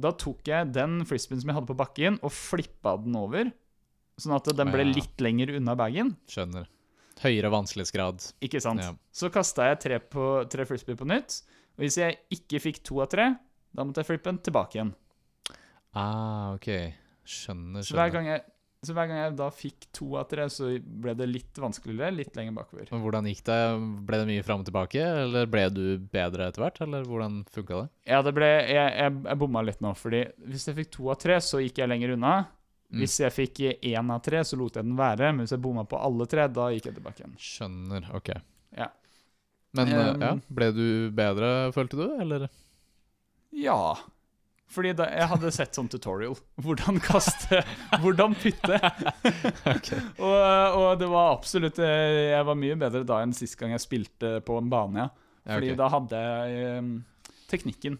da 0.00 0.12
tok 0.16 0.48
jeg 0.48 0.72
den 0.74 1.00
frisbeen 1.08 1.40
som 1.42 1.50
jeg 1.50 1.58
hadde 1.58 1.70
på 1.70 1.78
bakken, 1.78 2.18
og 2.24 2.32
flippa 2.32 2.96
den 3.00 3.16
over. 3.20 3.50
Sånn 4.20 4.36
at 4.36 4.48
den 4.56 4.72
ble 4.72 4.86
litt 4.88 5.20
lenger 5.22 5.54
unna 5.58 5.76
bagen. 5.78 6.14
Skjønner. 6.30 6.68
Høyere 7.20 7.50
vanskelighetsgrad. 7.52 8.24
Ikke 8.44 8.62
sant? 8.64 8.82
Ja. 8.84 8.94
Så 9.12 9.28
kasta 9.32 9.68
jeg 9.70 9.80
tre, 9.84 10.00
på, 10.00 10.26
tre 10.52 10.64
frisbee 10.68 10.96
på 10.96 11.08
nytt. 11.08 11.42
Og 11.76 11.84
hvis 11.84 11.98
jeg 12.00 12.16
ikke 12.32 12.62
fikk 12.64 12.82
to 12.86 13.02
av 13.04 13.10
tre, 13.12 13.28
da 13.76 13.84
måtte 13.84 14.02
jeg 14.02 14.10
flippe 14.10 14.32
den 14.32 14.40
tilbake 14.44 14.78
igjen. 14.78 14.94
Ah, 15.96 16.54
OK. 16.54 16.68
Skjønner, 17.26 17.82
Så 17.86 17.94
hver 17.96 18.10
skjønner. 18.10 18.26
jeg, 18.34 18.42
så 18.86 18.94
hver 18.96 19.08
gang 19.10 19.18
jeg 19.20 19.32
da 19.36 19.48
fikk 19.52 19.86
to 19.92 20.06
av 20.16 20.28
tre, 20.30 20.46
så 20.48 20.70
ble 20.80 21.12
det 21.18 21.26
litt 21.28 21.58
vanskeligere, 21.60 22.14
litt 22.16 22.36
lenger 22.38 22.54
bakover. 22.56 22.88
Men 22.94 23.02
hvordan 23.04 23.26
gikk 23.28 23.42
det? 23.44 23.58
Ble 24.08 24.20
det 24.22 24.28
mye 24.30 24.44
fram 24.46 24.62
og 24.62 24.68
tilbake, 24.70 25.02
eller 25.24 25.50
ble 25.50 25.64
du 25.74 25.82
bedre 26.14 26.46
etter 26.48 26.64
hvert? 26.64 26.80
Eller 26.86 27.04
hvordan 27.04 27.42
funka 27.52 27.82
det? 27.82 27.90
Ja, 28.08 28.22
det 28.24 28.32
ble 28.38 28.48
Jeg, 28.48 28.70
jeg, 28.96 29.18
jeg 29.26 29.38
bomma 29.42 29.62
litt 29.66 29.82
nå, 29.84 29.92
fordi 29.98 30.22
hvis 30.48 30.66
jeg 30.70 30.78
fikk 30.80 30.90
to 30.96 31.10
av 31.12 31.18
tre, 31.20 31.36
så 31.44 31.60
gikk 31.60 31.82
jeg 31.82 31.90
lenger 31.92 32.14
unna. 32.16 32.32
Mm. 32.90 33.02
Hvis 33.04 33.18
jeg 33.20 33.30
fikk 33.36 33.60
én 33.86 34.08
av 34.10 34.22
tre, 34.26 34.40
så 34.42 34.56
lot 34.58 34.74
jeg 34.80 34.82
den 34.88 34.96
være. 34.98 35.28
Men 35.34 35.44
hvis 35.44 35.52
jeg 35.54 35.62
bomma 35.62 35.84
på 35.86 36.00
alle 36.00 36.26
tre, 36.26 36.48
da 36.50 36.70
gikk 36.74 36.88
jeg 36.88 36.96
tilbake 36.96 37.22
igjen. 37.22 37.36
Skjønner. 37.38 38.08
OK. 38.16 38.32
Ja. 38.78 38.88
Men 39.78 39.92
Um, 39.94 40.22
ja, 40.24 40.32
ble 40.50 40.66
du 40.74 40.86
bedre, 41.14 41.50
følte 41.76 42.00
du, 42.00 42.06
eller? 42.18 42.48
Ja. 43.54 43.94
Fordi 44.70 44.92
da, 44.94 45.08
jeg 45.10 45.26
hadde 45.32 45.50
sett 45.54 45.74
sånn 45.74 45.88
tutorial. 45.90 46.36
Hvordan 46.64 47.00
kaste, 47.02 47.62
hvordan 48.02 48.36
putte. 48.38 48.76
og, 50.26 50.76
og 50.78 50.90
det 51.00 51.08
var 51.10 51.32
absolutt 51.32 51.80
eh, 51.82 52.30
Jeg 52.30 52.46
var 52.46 52.58
mye 52.58 52.76
bedre 52.78 53.02
da 53.08 53.18
enn 53.24 53.34
sist 53.34 53.58
gang 53.58 53.74
jeg 53.74 53.82
spilte 53.82 54.36
på 54.46 54.60
en 54.60 54.70
bane. 54.70 55.08
Ja. 55.08 55.26
Ja, 55.40 55.56
Fordi 55.56 55.72
da 55.74 55.86
hadde 55.88 56.18
jeg 56.20 56.78
um, 56.78 56.88
teknikken. 57.50 57.96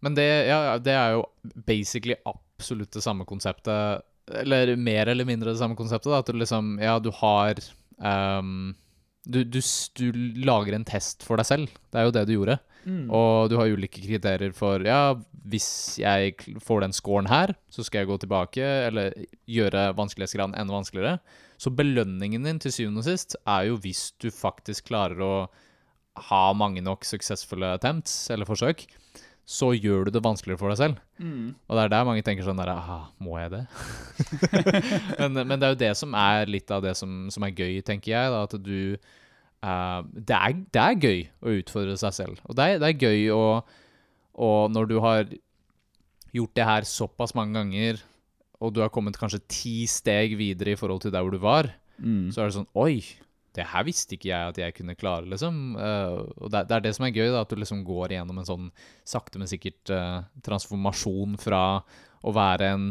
Men 0.00 0.16
det, 0.16 0.28
ja, 0.48 0.60
ja, 0.70 0.76
det 0.80 0.94
er 0.96 1.16
jo 1.16 1.24
basically 1.68 2.16
absolutt 2.28 2.92
det 2.96 3.04
samme 3.04 3.26
konseptet. 3.28 4.06
Eller 4.40 4.74
mer 4.76 5.10
eller 5.12 5.28
mindre 5.28 5.52
det 5.52 5.60
samme 5.60 5.76
konseptet. 5.78 6.10
Da, 6.10 6.22
at 6.22 6.30
du 6.30 6.38
liksom 6.40 6.78
Ja, 6.80 6.98
du 7.02 7.10
har 7.20 7.60
um, 7.98 8.72
du, 9.24 9.42
du, 9.44 9.60
du 9.60 10.06
lager 10.46 10.76
en 10.76 10.86
test 10.88 11.26
for 11.26 11.40
deg 11.40 11.48
selv. 11.48 11.80
Det 11.92 12.00
er 12.00 12.08
jo 12.08 12.14
det 12.16 12.26
du 12.28 12.34
gjorde. 12.38 12.56
Og 13.12 13.50
du 13.50 13.56
har 13.60 13.72
ulike 13.72 14.02
kriterier 14.02 14.54
for 14.56 14.84
Ja, 14.86 15.14
hvis 15.50 15.98
jeg 16.00 16.34
får 16.64 16.84
den 16.84 16.94
scoren 16.96 17.28
her, 17.30 17.54
så 17.72 17.84
skal 17.84 18.02
jeg 18.02 18.10
gå 18.10 18.18
tilbake, 18.22 18.66
eller 18.88 19.14
gjøre 19.50 19.90
vanskelighetsgraden 19.98 20.56
enda 20.58 20.76
vanskeligere. 20.76 21.18
Så 21.60 21.72
belønningen 21.76 22.46
din 22.46 22.60
til 22.62 22.72
syvende 22.72 23.02
og 23.02 23.08
sist 23.08 23.36
er 23.44 23.68
jo 23.68 23.80
hvis 23.84 24.10
du 24.20 24.30
faktisk 24.32 24.88
klarer 24.92 25.20
å 25.20 25.34
ha 26.30 26.44
mange 26.56 26.82
nok 26.84 27.04
suksessfulle 27.06 27.74
attempts, 27.76 28.30
eller 28.32 28.48
forsøk, 28.48 28.86
så 29.50 29.72
gjør 29.74 30.06
du 30.06 30.14
det 30.14 30.22
vanskeligere 30.22 30.60
for 30.60 30.70
deg 30.70 30.78
selv. 30.78 30.98
Mm. 31.18 31.54
Og 31.66 31.76
det 31.76 31.82
er 31.82 31.92
der 31.92 32.06
mange 32.06 32.22
tenker 32.26 32.46
sånn 32.46 32.60
der 32.60 32.70
ah, 32.70 33.08
Må 33.18 33.34
jeg 33.40 33.50
det? 33.50 33.64
men, 35.20 35.40
men 35.42 35.56
det 35.56 35.66
er 35.66 35.74
jo 35.74 35.80
det 35.80 35.94
som 35.98 36.14
er 36.14 36.50
litt 36.50 36.70
av 36.70 36.84
det 36.84 36.94
som, 36.98 37.24
som 37.34 37.46
er 37.46 37.56
gøy, 37.56 37.80
tenker 37.86 38.14
jeg. 38.14 38.30
Da, 38.30 38.44
at 38.46 38.54
du 38.62 38.94
eh, 39.62 40.00
det, 40.14 40.36
er, 40.36 40.58
det 40.74 40.82
er 40.84 41.00
gøy 41.06 41.20
å 41.44 41.54
utfordre 41.60 41.96
seg 42.00 42.16
selv. 42.16 42.40
Og 42.48 42.56
det 42.58 42.66
er, 42.74 42.78
det 42.82 42.90
er 42.92 43.08
gøy 43.08 43.30
å 43.36 43.42
Og 44.40 44.70
når 44.72 44.86
du 44.88 44.94
har 45.04 45.24
gjort 46.32 46.54
det 46.56 46.64
her 46.64 46.86
såpass 46.86 47.34
mange 47.36 47.58
ganger, 47.58 47.98
og 48.60 48.72
du 48.72 48.80
har 48.80 48.92
kommet 48.94 49.18
kanskje 49.18 49.40
ti 49.50 49.74
steg 49.90 50.36
videre 50.38 50.72
i 50.72 50.78
forhold 50.78 51.02
til 51.02 51.12
der 51.12 51.22
hvor 51.26 51.34
du 51.34 51.38
var, 51.42 51.70
Mm. 52.00 52.30
så 52.32 52.40
er 52.40 52.46
det 52.48 52.54
sånn 52.56 52.70
Oi! 52.80 53.02
Det 53.52 53.64
her 53.66 53.82
visste 53.84 54.14
ikke 54.14 54.30
jeg 54.30 54.48
at 54.52 54.56
jeg 54.62 54.72
kunne 54.76 54.94
klare, 54.96 55.26
liksom. 55.28 55.74
Uh, 55.76 56.22
og 56.38 56.48
det, 56.54 56.62
det 56.70 56.76
er 56.76 56.80
det 56.86 56.92
som 56.96 57.04
er 57.04 57.10
gøy, 57.12 57.26
da, 57.34 57.40
at 57.42 57.50
du 57.50 57.58
liksom 57.58 57.82
går 57.84 58.14
igjennom 58.14 58.38
en 58.38 58.46
sånn 58.46 58.68
sakte, 59.04 59.40
men 59.42 59.50
sikkert 59.50 59.90
uh, 59.92 60.22
transformasjon 60.46 61.34
fra 61.42 61.82
å 62.22 62.32
være 62.32 62.68
en 62.76 62.84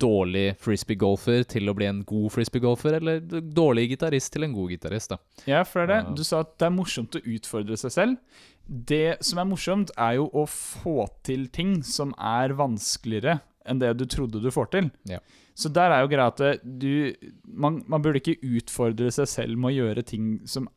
dårlig 0.00 0.46
frisbee-golfer 0.62 1.44
til 1.50 1.70
å 1.70 1.74
bli 1.76 1.88
en 1.88 2.00
god 2.08 2.30
frisbee-golfer, 2.34 2.96
eller 3.00 3.20
dårlig 3.42 3.88
gitarist 3.92 4.32
til 4.34 4.46
en 4.46 4.54
god 4.56 4.72
gitarist. 4.74 5.14
Ja, 5.48 5.62
for 5.68 5.84
det 5.84 5.98
er 5.98 6.08
det. 6.08 6.16
Du 6.18 6.24
sa 6.26 6.42
at 6.44 6.56
det 6.60 6.68
er 6.68 6.74
morsomt 6.74 7.18
å 7.18 7.22
utfordre 7.34 7.78
seg 7.80 7.94
selv. 7.94 8.40
Det 8.66 9.18
som 9.26 9.42
er 9.42 9.48
morsomt, 9.50 9.92
er 9.98 10.18
jo 10.20 10.28
å 10.32 10.46
få 10.50 11.04
til 11.26 11.48
ting 11.52 11.80
som 11.86 12.14
er 12.16 12.54
vanskeligere 12.58 13.40
enn 13.68 13.80
det 13.82 13.92
du 13.98 14.06
trodde 14.08 14.40
du 14.42 14.50
får 14.54 14.70
til. 14.72 14.90
Ja. 15.10 15.20
Så 15.58 15.68
der 15.74 15.92
er 15.92 16.04
jo 16.04 16.10
greia 16.12 16.30
at 16.30 16.64
du 16.64 17.12
man, 17.44 17.82
man 17.90 18.02
burde 18.02 18.22
ikke 18.22 18.38
utfordre 18.40 19.10
seg 19.12 19.28
selv 19.28 19.60
med 19.60 19.74
å 19.74 19.78
gjøre 19.82 20.06
ting 20.06 20.38
som 20.48 20.68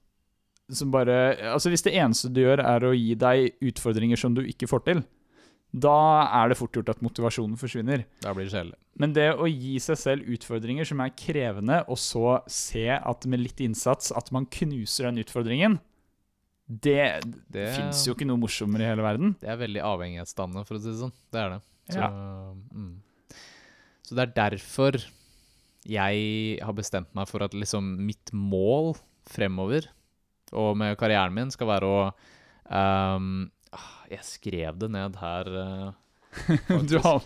som 0.71 0.91
bare 0.93 1.36
Altså, 1.51 1.69
hvis 1.69 1.84
det 1.86 1.95
eneste 1.99 2.32
du 2.32 2.41
gjør, 2.43 2.63
er 2.63 2.86
å 2.88 2.93
gi 2.95 3.15
deg 3.19 3.57
utfordringer 3.63 4.19
som 4.19 4.36
du 4.36 4.43
ikke 4.47 4.69
får 4.69 4.86
til, 4.88 5.03
da 5.74 5.97
er 6.30 6.51
det 6.51 6.57
fort 6.59 6.76
gjort 6.78 6.91
at 6.93 7.01
motivasjonen 7.01 7.57
forsvinner. 7.57 8.03
Da 8.21 8.34
blir 8.36 8.45
det 8.45 8.53
kjedelig. 8.53 8.78
Men 9.01 9.15
det 9.15 9.32
å 9.34 9.47
gi 9.49 9.80
seg 9.82 9.97
selv 9.97 10.28
utfordringer 10.36 10.86
som 10.86 11.01
er 11.01 11.15
krevende, 11.17 11.80
og 11.89 11.97
så 11.97 12.38
se 12.51 12.86
at 12.93 13.26
med 13.30 13.41
litt 13.41 13.63
innsats 13.65 14.13
at 14.13 14.30
man 14.36 14.45
knuser 14.53 15.09
den 15.09 15.24
utfordringen, 15.24 15.80
det, 16.63 17.26
Det, 17.51 17.65
fins 17.76 18.05
jo 18.07 18.13
ikke 18.13 18.28
noe 18.30 18.39
morsommere 18.39 18.86
i 18.86 18.91
hele 18.93 19.03
verden. 19.03 19.34
det 19.41 19.49
er 19.51 19.59
veldig 19.59 19.82
avhengighetsdannende, 19.84 20.63
for 20.67 20.78
å 20.78 20.84
si 20.84 20.91
det 20.91 21.01
sånn. 21.01 21.15
Det 21.34 21.41
er 21.41 21.49
det. 21.55 21.59
Så, 21.89 21.97
Ja. 21.99 22.07
mm. 22.71 22.93
så 24.07 24.15
det 24.15 24.24
er 24.24 24.38
derfor 24.38 25.01
jeg 25.84 26.59
har 26.63 26.74
bestemt 26.78 27.11
meg 27.13 27.28
for 27.28 27.43
at 27.43 27.57
liksom 27.57 27.97
mitt 28.07 28.32
mål 28.32 28.93
fremover, 29.28 29.89
og 30.53 30.78
med 30.78 30.95
karrieren 31.01 31.34
min, 31.36 31.51
skal 31.51 31.67
være 31.67 31.89
å 31.89 31.99
ah, 32.69 33.19
Jeg 34.11 34.26
skrev 34.28 34.80
det 34.82 34.89
ned 34.93 35.19
her. 35.21 35.49
eh, 35.63 35.91
Du 36.89 36.97
har, 37.03 37.26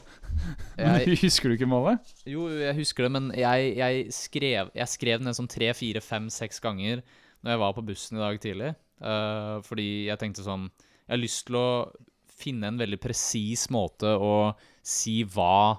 jeg, 0.78 1.18
husker 1.24 1.50
du 1.50 1.56
ikke 1.56 1.70
målet? 1.70 2.12
jo, 2.28 2.48
jeg 2.52 2.76
husker 2.76 3.08
det, 3.08 3.12
men 3.16 3.30
jeg, 3.38 3.72
jeg, 3.80 4.10
skrev, 4.16 4.72
jeg 4.76 4.92
skrev 4.92 5.24
ned 5.24 5.38
sånn 5.38 5.50
tre, 5.52 5.72
fire, 5.78 6.04
fem, 6.04 6.28
seks 6.34 6.60
ganger 6.64 7.04
når 7.42 7.54
jeg 7.54 7.62
var 7.64 7.74
på 7.78 7.86
bussen 7.88 8.20
i 8.20 8.24
dag 8.24 8.40
tidlig. 8.44 8.74
Uh, 8.98 9.58
fordi 9.62 10.08
jeg 10.08 10.18
tenkte 10.18 10.42
sånn 10.42 10.64
Jeg 11.06 11.12
har 11.12 11.20
lyst 11.22 11.44
til 11.46 11.60
å 11.60 11.68
finne 12.38 12.72
en 12.72 12.80
veldig 12.82 12.98
presis 12.98 13.68
måte 13.70 14.10
å 14.10 14.56
si 14.82 15.20
hva 15.22 15.78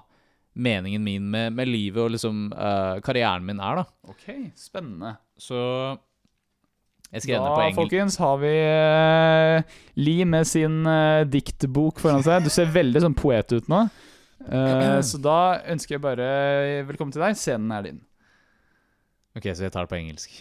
meningen 0.59 1.03
min 1.03 1.27
med, 1.31 1.51
med 1.55 1.67
livet 1.67 1.99
og 2.03 2.13
liksom 2.15 2.47
uh, 2.55 2.97
karrieren 3.03 3.45
min 3.47 3.59
er, 3.63 3.81
da. 3.81 4.11
Ok, 4.11 4.25
spennende. 4.59 5.13
Så 5.39 5.59
Da, 7.09 7.71
folkens, 7.73 8.19
har 8.21 8.35
vi 8.37 8.51
uh, 8.69 9.77
Li 9.97 10.19
med 10.29 10.45
sin 10.45 10.83
uh, 10.85 11.25
diktbok 11.25 11.97
foran 12.03 12.21
seg. 12.25 12.45
Du 12.45 12.53
ser 12.53 12.69
veldig 12.69 13.01
sånn 13.01 13.17
poet 13.17 13.49
ut 13.55 13.71
nå. 13.71 13.87
Uh, 14.45 14.99
så 15.01 15.17
da 15.17 15.39
ønsker 15.73 15.97
jeg 15.97 16.03
bare 16.03 16.27
velkommen 16.85 17.15
til 17.15 17.25
deg. 17.25 17.39
Scenen 17.39 17.73
er 17.73 17.87
din. 17.87 17.99
Ok, 19.33 19.49
så 19.49 19.65
jeg 19.65 19.73
tar 19.73 19.89
det 19.89 19.93
på 19.95 19.97
engelsk. 19.97 20.37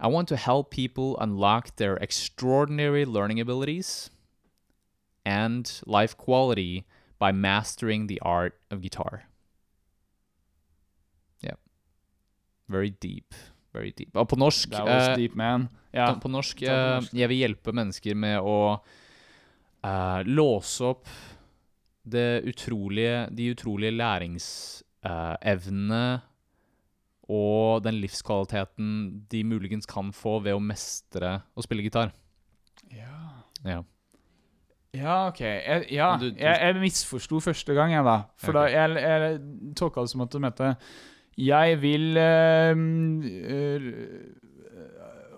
I 0.00 0.10
want 0.10 0.28
to 0.28 0.36
help 0.36 0.70
people 0.70 1.14
unlock 1.20 1.76
their 1.76 1.96
extraordinary 2.02 3.04
learning 3.04 3.38
abilities 3.40 4.10
and 5.24 5.80
life 5.86 6.16
quality 6.16 6.84
by 7.18 7.30
mastering 7.30 8.08
the 8.08 8.20
art 8.20 8.58
of 8.70 8.82
guitar. 8.82 9.24
Yeah. 11.40 11.56
Very 12.68 12.90
deep. 12.90 13.34
Very 13.74 13.90
deep. 13.96 14.16
Og 14.16 14.28
på 14.30 14.36
norsk 14.38 14.70
That 14.70 15.10
eh, 15.10 15.16
deep, 15.18 15.34
man. 15.38 15.68
Ja. 15.94 16.14
På 16.20 16.28
norsk, 16.30 16.62
eh, 16.62 17.00
norsk. 17.00 17.14
Jeg 17.14 17.28
vil 17.30 17.38
hjelpe 17.42 17.72
mennesker 17.74 18.14
med 18.18 18.40
å 18.42 18.78
uh, 18.78 20.20
låse 20.26 20.84
opp 20.86 21.08
det 22.04 22.42
utrolige, 22.46 23.28
de 23.34 23.50
utrolige 23.54 23.92
læringsevnene 23.96 26.20
og 27.32 27.82
den 27.86 27.94
livskvaliteten 28.02 28.88
de 29.32 29.44
muligens 29.48 29.86
kan 29.88 30.12
få 30.12 30.42
ved 30.44 30.54
å 30.54 30.60
mestre 30.60 31.40
å 31.56 31.62
spille 31.64 31.82
gitar. 31.86 32.12
Ja. 32.92 33.40
Ja. 33.64 33.80
Ja, 34.94 35.26
OK. 35.28 35.40
Jeg, 35.40 35.86
ja, 35.90 36.18
jeg, 36.20 36.36
jeg 36.38 36.76
misforsto 36.78 37.40
første 37.42 37.74
gang, 37.74 37.92
jeg, 37.96 38.04
da. 38.06 38.18
For 38.38 38.52
okay. 38.54 38.60
da 38.60 38.66
jeg, 38.76 38.88
jeg 39.02 39.40
tolka 39.80 40.00
det 40.04 40.10
som 40.12 40.22
at 40.22 40.30
du 40.30 40.38
mente 40.44 40.76
Jeg 41.36 41.80
vil 41.82 42.16
eh, 42.16 42.74
øh, 43.50 43.88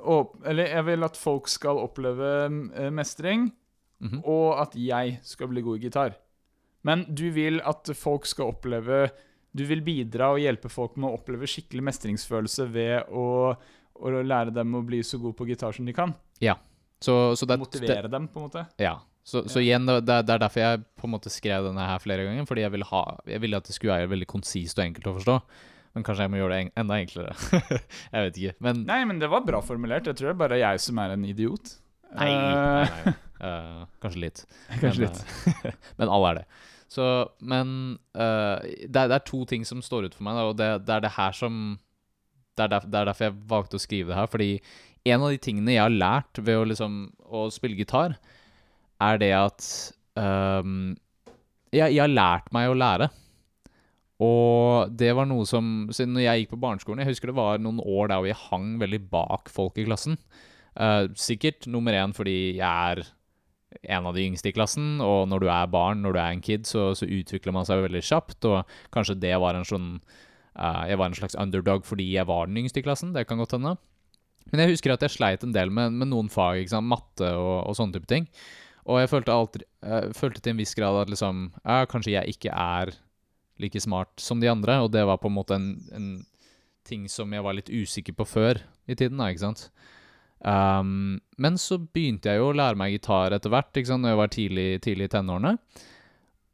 åp- 0.06 0.42
Eller 0.46 0.74
jeg 0.74 0.86
vil 0.86 1.04
at 1.04 1.16
folk 1.16 1.48
skal 1.48 1.80
oppleve 1.80 2.30
eh, 2.76 2.90
mestring 2.90 3.52
-hmm. 4.02 4.20
og 4.24 4.60
at 4.62 4.76
jeg 4.76 5.18
skal 5.22 5.48
bli 5.48 5.60
god 5.60 5.78
i 5.78 5.80
gitar. 5.86 6.16
Men 6.82 7.04
du 7.14 7.30
vil 7.30 7.60
at 7.64 7.90
folk 7.94 8.26
skal 8.26 8.44
oppleve 8.44 9.08
Du 9.56 9.64
vil 9.64 9.80
bidra 9.80 10.34
og 10.34 10.38
hjelpe 10.38 10.68
folk 10.68 10.96
med 10.96 11.08
å 11.08 11.14
oppleve 11.16 11.46
skikkelig 11.48 11.82
mestringsfølelse 11.82 12.66
ved 12.72 13.08
å, 13.08 13.56
å 13.94 14.10
lære 14.10 14.52
dem 14.52 14.74
å 14.74 14.82
bli 14.84 15.02
så 15.02 15.16
gode 15.18 15.32
på 15.32 15.46
gitar 15.48 15.72
som 15.72 15.86
de 15.86 15.92
kan. 15.92 16.12
Så, 17.00 17.36
så 17.36 17.46
det, 17.46 17.54
det, 17.54 17.58
Motivere 17.58 18.08
dem, 18.08 18.28
på 18.28 18.40
en 18.40 18.46
måte. 18.48 18.66
Ja. 18.76 18.98
Så, 19.24 19.48
så 19.48 19.60
igjen, 19.60 19.86
det, 19.88 20.02
det 20.04 20.34
er 20.34 20.38
derfor 20.38 20.60
jeg 20.60 20.84
på 20.96 21.08
en 21.08 21.14
måte 21.16 21.32
skrev 21.32 21.64
denne 21.66 21.88
her 21.88 21.98
flere 21.98 22.24
ganger. 22.28 22.44
Fordi 22.48 22.62
jeg 22.66 22.72
ville, 22.72 22.88
ha, 22.92 23.02
jeg 23.26 23.42
ville 23.42 23.56
at 23.56 23.66
det 23.68 23.74
skulle 23.74 23.96
være 23.96 24.12
veldig 24.12 24.28
konsist 24.30 24.78
og 24.78 24.84
enkelt 24.84 25.08
å 25.10 25.16
forstå. 25.16 25.38
Men 25.96 26.04
kanskje 26.04 26.26
jeg 26.26 26.32
må 26.34 26.40
gjøre 26.42 26.52
det 26.52 26.60
en, 26.66 26.70
enda 26.82 26.98
enklere. 27.00 27.34
jeg 28.12 28.26
vet 28.26 28.38
ikke. 28.42 28.54
Men 28.66 28.82
Nei, 28.84 28.98
men 29.08 29.20
det 29.22 29.30
var 29.32 29.46
bra 29.48 29.62
formulert. 29.64 30.08
Jeg 30.10 30.18
tror 30.18 30.28
det 30.28 30.34
er 30.34 30.42
bare 30.42 30.58
jeg 30.60 30.82
som 30.84 31.00
er 31.00 31.14
en 31.16 31.24
idiot. 31.24 31.72
Nei, 32.16 32.28
Eh, 32.30 32.34
nei, 32.36 33.00
nei. 33.06 33.14
Uh, 33.36 33.80
kanskje 34.00 34.20
litt. 34.22 34.42
Kanskje 34.82 35.06
men, 35.06 35.08
litt. 35.08 35.64
eh, 35.64 35.74
men 36.00 36.12
alle 36.12 36.28
er 36.30 36.38
det. 36.42 36.44
Så, 36.92 37.06
men 37.44 37.72
uh, 38.16 38.60
det, 38.62 38.92
er, 38.92 39.08
det 39.10 39.16
er 39.18 39.24
to 39.26 39.42
ting 39.48 39.64
som 39.68 39.80
står 39.84 40.06
ut 40.06 40.14
for 40.16 40.24
meg, 40.28 40.38
da, 40.38 40.44
og 40.52 40.56
det, 40.60 40.68
det 40.86 40.94
er 40.94 41.02
det 41.04 41.14
her 41.16 41.34
som 41.36 41.58
det 42.56 42.64
er, 42.64 42.70
derf, 42.72 42.86
det 42.88 43.00
er 43.00 43.08
derfor 43.10 43.26
jeg 43.26 43.36
valgte 43.50 43.76
å 43.76 43.82
skrive 43.82 44.12
det 44.12 44.16
her. 44.20 44.30
Fordi 44.32 44.50
en 45.12 45.24
av 45.26 45.32
de 45.34 45.40
tingene 45.44 45.74
jeg 45.74 45.84
har 45.84 45.92
lært 45.92 46.40
ved 46.40 46.60
å, 46.60 46.68
liksom, 46.70 47.00
å 47.28 47.46
spille 47.52 47.76
gitar, 47.76 48.16
er 49.04 49.20
det 49.20 49.32
at 49.36 49.66
um, 50.16 50.94
jeg, 51.74 51.90
jeg 51.92 52.00
har 52.00 52.12
lært 52.12 52.48
meg 52.56 52.70
å 52.70 52.78
lære. 52.78 53.10
Og 54.22 54.92
det 54.96 55.10
var 55.12 55.28
noe 55.28 55.44
som 55.44 55.90
Siden 55.92 56.14
når 56.16 56.22
jeg 56.24 56.40
gikk 56.40 56.54
på 56.54 56.60
barneskolen 56.62 57.02
Jeg 57.02 57.10
husker 57.10 57.28
det 57.28 57.36
var 57.36 57.60
noen 57.60 57.82
år 57.84 58.08
der 58.08 58.22
hvor 58.22 58.30
jeg 58.30 58.44
hang 58.46 58.70
veldig 58.80 59.02
bak 59.12 59.50
folk 59.52 59.76
i 59.76 59.84
klassen. 59.84 60.16
Uh, 60.76 61.08
sikkert 61.16 61.68
nummer 61.68 61.96
én 61.96 62.14
fordi 62.16 62.56
jeg 62.58 62.64
er 62.64 63.04
en 63.92 64.06
av 64.08 64.16
de 64.16 64.24
yngste 64.24 64.50
i 64.50 64.54
klassen, 64.56 65.02
og 65.04 65.26
når 65.28 65.42
du 65.42 65.48
er 65.52 65.68
barn, 65.68 66.00
når 66.04 66.14
du 66.14 66.18
er 66.20 66.32
en 66.32 66.44
kid, 66.44 66.64
så, 66.68 66.90
så 66.96 67.04
utvikler 67.04 67.52
man 67.52 67.66
seg 67.68 67.82
veldig 67.84 68.00
kjapt, 68.08 68.46
og 68.48 68.78
kanskje 68.94 69.18
det 69.20 69.34
var 69.42 69.58
en 69.58 69.68
sånn 69.68 69.88
uh, 70.56 70.84
Jeg 70.88 70.96
var 71.00 71.10
en 71.10 71.18
slags 71.18 71.36
underdog 71.36 71.84
fordi 71.84 72.06
jeg 72.14 72.28
var 72.28 72.48
den 72.48 72.62
yngste 72.62 72.80
i 72.80 72.86
klassen, 72.86 73.12
det 73.16 73.26
kan 73.28 73.40
godt 73.40 73.56
hende. 73.56 73.74
Men 74.52 74.62
jeg 74.62 74.76
husker 74.76 74.94
at 74.94 75.04
jeg 75.04 75.16
sleit 75.16 75.44
en 75.44 75.52
del 75.56 75.72
med, 75.74 75.96
med 75.96 76.12
noen 76.12 76.30
fag, 76.32 76.62
ikke 76.62 76.76
sant? 76.76 76.88
matte 76.88 77.32
og, 77.36 77.66
og 77.66 77.76
sånne 77.76 77.98
type 77.98 78.08
ting. 78.10 78.28
Og 78.86 79.00
jeg 79.02 79.10
følte, 79.10 79.34
alltid, 79.34 79.66
uh, 79.84 80.12
følte 80.16 80.40
til 80.40 80.54
en 80.54 80.62
viss 80.62 80.76
grad 80.78 81.02
at 81.02 81.10
liksom 81.10 81.48
Kanskje 81.90 82.14
jeg 82.14 82.36
ikke 82.36 82.52
er 82.54 82.94
like 83.62 83.80
smart 83.80 84.12
som 84.20 84.40
de 84.42 84.50
andre, 84.50 84.80
og 84.84 84.92
det 84.94 85.04
var 85.08 85.20
på 85.22 85.30
en 85.30 85.36
måte 85.36 85.56
en, 85.56 85.70
en 85.96 86.08
ting 86.86 87.06
som 87.10 87.32
jeg 87.34 87.44
var 87.44 87.56
litt 87.56 87.72
usikker 87.72 88.16
på 88.16 88.26
før 88.28 88.62
i 88.86 88.94
tiden, 88.94 89.18
da, 89.20 89.30
ikke 89.32 89.46
sant. 89.46 89.68
Um, 90.46 91.16
men 91.40 91.56
så 91.58 91.78
begynte 91.80 92.30
jeg 92.30 92.42
jo 92.42 92.50
å 92.50 92.56
lære 92.56 92.78
meg 92.78 92.94
gitar 92.94 93.34
etter 93.34 93.52
hvert, 93.52 93.72
ikke 93.74 93.90
sant, 93.90 94.04
når 94.04 94.14
jeg 94.14 94.20
var 94.20 94.34
tidlig, 94.34 94.68
tidlig 94.84 95.08
i 95.08 95.14
tenårene. 95.16 95.54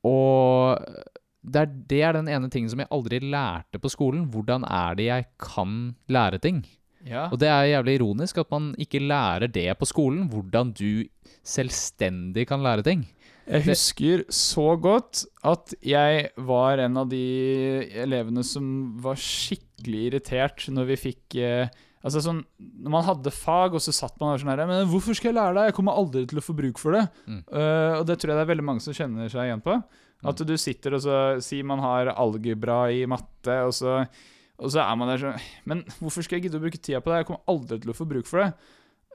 Og 0.09 0.86
det 1.42 1.64
er, 1.64 1.72
det 1.90 2.00
er 2.07 2.16
den 2.16 2.30
ene 2.30 2.50
tingen 2.50 2.70
som 2.70 2.82
jeg 2.82 2.90
aldri 2.94 3.18
lærte 3.22 3.80
på 3.82 3.90
skolen. 3.90 4.28
Hvordan 4.30 4.64
er 4.68 4.98
det 4.98 5.09
jeg 5.09 5.26
kan 5.42 5.74
lære 6.12 6.38
ting? 6.42 6.62
Ja. 7.03 7.26
Og 7.32 7.40
det 7.42 7.50
er 7.50 7.70
jævlig 7.72 7.96
ironisk 7.98 8.38
at 8.38 8.50
man 8.55 8.70
ikke 8.80 9.03
lærer 9.03 9.50
det 9.50 9.66
på 9.78 9.88
skolen. 9.90 10.28
Hvordan 10.30 10.70
du 10.78 11.03
selvstendig 11.42 12.46
kan 12.50 12.62
lære 12.62 12.86
ting. 12.86 13.05
Jeg 13.47 13.66
husker 13.66 14.24
så 14.32 14.68
godt 14.80 15.24
at 15.47 15.74
jeg 15.82 16.28
var 16.47 16.82
en 16.82 17.01
av 17.01 17.09
de 17.11 17.22
elevene 18.05 18.45
som 18.47 18.66
var 19.03 19.18
skikkelig 19.18 20.05
irritert 20.11 20.68
når 20.70 20.93
vi 20.93 21.01
fikk 21.09 21.40
eh, 21.43 21.72
Altså 22.03 22.18
sånn, 22.22 22.40
Når 22.59 22.90
man 22.90 23.05
hadde 23.07 23.30
fag, 23.34 23.76
og 23.78 23.82
så 23.82 23.95
satt 23.95 24.16
man 24.20 24.32
der 24.32 24.43
sånn 24.43 24.53
her 24.53 24.64
Men 24.66 24.88
hvorfor 24.90 25.14
skal 25.14 25.30
jeg 25.30 25.38
lære 25.38 25.55
det? 25.55 25.66
Jeg 25.70 25.76
kommer 25.78 25.99
aldri 25.99 26.24
til 26.28 26.40
å 26.40 26.45
få 26.45 26.55
bruk 26.59 26.80
for 26.82 26.97
det. 26.97 27.05
Mm. 27.30 27.43
Uh, 27.47 27.93
og 28.01 28.07
det 28.09 28.18
tror 28.18 28.32
jeg 28.32 28.40
det 28.40 28.45
er 28.45 28.53
veldig 28.53 28.66
mange 28.66 28.84
som 28.84 28.97
kjenner 28.97 29.30
seg 29.30 29.47
igjen 29.47 29.62
på. 29.64 29.78
At 30.32 30.43
du 30.47 30.53
sitter 30.59 30.97
og 30.99 31.03
så 31.05 31.18
sier 31.43 31.66
man 31.66 31.82
har 31.82 32.12
algebra 32.12 32.84
i 32.95 33.05
matte, 33.11 33.57
og 33.66 33.72
så, 33.74 34.01
og 34.59 34.70
så 34.70 34.82
er 34.84 34.99
man 34.99 35.11
der 35.11 35.22
sånn 35.22 35.49
Men 35.70 35.82
hvorfor 35.99 36.26
skal 36.26 36.38
jeg 36.38 36.47
gidde 36.49 36.61
å 36.61 36.64
bruke 36.64 36.78
tida 36.78 37.03
på 37.03 37.11
det? 37.11 37.22
Jeg 37.22 37.30
kommer 37.30 37.55
aldri 37.55 37.80
til 37.82 37.95
å 37.95 37.99
få 37.99 38.07
bruk 38.11 38.30
for 38.30 38.43
det. 38.43 38.51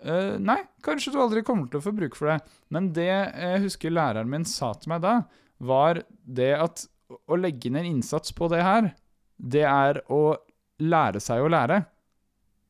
Eh, 0.03 0.35
nei, 0.39 0.59
kanskje 0.85 1.13
du 1.13 1.19
aldri 1.21 1.43
kommer 1.45 1.69
til 1.71 1.79
å 1.79 1.85
få 1.85 1.93
bruk 1.95 2.17
for 2.19 2.31
det. 2.31 2.37
Men 2.73 2.91
det 2.95 3.09
jeg 3.09 3.63
husker 3.65 3.93
læreren 3.93 4.29
min 4.31 4.45
sa 4.47 4.73
til 4.77 4.93
meg 4.93 5.03
da, 5.05 5.19
var 5.57 6.03
det 6.21 6.53
at 6.57 6.85
å 7.27 7.37
legge 7.39 7.71
ned 7.73 7.87
innsats 7.87 8.33
på 8.35 8.49
det 8.51 8.63
her, 8.65 8.91
det 9.37 9.63
er 9.69 10.01
å 10.11 10.37
lære 10.83 11.21
seg 11.23 11.43
å 11.43 11.49
lære. 11.51 11.81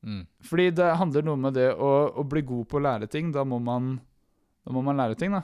Mm. 0.07 0.23
Fordi 0.45 0.69
det 0.77 0.87
handler 0.99 1.25
noe 1.25 1.41
med 1.47 1.57
det 1.57 1.71
å, 1.73 1.91
å 2.15 2.23
bli 2.27 2.43
god 2.47 2.67
på 2.69 2.79
å 2.79 2.85
lære 2.85 3.09
ting. 3.11 3.31
Da 3.35 3.43
må 3.47 3.59
man, 3.63 3.97
da 4.63 4.75
må 4.75 4.83
man 4.85 4.99
lære 4.99 5.17
ting, 5.19 5.35
da. 5.35 5.43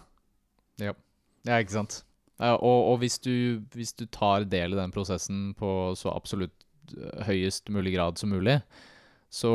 Ja, 1.43 1.59
ikke 1.59 1.79
sant. 1.81 2.01
Ja, 2.41 2.55
og 2.55 2.93
og 2.93 2.99
hvis, 3.03 3.19
du, 3.23 3.61
hvis 3.75 3.93
du 3.97 4.05
tar 4.11 4.47
del 4.49 4.73
i 4.73 4.79
den 4.79 4.93
prosessen 4.93 5.51
på 5.57 5.93
så 5.99 6.13
absolutt 6.13 6.65
eh, 6.95 7.25
høyest 7.27 7.69
mulig 7.73 7.93
grad 7.95 8.19
som 8.19 8.34
mulig, 8.34 8.59
så, 9.34 9.53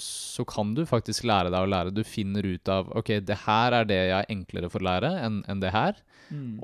så 0.00 0.46
kan 0.48 0.72
du 0.76 0.86
faktisk 0.88 1.26
lære 1.28 1.50
deg 1.52 1.60
å 1.60 1.68
lære. 1.68 1.92
Du 1.92 2.00
finner 2.08 2.46
ut 2.46 2.70
av 2.72 2.88
OK, 2.96 3.18
det 3.20 3.42
her 3.42 3.76
er 3.76 3.88
det 3.88 3.98
jeg 3.98 4.16
er 4.16 4.32
enklere 4.32 4.70
for 4.72 4.80
å 4.80 4.88
lære 4.88 5.10
enn 5.26 5.42
en 5.50 5.60
det 5.60 5.74
her. 5.74 5.98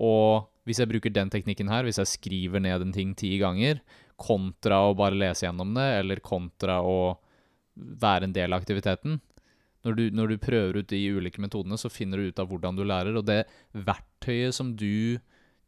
Og 0.01 0.47
hvis 0.67 0.81
jeg 0.81 0.89
bruker 0.91 1.13
den 1.13 1.31
teknikken 1.33 1.69
her, 1.69 1.85
hvis 1.85 2.01
jeg 2.01 2.15
skriver 2.15 2.63
ned 2.65 2.87
en 2.87 2.95
ting 2.97 3.13
ti 3.19 3.35
ganger, 3.43 3.83
kontra 4.17 4.87
å 4.87 4.97
bare 4.97 5.19
lese 5.19 5.45
gjennom 5.45 5.75
det, 5.77 5.87
eller 6.01 6.25
kontra 6.25 6.81
å 6.81 7.19
være 7.77 8.31
en 8.31 8.37
del 8.37 8.57
av 8.57 8.63
aktiviteten 8.63 9.19
når 9.87 9.99
du, 9.99 10.05
når 10.17 10.33
du 10.33 10.43
prøver 10.43 10.81
ut 10.81 10.89
de 10.91 10.99
ulike 11.15 11.43
metodene, 11.45 11.77
så 11.79 11.93
finner 11.93 12.19
du 12.19 12.33
ut 12.33 12.41
av 12.43 12.49
hvordan 12.51 12.75
du 12.75 12.83
lærer. 12.89 13.21
Og 13.21 13.27
det 13.29 13.45
verktøyet 13.77 14.57
som 14.57 14.73
du 14.75 15.21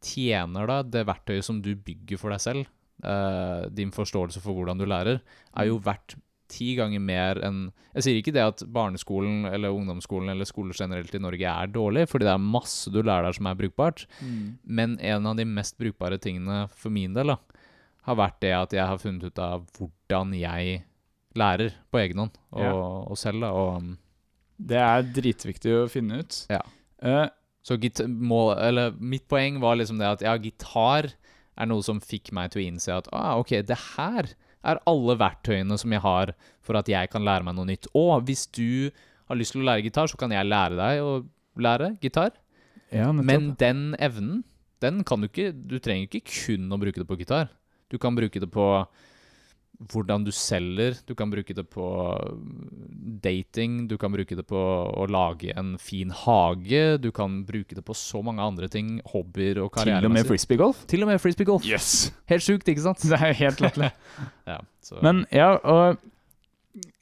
tjener 0.02 0.66
da, 0.66 0.80
det 0.82 1.04
verktøyet 1.06 1.46
som 1.46 1.60
du 1.62 1.74
bygger 1.76 2.20
for 2.20 2.34
deg 2.34 2.44
selv, 2.48 2.74
Uh, 2.98 3.68
din 3.70 3.92
forståelse 3.94 4.40
for 4.42 4.58
hvordan 4.58 4.80
du 4.80 4.82
lærer, 4.82 5.20
er 5.54 5.66
jo 5.68 5.76
verdt 5.78 6.16
ti 6.48 6.72
ganger 6.78 7.00
mer 7.04 7.38
enn 7.44 7.60
Jeg 7.94 8.04
sier 8.06 8.18
ikke 8.20 8.32
det 8.36 8.42
at 8.44 8.62
barneskolen 8.72 9.46
eller 9.50 9.74
ungdomsskolen 9.74 10.30
eller 10.32 10.48
skoler 10.48 10.76
generelt 10.78 11.14
i 11.14 11.20
Norge 11.22 11.50
er 11.50 11.70
dårlig, 11.74 12.06
fordi 12.08 12.28
det 12.28 12.34
er 12.34 12.44
masse 12.44 12.90
du 12.94 13.00
lærer 13.02 13.26
der 13.28 13.36
som 13.36 13.48
er 13.50 13.58
brukbart. 13.58 14.04
Men 14.64 14.98
en 15.00 15.26
av 15.26 15.36
de 15.38 15.44
mest 15.48 15.76
brukbare 15.80 16.18
tingene 16.22 16.66
for 16.74 16.94
min 16.94 17.16
del 17.16 17.34
da, 17.34 17.38
har 18.08 18.16
vært 18.16 18.38
det 18.40 18.52
at 18.56 18.72
jeg 18.76 18.86
har 18.88 19.00
funnet 19.02 19.26
ut 19.28 19.38
av 19.42 19.66
hvordan 19.76 20.32
jeg 20.38 20.84
lærer 21.38 21.74
på 21.92 22.00
egen 22.00 22.22
hånd 22.22 22.38
og, 22.52 22.62
Ja. 22.62 22.72
og 23.10 23.18
selv. 23.20 23.40
da, 23.44 23.50
og... 23.52 23.82
um, 23.82 23.98
Det 24.58 24.78
er 24.80 25.02
dritviktig 25.02 25.74
å 25.82 25.88
finne 25.92 26.22
ut. 26.22 26.46
Ja. 26.50 26.62
Uh, 27.02 27.28
Så 27.62 27.76
mål, 28.08 28.56
eller 28.64 28.94
mitt 28.96 29.26
poeng 29.28 29.60
var 29.60 29.76
liksom 29.76 29.98
det 30.00 30.06
at 30.08 30.22
ja, 30.24 30.36
gitar 30.38 31.10
er 31.58 31.66
noe 31.66 31.82
som 31.82 32.00
fikk 32.00 32.30
meg 32.32 32.52
til 32.52 32.62
å 32.62 32.66
innse 32.70 32.94
at 32.94 33.08
ah, 33.12 33.36
ok, 33.42 33.58
det 33.66 33.76
her 33.98 34.30
er 34.66 34.80
alle 34.90 35.16
verktøyene 35.20 35.78
som 35.80 35.92
jeg 35.94 36.02
har 36.04 36.34
for 36.64 36.78
at 36.78 36.88
jeg 36.90 37.10
kan 37.12 37.24
lære 37.26 37.46
meg 37.46 37.56
noe 37.56 37.68
nytt. 37.68 37.88
Og 37.96 38.24
hvis 38.28 38.46
du 38.50 38.90
har 39.28 39.38
lyst 39.38 39.54
til 39.54 39.62
å 39.62 39.68
lære 39.68 39.84
gitar, 39.86 40.10
så 40.10 40.18
kan 40.20 40.32
jeg 40.34 40.48
lære 40.48 40.78
deg 40.78 41.02
å 41.04 41.12
lære 41.58 41.92
gitar. 42.02 42.32
ja. 42.92 43.10
Men 43.12 43.52
den 43.60 43.92
evnen, 43.98 44.42
den 44.80 45.02
kan 45.04 45.20
du 45.20 45.28
ikke 45.28 45.50
Du 45.52 45.78
trenger 45.82 46.06
ikke 46.06 46.24
kun 46.30 46.70
å 46.72 46.78
bruke 46.80 47.00
det 47.00 47.08
på 47.08 47.18
gitar. 47.18 47.50
Du 47.90 47.98
kan 47.98 48.14
bruke 48.16 48.40
det 48.40 48.50
på 48.52 48.66
hvordan 49.78 50.24
du 50.26 50.32
selger, 50.34 50.96
du 51.06 51.14
kan 51.14 51.30
bruke 51.30 51.54
det 51.54 51.62
på 51.70 51.86
dating, 53.22 53.86
du 53.86 53.94
kan 54.00 54.10
bruke 54.10 54.34
det 54.34 54.42
på 54.48 54.58
å 54.58 55.06
lage 55.06 55.54
en 55.54 55.76
fin 55.78 56.10
hage, 56.10 56.98
du 56.98 57.12
kan 57.14 57.44
bruke 57.46 57.78
det 57.78 57.84
på 57.86 57.94
så 57.94 58.22
mange 58.26 58.42
andre 58.42 58.66
ting, 58.72 58.96
hobbyer 59.12 59.60
og 59.62 59.78
Til 59.78 59.94
og 59.94 60.14
med 60.14 60.26
frisbeegolf? 60.26 60.82
Til 60.90 61.06
og 61.06 61.12
med 61.12 61.22
frisbeegolf. 61.22 61.66
Yes! 61.68 62.10
Helt 62.30 62.42
sjukt, 62.42 62.66
ikke 62.66 62.88
sant? 62.88 63.06
Det 63.06 63.20
er 63.20 63.36
helt 63.44 63.62
latterlig. 63.64 63.92
Ja, 64.48 64.58
Men 65.04 65.26
ja, 65.30 65.52
og 65.60 65.98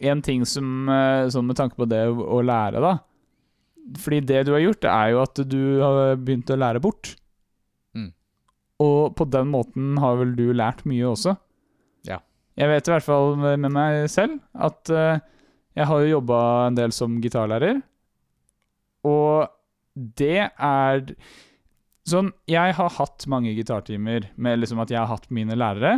en 0.02 0.22
ting 0.24 0.42
som 0.48 0.88
eh, 0.90 1.28
Sånn 1.30 1.46
med 1.46 1.58
tanke 1.60 1.78
på 1.78 1.86
det 1.86 2.02
å 2.10 2.40
lære, 2.42 2.82
da. 2.82 2.96
Fordi 4.02 4.18
det 4.26 4.42
du 4.48 4.52
har 4.56 4.64
gjort, 4.64 4.82
det 4.82 4.90
er 4.92 5.12
jo 5.14 5.22
at 5.22 5.40
du 5.46 5.60
har 5.80 6.18
begynt 6.18 6.50
å 6.50 6.58
lære 6.58 6.82
bort. 6.82 7.14
Mm. 7.94 8.10
Og 8.82 9.14
på 9.16 9.28
den 9.30 9.52
måten 9.52 9.94
har 10.02 10.18
vel 10.18 10.34
du 10.36 10.48
lært 10.50 10.82
mye 10.90 11.06
også? 11.14 11.36
Jeg 12.56 12.70
vet 12.72 12.88
i 12.88 12.92
hvert 12.94 13.04
fall 13.04 13.34
med 13.40 13.60
med 13.60 13.74
meg 13.74 14.06
selv 14.12 14.38
at 14.54 14.92
eh, 14.92 15.18
jeg 15.76 15.88
har 15.90 16.00
jo 16.02 16.14
jobba 16.14 16.38
en 16.68 16.78
del 16.78 16.94
som 16.96 17.18
gitarlærer. 17.20 17.82
Og 19.06 19.46
det 19.94 20.48
er 20.48 21.12
Sånn, 22.06 22.28
jeg 22.46 22.74
har 22.78 22.92
hatt 23.00 23.24
mange 23.26 23.50
gitartimer 23.56 24.28
med 24.38 24.60
liksom 24.60 24.78
at 24.78 24.92
jeg 24.94 25.00
har 25.00 25.08
hatt 25.10 25.24
mine 25.34 25.56
lærere. 25.58 25.96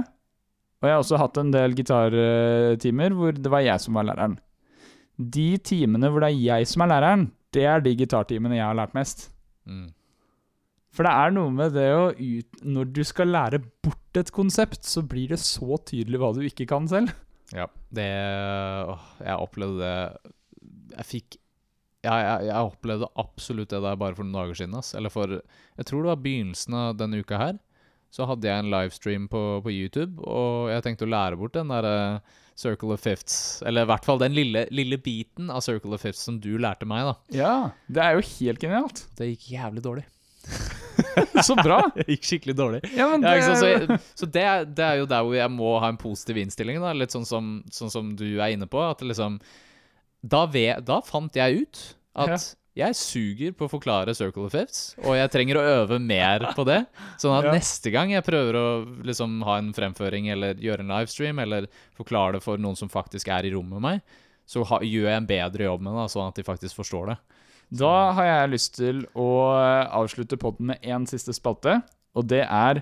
Og 0.80 0.86
jeg 0.88 0.94
har 0.94 1.02
også 1.02 1.18
hatt 1.20 1.36
en 1.36 1.50
del 1.52 1.74
gitartimer 1.76 3.12
hvor 3.18 3.36
det 3.36 3.50
var 3.52 3.60
jeg 3.60 3.82
som 3.84 3.98
var 3.98 4.06
læreren. 4.08 4.38
De 5.18 5.58
timene 5.60 6.08
hvor 6.08 6.24
det 6.24 6.30
er 6.30 6.40
jeg 6.46 6.70
som 6.70 6.86
er 6.86 6.90
læreren, 6.94 7.26
det 7.52 7.66
er 7.68 7.84
de 7.84 7.92
gitartimene 7.98 8.56
jeg 8.56 8.64
har 8.64 8.78
lært 8.78 8.96
mest. 8.96 9.28
mm. 9.68 9.86
For 10.94 11.06
det 11.06 11.12
er 11.12 11.34
noe 11.36 11.52
med 11.54 11.74
det 11.76 11.88
å 11.94 12.06
ut... 12.16 12.62
Når 12.64 12.92
du 12.96 13.02
skal 13.06 13.30
lære 13.30 13.60
bort 13.84 14.18
et 14.18 14.32
konsept, 14.34 14.82
så 14.88 15.02
blir 15.04 15.34
det 15.34 15.40
så 15.42 15.78
tydelig 15.86 16.20
hva 16.20 16.32
du 16.36 16.40
ikke 16.46 16.66
kan 16.70 16.88
selv. 16.90 17.12
Ja, 17.54 17.68
det 17.94 18.08
åh, 18.88 19.04
Jeg 19.24 19.40
opplevde 19.40 19.78
det 19.80 20.32
Jeg 20.98 21.06
fikk 21.08 21.38
jeg, 22.04 22.12
jeg, 22.12 22.42
jeg 22.46 22.66
opplevde 22.68 23.08
absolutt 23.18 23.72
det 23.72 23.80
der 23.82 23.96
bare 23.98 24.14
for 24.14 24.26
noen 24.26 24.36
dager 24.36 24.58
siden. 24.60 24.76
Ass. 24.78 24.92
Eller 24.96 25.12
for 25.12 25.32
Jeg 25.38 25.88
tror 25.88 26.04
det 26.04 26.12
var 26.12 26.20
begynnelsen 26.24 26.76
av 26.78 26.98
denne 27.00 27.22
uka 27.22 27.40
her. 27.40 27.56
Så 28.14 28.24
hadde 28.28 28.48
jeg 28.48 28.62
en 28.62 28.70
livestream 28.72 29.26
på, 29.28 29.40
på 29.64 29.72
YouTube, 29.74 30.22
og 30.24 30.70
jeg 30.72 30.84
tenkte 30.86 31.04
å 31.04 31.10
lære 31.12 31.36
bort 31.40 31.56
den 31.58 31.68
derre 31.68 31.96
Circle 32.58 32.94
of 32.94 33.02
Fifths. 33.04 33.60
Eller 33.68 33.84
i 33.84 33.90
hvert 33.90 34.06
fall 34.08 34.22
den 34.22 34.32
lille, 34.34 34.64
lille 34.74 34.96
biten 35.02 35.50
av 35.52 35.60
Circle 35.66 35.92
of 35.98 36.02
Fifths 36.06 36.24
som 36.24 36.38
du 36.42 36.54
lærte 36.56 36.88
meg, 36.88 37.10
da. 37.10 37.16
Ja, 37.36 37.52
det 37.90 38.06
er 38.06 38.16
jo 38.16 38.24
helt 38.30 38.64
genialt. 38.64 39.04
Det 39.18 39.28
gikk 39.34 39.50
jævlig 39.58 39.84
dårlig. 39.84 40.06
Så 41.48 41.56
bra! 41.58 41.80
Det 41.94 42.06
gikk 42.12 42.24
skikkelig 42.30 42.56
dårlig. 42.58 42.80
Ja, 42.96 43.08
men 43.12 43.22
Ja, 43.26 43.34
det, 43.34 43.42
sant? 43.46 43.58
Så, 43.62 43.70
jeg, 43.72 44.00
så 44.18 44.26
det, 44.38 44.46
det 44.78 44.84
er 44.84 45.00
jo 45.02 45.06
der 45.10 45.24
hvor 45.26 45.34
jeg 45.38 45.50
må 45.54 45.74
ha 45.82 45.88
en 45.92 46.00
positiv 46.00 46.38
innstilling, 46.42 46.80
da. 46.84 46.92
Litt 46.96 47.14
sånn 47.14 47.26
som, 47.28 47.50
sånn 47.72 47.90
som 47.94 48.14
du 48.18 48.26
er 48.40 48.54
inne 48.56 48.66
på. 48.70 48.80
At 48.84 49.02
liksom 49.06 49.40
da, 50.22 50.44
ve- 50.50 50.80
da 50.82 51.00
fant 51.06 51.36
jeg 51.38 51.62
ut 51.66 51.82
at 52.18 52.54
jeg 52.78 52.94
suger 52.94 53.54
på 53.58 53.66
å 53.66 53.70
forklare 53.72 54.12
Circle 54.14 54.44
of 54.46 54.52
Fifths, 54.54 54.92
og 55.02 55.16
jeg 55.18 55.30
trenger 55.34 55.58
å 55.58 55.62
øve 55.82 55.96
mer 55.98 56.44
på 56.54 56.62
det. 56.66 56.84
Sånn 57.18 57.34
at 57.34 57.48
Ja. 57.48 57.54
neste 57.56 57.90
gang 57.90 58.12
jeg 58.12 58.22
prøver 58.26 58.54
å 58.54 58.66
liksom 59.06 59.40
ha 59.46 59.56
en 59.58 59.72
fremføring 59.74 60.28
eller 60.30 60.54
gjøre 60.62 60.84
en 60.86 60.92
livestream, 60.94 61.40
eller 61.42 61.66
forklare 61.98 62.36
det 62.38 62.42
for 62.44 62.56
noen 62.62 62.78
som 62.78 62.90
faktisk 62.90 63.30
er 63.34 63.46
i 63.48 63.50
rommet 63.54 63.80
med 63.80 63.82
meg, 63.82 64.00
så 64.46 64.62
ha, 64.64 64.78
gjør 64.78 65.08
jeg 65.10 65.16
en 65.18 65.26
bedre 65.26 65.66
jobb 65.66 65.82
med 65.88 65.98
det, 65.98 66.06
sånn 66.14 66.28
at 66.30 66.38
de 66.38 66.46
faktisk 66.46 66.78
forstår 66.78 67.10
det. 67.10 67.16
Da 67.68 68.12
har 68.16 68.24
jeg 68.24 68.52
lyst 68.54 68.76
til 68.78 69.02
å 69.12 69.28
avslutte 69.52 70.38
podden 70.40 70.70
med 70.70 70.84
én 70.86 71.04
siste 71.08 71.34
spalte, 71.36 71.82
og 72.16 72.28
det 72.30 72.46
er 72.46 72.80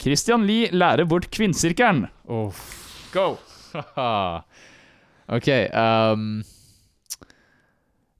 Christian 0.00 0.44
Lie 0.48 0.68
lærer 0.72 1.08
bort 1.08 1.30
kvinnsirkelen. 1.32 2.04
Go! 3.14 3.26
OK 5.30 5.48
um, 5.70 6.40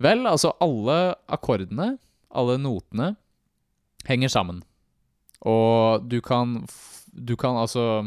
Vel, 0.00 0.22
altså 0.30 0.52
alle 0.62 0.98
akkordene, 1.28 1.96
alle 2.30 2.56
notene, 2.62 3.10
henger 4.08 4.32
sammen. 4.32 4.62
Og 5.44 6.06
du 6.08 6.20
kan 6.22 6.62
Du 7.10 7.32
kan 7.36 7.56
altså 7.56 8.06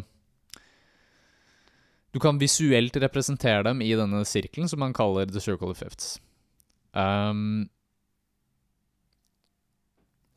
Du 2.13 2.19
kan 2.21 2.39
visuelt 2.39 2.95
representere 2.95 3.63
dem 3.67 3.81
i 3.81 3.91
denne 3.97 4.23
sirkelen 4.25 4.69
som 4.69 4.79
man 4.79 4.93
kaller 4.93 5.25
the 5.25 5.41
circle 5.41 5.69
of 5.69 5.77
fifths. 5.77 6.19
Ehm, 6.93 7.69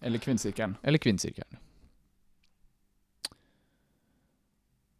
Eller 0.06 0.22
kvinnsirkelen. 0.22 0.76
eller 0.86 1.02
Kvinnsirkelen. 1.02 1.58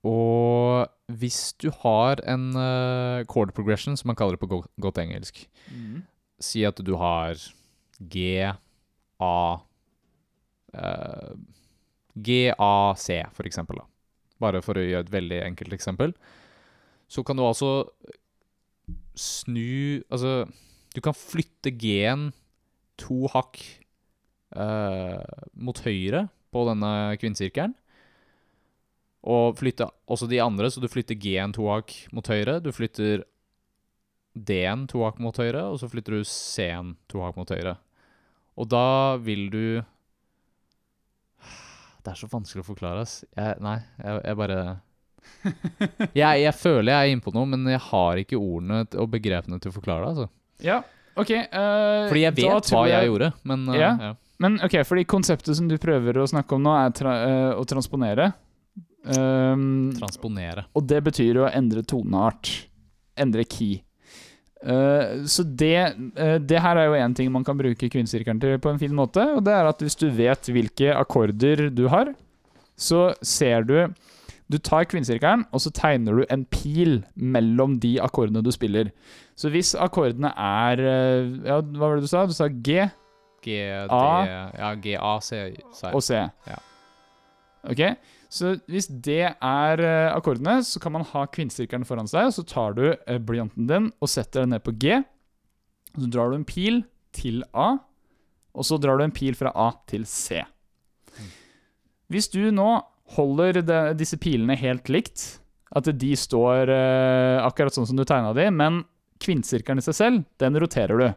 Og 0.07 0.87
hvis 1.19 1.55
du 1.63 1.71
har 1.83 2.21
en 2.27 2.49
uh, 2.55 3.25
chord 3.31 3.53
progression, 3.55 3.97
som 3.97 4.11
man 4.11 4.19
kaller 4.19 4.37
det 4.37 4.43
på 4.43 4.51
go 4.51 4.63
godt 4.83 4.99
engelsk 5.03 5.47
Si 6.43 6.65
at 6.69 6.79
du 6.85 6.97
har 7.01 7.39
G, 8.13 8.45
A 9.23 9.39
uh, 10.77 11.33
G, 12.17 12.51
A, 12.59 12.95
C, 12.97 13.23
for 13.33 13.49
eksempel. 13.49 13.81
Da. 13.81 13.87
Bare 14.41 14.63
for 14.65 14.77
å 14.77 14.85
gjøre 14.85 15.07
et 15.07 15.13
veldig 15.13 15.41
enkelt 15.45 15.75
eksempel. 15.77 16.15
Så 17.09 17.23
kan 17.23 17.37
du 17.37 17.45
altså 17.47 17.89
snu 19.17 20.03
Altså, 20.13 20.45
du 20.95 21.01
kan 21.05 21.17
flytte 21.17 21.73
G-en 21.73 22.31
to 23.01 23.29
hakk 23.33 23.61
mot 24.57 25.81
høyre 25.85 26.27
på 26.55 26.63
denne 26.69 26.93
kvinnesirkelen. 27.21 27.75
Og 29.27 29.57
flytte 29.59 29.89
også 30.07 30.29
de 30.31 30.39
andre, 30.43 30.71
så 30.71 30.81
du 30.83 30.87
flytter 30.91 31.19
G-en 31.19 31.55
to 31.57 31.67
hakk 31.67 31.93
mot 32.15 32.29
høyre. 32.31 32.61
Du 32.63 32.71
flytter 32.75 33.25
D-en 34.37 34.85
to 34.91 35.03
hakk 35.03 35.19
mot 35.23 35.37
høyre, 35.41 35.65
og 35.73 35.81
så 35.81 35.89
flytter 35.91 36.19
du 36.19 36.29
C-en 36.29 36.95
to 37.11 37.25
hakk 37.25 37.39
mot 37.41 37.51
høyre. 37.51 37.75
Og 38.57 38.69
da 38.73 39.17
vil 39.21 39.49
du 39.53 39.67
Det 42.07 42.13
er 42.13 42.19
så 42.21 42.29
vanskelig 42.31 42.63
å 42.63 42.69
forklare, 42.69 43.03
ass. 43.03 43.25
Jeg, 43.35 43.57
nei, 43.65 43.81
jeg, 43.99 44.21
jeg 44.29 44.39
bare 44.39 44.59
jeg, 46.15 46.43
jeg 46.45 46.53
føler 46.55 46.93
jeg 46.93 47.01
er 47.01 47.15
inne 47.17 47.25
på 47.25 47.33
noe, 47.35 47.49
men 47.51 47.67
jeg 47.67 47.83
har 47.89 48.21
ikke 48.23 48.39
ordene 48.39 48.85
og 48.87 49.09
begrepene 49.11 49.59
til 49.59 49.73
å 49.73 49.75
forklare 49.75 50.05
det. 50.05 50.13
altså. 50.13 50.29
Ja, 50.63 50.77
OK. 51.19 51.33
Uh, 51.51 52.07
Fordi 52.07 52.23
jeg 52.23 52.37
vet 52.37 52.71
hva 52.71 52.85
jeg 52.93 53.11
gjorde, 53.11 53.33
men 53.51 53.67
uh, 53.73 53.75
Ja. 53.75 53.91
ja. 54.05 54.13
Men 54.43 54.59
ok, 54.65 54.81
fordi 54.85 55.07
konseptet 55.09 55.57
som 55.57 55.69
du 55.69 55.79
prøver 55.81 56.19
å 56.21 56.29
snakke 56.29 56.57
om 56.57 56.65
nå, 56.67 56.75
er 56.77 56.93
tra 56.97 57.15
eh, 57.25 57.53
å 57.57 57.65
transponere. 57.69 58.33
Um, 59.07 59.93
Transponere. 59.95 60.65
og 60.75 60.87
det 60.91 60.99
betyr 61.07 61.39
å 61.45 61.51
endre 61.51 61.85
toneart. 61.87 62.51
Endre 63.17 63.45
key. 63.49 63.81
Uh, 64.67 65.23
så 65.31 65.45
det, 65.47 65.95
uh, 66.19 66.37
det 66.43 66.61
her 66.65 66.81
er 66.81 66.89
jo 66.89 66.99
én 66.99 67.15
ting 67.15 67.31
man 67.31 67.45
kan 67.47 67.59
bruke 67.59 67.91
kvinnesirkelen 67.93 68.41
til 68.43 68.59
på 68.61 68.73
en 68.73 68.81
fin 68.83 68.95
måte. 68.97 69.23
Og 69.37 69.45
det 69.47 69.55
er 69.55 69.71
at 69.71 69.85
hvis 69.85 69.99
du 70.01 70.09
vet 70.11 70.51
hvilke 70.51 70.93
akkorder 70.97 71.69
du 71.71 71.87
har, 71.93 72.13
så 72.77 73.13
ser 73.25 73.65
du 73.69 73.79
Du 74.47 74.61
tar 74.63 74.85
kvinnesirkelen, 74.87 75.43
og 75.51 75.59
så 75.59 75.73
tegner 75.75 76.21
du 76.21 76.27
en 76.31 76.45
pil 76.47 77.01
mellom 77.19 77.81
de 77.83 77.97
akkordene 77.99 78.45
du 78.47 78.53
spiller. 78.55 78.93
Så 79.35 79.51
hvis 79.51 79.73
akkordene 79.75 80.31
er 80.31 80.83
uh, 80.83 81.33
Ja, 81.47 81.57
hva 81.59 81.89
var 81.89 81.97
det 81.97 82.07
du 82.07 82.13
sa? 82.13 82.27
Du 82.27 82.35
sa 82.37 82.47
G 82.47 82.85
G, 83.47 83.57
D, 83.87 83.95
A. 83.95 84.51
ja, 84.59 84.71
G, 84.83 84.97
A, 84.99 85.15
C, 85.23 85.39
sa 85.71 85.91
jeg. 85.91 85.95
og 85.95 86.03
C. 86.03 86.21
Ja. 86.51 86.59
Ok, 87.67 87.83
Så 88.31 88.57
hvis 88.71 88.89
det 88.91 89.23
er 89.31 89.81
eh, 89.83 90.11
akkordene, 90.11 90.59
så 90.67 90.81
kan 90.83 90.93
man 90.97 91.07
ha 91.07 91.25
kvinnesirkelen 91.31 91.87
foran 91.87 92.11
seg, 92.11 92.29
og 92.29 92.35
så 92.35 92.45
tar 92.47 92.75
du 92.77 92.85
uh, 92.91 93.19
blyanten 93.23 93.69
din 93.71 93.89
og 94.03 94.11
setter 94.11 94.43
den 94.45 94.55
ned 94.55 94.65
på 94.67 94.75
G. 94.83 94.99
Så 95.95 96.11
drar 96.11 96.31
du 96.31 96.41
en 96.41 96.47
pil 96.47 96.83
til 97.17 97.45
A, 97.55 97.77
og 98.57 98.67
så 98.67 98.79
drar 98.83 98.99
du 98.99 99.07
en 99.07 99.15
pil 99.15 99.39
fra 99.39 99.55
A 99.55 99.71
til 99.89 100.05
C. 100.11 100.43
Hvis 102.13 102.29
du 102.31 102.51
nå 102.55 102.69
holder 103.17 103.63
de, 103.63 103.79
disse 103.99 104.19
pilene 104.19 104.59
helt 104.59 104.91
likt, 104.93 105.25
at 105.77 105.89
de 105.99 106.13
står 106.19 106.71
eh, 106.73 107.39
akkurat 107.43 107.75
sånn 107.75 107.89
som 107.89 107.99
du 107.99 108.05
tegna 108.07 108.35
de, 108.37 108.49
men 108.55 108.83
kvinnesirkelen 109.23 109.81
i 109.81 109.87
seg 109.87 109.97
selv, 109.97 110.27
den 110.43 110.59
roterer 110.61 111.03
du. 111.03 111.09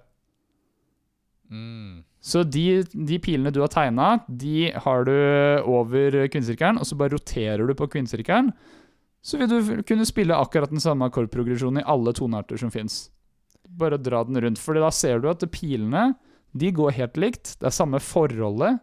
Mm. 1.50 2.06
Så 2.20 2.44
de, 2.44 2.84
de 2.92 3.20
pilene 3.24 3.52
du 3.56 3.62
har 3.64 3.72
tegna, 3.72 4.10
de 4.28 4.72
har 4.76 5.06
du 5.08 5.14
over 5.64 6.18
kvinnesirkelen, 6.28 6.82
og 6.82 6.88
så 6.88 6.98
bare 7.00 7.16
roterer 7.16 7.64
du 7.64 7.76
på 7.80 7.88
kvinnesirkelen. 7.94 8.52
Så 9.24 9.40
vil 9.40 9.50
du 9.52 9.84
kunne 9.88 10.08
spille 10.08 10.36
akkurat 10.36 10.72
den 10.72 10.84
samme 10.84 11.08
akkordprogresjonen 11.08 11.82
i 11.82 11.88
alle 11.88 12.14
tonearter 12.16 12.60
som 12.60 12.72
fins. 12.72 13.08
Bare 13.80 14.00
dra 14.02 14.24
den 14.28 14.40
rundt, 14.44 14.60
for 14.60 14.76
da 14.76 14.92
ser 14.92 15.24
du 15.24 15.30
at 15.32 15.44
pilene 15.54 16.14
de 16.52 16.72
går 16.76 16.96
helt 16.98 17.20
likt. 17.20 17.56
Det 17.60 17.70
er 17.70 17.76
samme 17.76 18.00
forholdet 18.04 18.80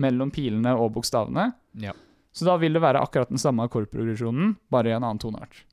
mellom 0.00 0.30
pilene 0.32 0.72
og 0.78 0.94
bokstavene. 0.96 1.50
Ja. 1.82 1.94
Så 2.32 2.46
da 2.46 2.56
vil 2.62 2.74
det 2.74 2.82
være 2.82 3.02
akkurat 3.02 3.30
den 3.30 3.42
samme 3.42 3.66
akkordprogresjonen, 3.66 4.54
bare 4.72 4.90
i 4.90 4.94
en 4.94 5.04
annen 5.04 5.20
toneart. 5.22 5.64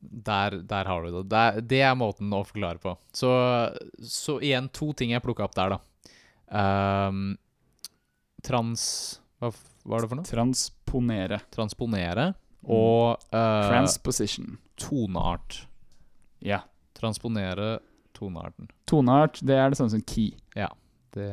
Der, 0.00 0.56
der 0.64 0.88
har 0.88 1.04
du 1.04 1.12
det. 1.12 1.24
Der, 1.30 1.60
det 1.60 1.80
er 1.84 1.96
måten 1.98 2.32
å 2.32 2.42
forklare 2.48 2.80
på. 2.80 2.94
Så, 3.12 3.30
så 4.00 4.38
igjen, 4.40 4.70
to 4.72 4.92
ting 4.96 5.12
jeg 5.12 5.22
plukka 5.24 5.44
opp 5.44 5.56
der, 5.58 5.76
da. 5.76 5.80
Um, 6.50 7.34
trans... 8.44 8.82
Hva 9.40 9.52
var 9.88 10.02
det 10.02 10.10
for 10.10 10.20
noe? 10.20 10.28
Transponere. 10.28 11.40
Transponere 11.52 12.32
og 12.60 13.22
uh, 13.32 13.68
Transposition. 13.70 14.58
toneart. 14.80 15.62
Ja. 16.44 16.60
Transponere 16.96 17.78
tonearten. 18.16 18.68
Toneart, 18.90 19.40
det 19.46 19.56
er 19.56 19.72
det 19.72 19.78
samme 19.80 19.92
som 19.94 20.04
key. 20.04 20.34
Det, 21.16 21.26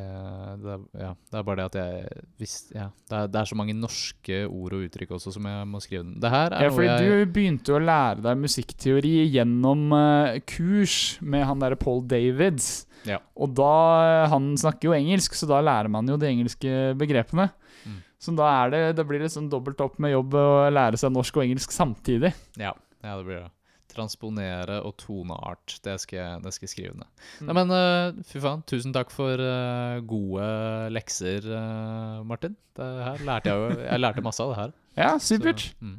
det, 0.62 0.72
er- 0.74 1.02
ja, 1.04 1.10
det 1.30 1.38
er 1.38 1.44
bare 1.46 1.60
det 1.60 1.66
at 1.68 1.76
jeg 1.78 2.24
visst, 2.40 2.72
ja, 2.74 2.88
det, 3.08 3.14
er, 3.20 3.28
det 3.30 3.40
er 3.40 3.50
så 3.50 3.58
mange 3.58 3.76
norske 3.78 4.40
ord 4.48 4.74
og 4.74 4.86
uttrykk 4.88 5.12
også 5.18 5.32
som 5.36 5.46
jeg 5.46 5.68
må 5.70 5.80
skrive 5.84 6.02
ned. 6.08 6.18
Ja, 6.24 6.70
fordi 6.74 6.88
jeg 6.90 7.28
du 7.28 7.32
begynte 7.36 7.76
å 7.76 7.80
lære 7.82 8.24
deg 8.26 8.40
musikkteori 8.42 9.14
gjennom 9.36 9.86
uh, 9.94 10.38
kurs 10.50 10.98
med 11.22 11.46
han 11.46 11.62
derre 11.62 11.78
Paul 11.78 12.02
Davids. 12.10 12.86
Ja. 13.06 13.20
Og 13.38 13.52
da 13.54 14.26
Han 14.32 14.50
snakker 14.58 14.90
jo 14.90 14.96
engelsk, 14.96 15.36
så 15.38 15.46
da 15.46 15.60
lærer 15.62 15.88
man 15.92 16.08
jo 16.10 16.16
de 16.18 16.26
engelske 16.26 16.72
begrepene. 16.98 17.46
Mm. 17.86 18.00
Så 18.18 18.34
da, 18.34 18.48
det, 18.72 18.80
da 18.98 19.04
blir 19.06 19.22
det 19.22 19.30
sånn 19.30 19.46
dobbelt 19.52 19.78
opp 19.84 20.00
med 20.02 20.10
jobb 20.16 20.34
å 20.34 20.48
lære 20.74 20.98
seg 20.98 21.14
norsk 21.14 21.38
og 21.38 21.46
engelsk 21.46 21.70
samtidig. 21.74 22.32
Ja, 22.58 22.74
ja, 23.04 23.14
det 23.14 23.22
blir 23.24 23.44
det. 23.44 23.52
Transponere 23.98 24.78
og 24.86 24.94
toneart. 25.02 25.78
Det 25.84 25.96
skal 26.02 26.18
jeg, 26.18 26.42
det 26.44 26.52
skal 26.54 26.68
jeg 26.68 26.72
skrive 26.72 26.96
ned. 26.96 27.08
Mm. 27.40 27.48
Nei, 27.48 27.56
men 27.58 27.72
uh, 27.74 28.20
fy 28.28 28.42
faen, 28.42 28.64
tusen 28.68 28.94
takk 28.94 29.10
for 29.14 29.42
uh, 29.42 29.98
gode 30.08 30.48
lekser, 30.94 31.48
uh, 31.50 32.20
Martin. 32.28 32.54
Det 32.78 32.88
her 33.02 33.24
lærte 33.26 33.50
jeg 33.50 33.58
jo 33.58 33.80
Jeg 33.82 34.02
lærte 34.04 34.24
masse 34.24 34.44
av 34.44 34.52
det 34.52 34.60
her. 34.62 34.76
Ja, 34.98 35.12
supert. 35.22 35.62
Så, 35.62 35.78
mm. 35.84 35.98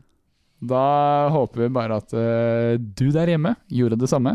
Da 0.70 0.86
håper 1.32 1.62
vi 1.64 1.68
bare 1.72 2.00
at 2.02 2.12
du 2.12 3.06
der 3.16 3.30
hjemme 3.32 3.54
gjorde 3.72 3.96
det 4.02 4.10
samme. 4.12 4.34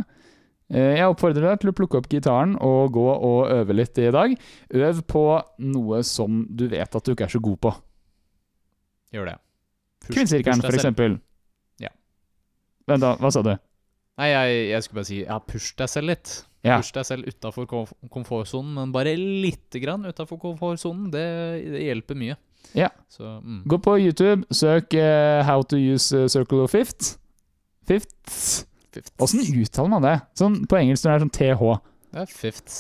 Jeg 0.73 1.05
oppfordrer 1.05 1.51
deg 1.51 1.59
til 1.61 1.69
å 1.69 1.75
plukke 1.77 1.99
opp 2.01 2.09
gitaren 2.09 2.55
og 2.65 2.95
gå 2.97 3.05
og 3.13 3.53
øve 3.53 3.77
litt 3.77 4.01
i 4.01 4.09
dag. 4.09 4.33
Øv 4.73 5.03
på 5.05 5.25
noe 5.69 6.01
som 6.09 6.47
du 6.49 6.65
vet 6.73 6.97
at 6.97 7.05
du 7.05 7.13
ikke 7.13 7.29
er 7.29 7.35
så 7.37 7.43
god 7.45 7.61
på. 7.67 7.75
Gjør 9.13 9.35
det. 9.35 9.37
Deg 10.09 10.49
for 10.65 10.73
eksempel. 10.73 11.21
Vent, 12.91 13.05
da. 13.05 13.15
Hva 13.21 13.31
sa 13.33 13.43
du? 13.45 13.55
Nei, 14.21 14.29
jeg, 14.31 14.59
jeg 14.71 14.85
skulle 14.85 15.01
bare 15.01 15.09
si 15.11 15.21
ja, 15.23 15.39
push 15.43 15.73
deg 15.79 15.91
selv 15.91 16.13
litt. 16.13 16.35
Ja. 16.65 16.79
Push 16.79 16.95
deg 16.97 17.07
selv 17.09 17.29
utafor 17.29 17.67
komfortsonen, 18.13 18.75
men 18.79 18.93
bare 18.95 19.17
lite 19.19 19.83
grann 19.83 20.07
utafor 20.07 20.39
komfortsonen. 20.41 21.11
Det, 21.13 21.25
det 21.75 21.83
hjelper 21.89 22.19
mye. 22.21 22.37
Ja. 22.79 22.89
Så 23.13 23.41
mm. 23.41 23.65
Gå 23.69 23.79
på 23.85 23.97
YouTube, 24.01 24.47
søk 24.55 24.95
uh, 24.97 25.45
'How 25.45 25.63
to 25.63 25.77
use 25.77 26.17
eh, 26.17 26.29
circle 26.29 26.65
of 26.65 26.75
fifth'. 26.75 27.17
Fifths. 27.87 28.67
Fifths. 28.95 29.13
Åssen 29.19 29.41
uttaler 29.41 29.91
man 29.91 30.07
det? 30.07 30.15
Sånn 30.39 30.63
På 30.71 30.79
engelsk 30.79 31.05
når 31.05 31.11
det 31.11 31.17
er 31.17 31.25
sånn 31.25 31.35
TH. 31.35 31.73
Det 32.15 32.23
er 32.23 32.31
fifths. 32.31 32.79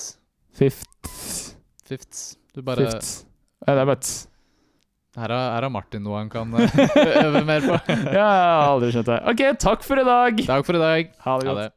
Fifths. 0.54 1.32
Fifths. 1.84 2.22
Du 2.54 2.62
bare 2.62 2.86
Fifths. 2.86 3.24
Ja, 3.66 3.74
det 3.74 3.82
er 3.82 3.90
bare 3.90 4.00
Her 5.14 5.30
har, 5.30 5.68
Martin 5.70 6.02
noe 6.02 6.18
han 6.18 6.30
kan 6.32 6.50
eh, 6.58 6.78
øve 7.22 7.44
mer 7.46 7.62
på. 7.62 7.76
Ja, 8.16 8.18
jeg 8.18 8.24
har 8.24 8.66
aldri 8.72 8.90
skjønt 8.96 9.10
det. 9.12 9.18
Ok, 9.30 9.42
takk 9.62 9.86
for 9.86 10.02
i 10.02 10.06
dag. 10.08 10.40
Takk 10.48 10.66
for 10.66 10.78
i 10.78 10.82
dag. 10.82 11.12
Ha 11.22 11.36
det 11.38 11.46
Ha 11.46 11.52
godt. 11.52 11.60
det. 11.62 11.70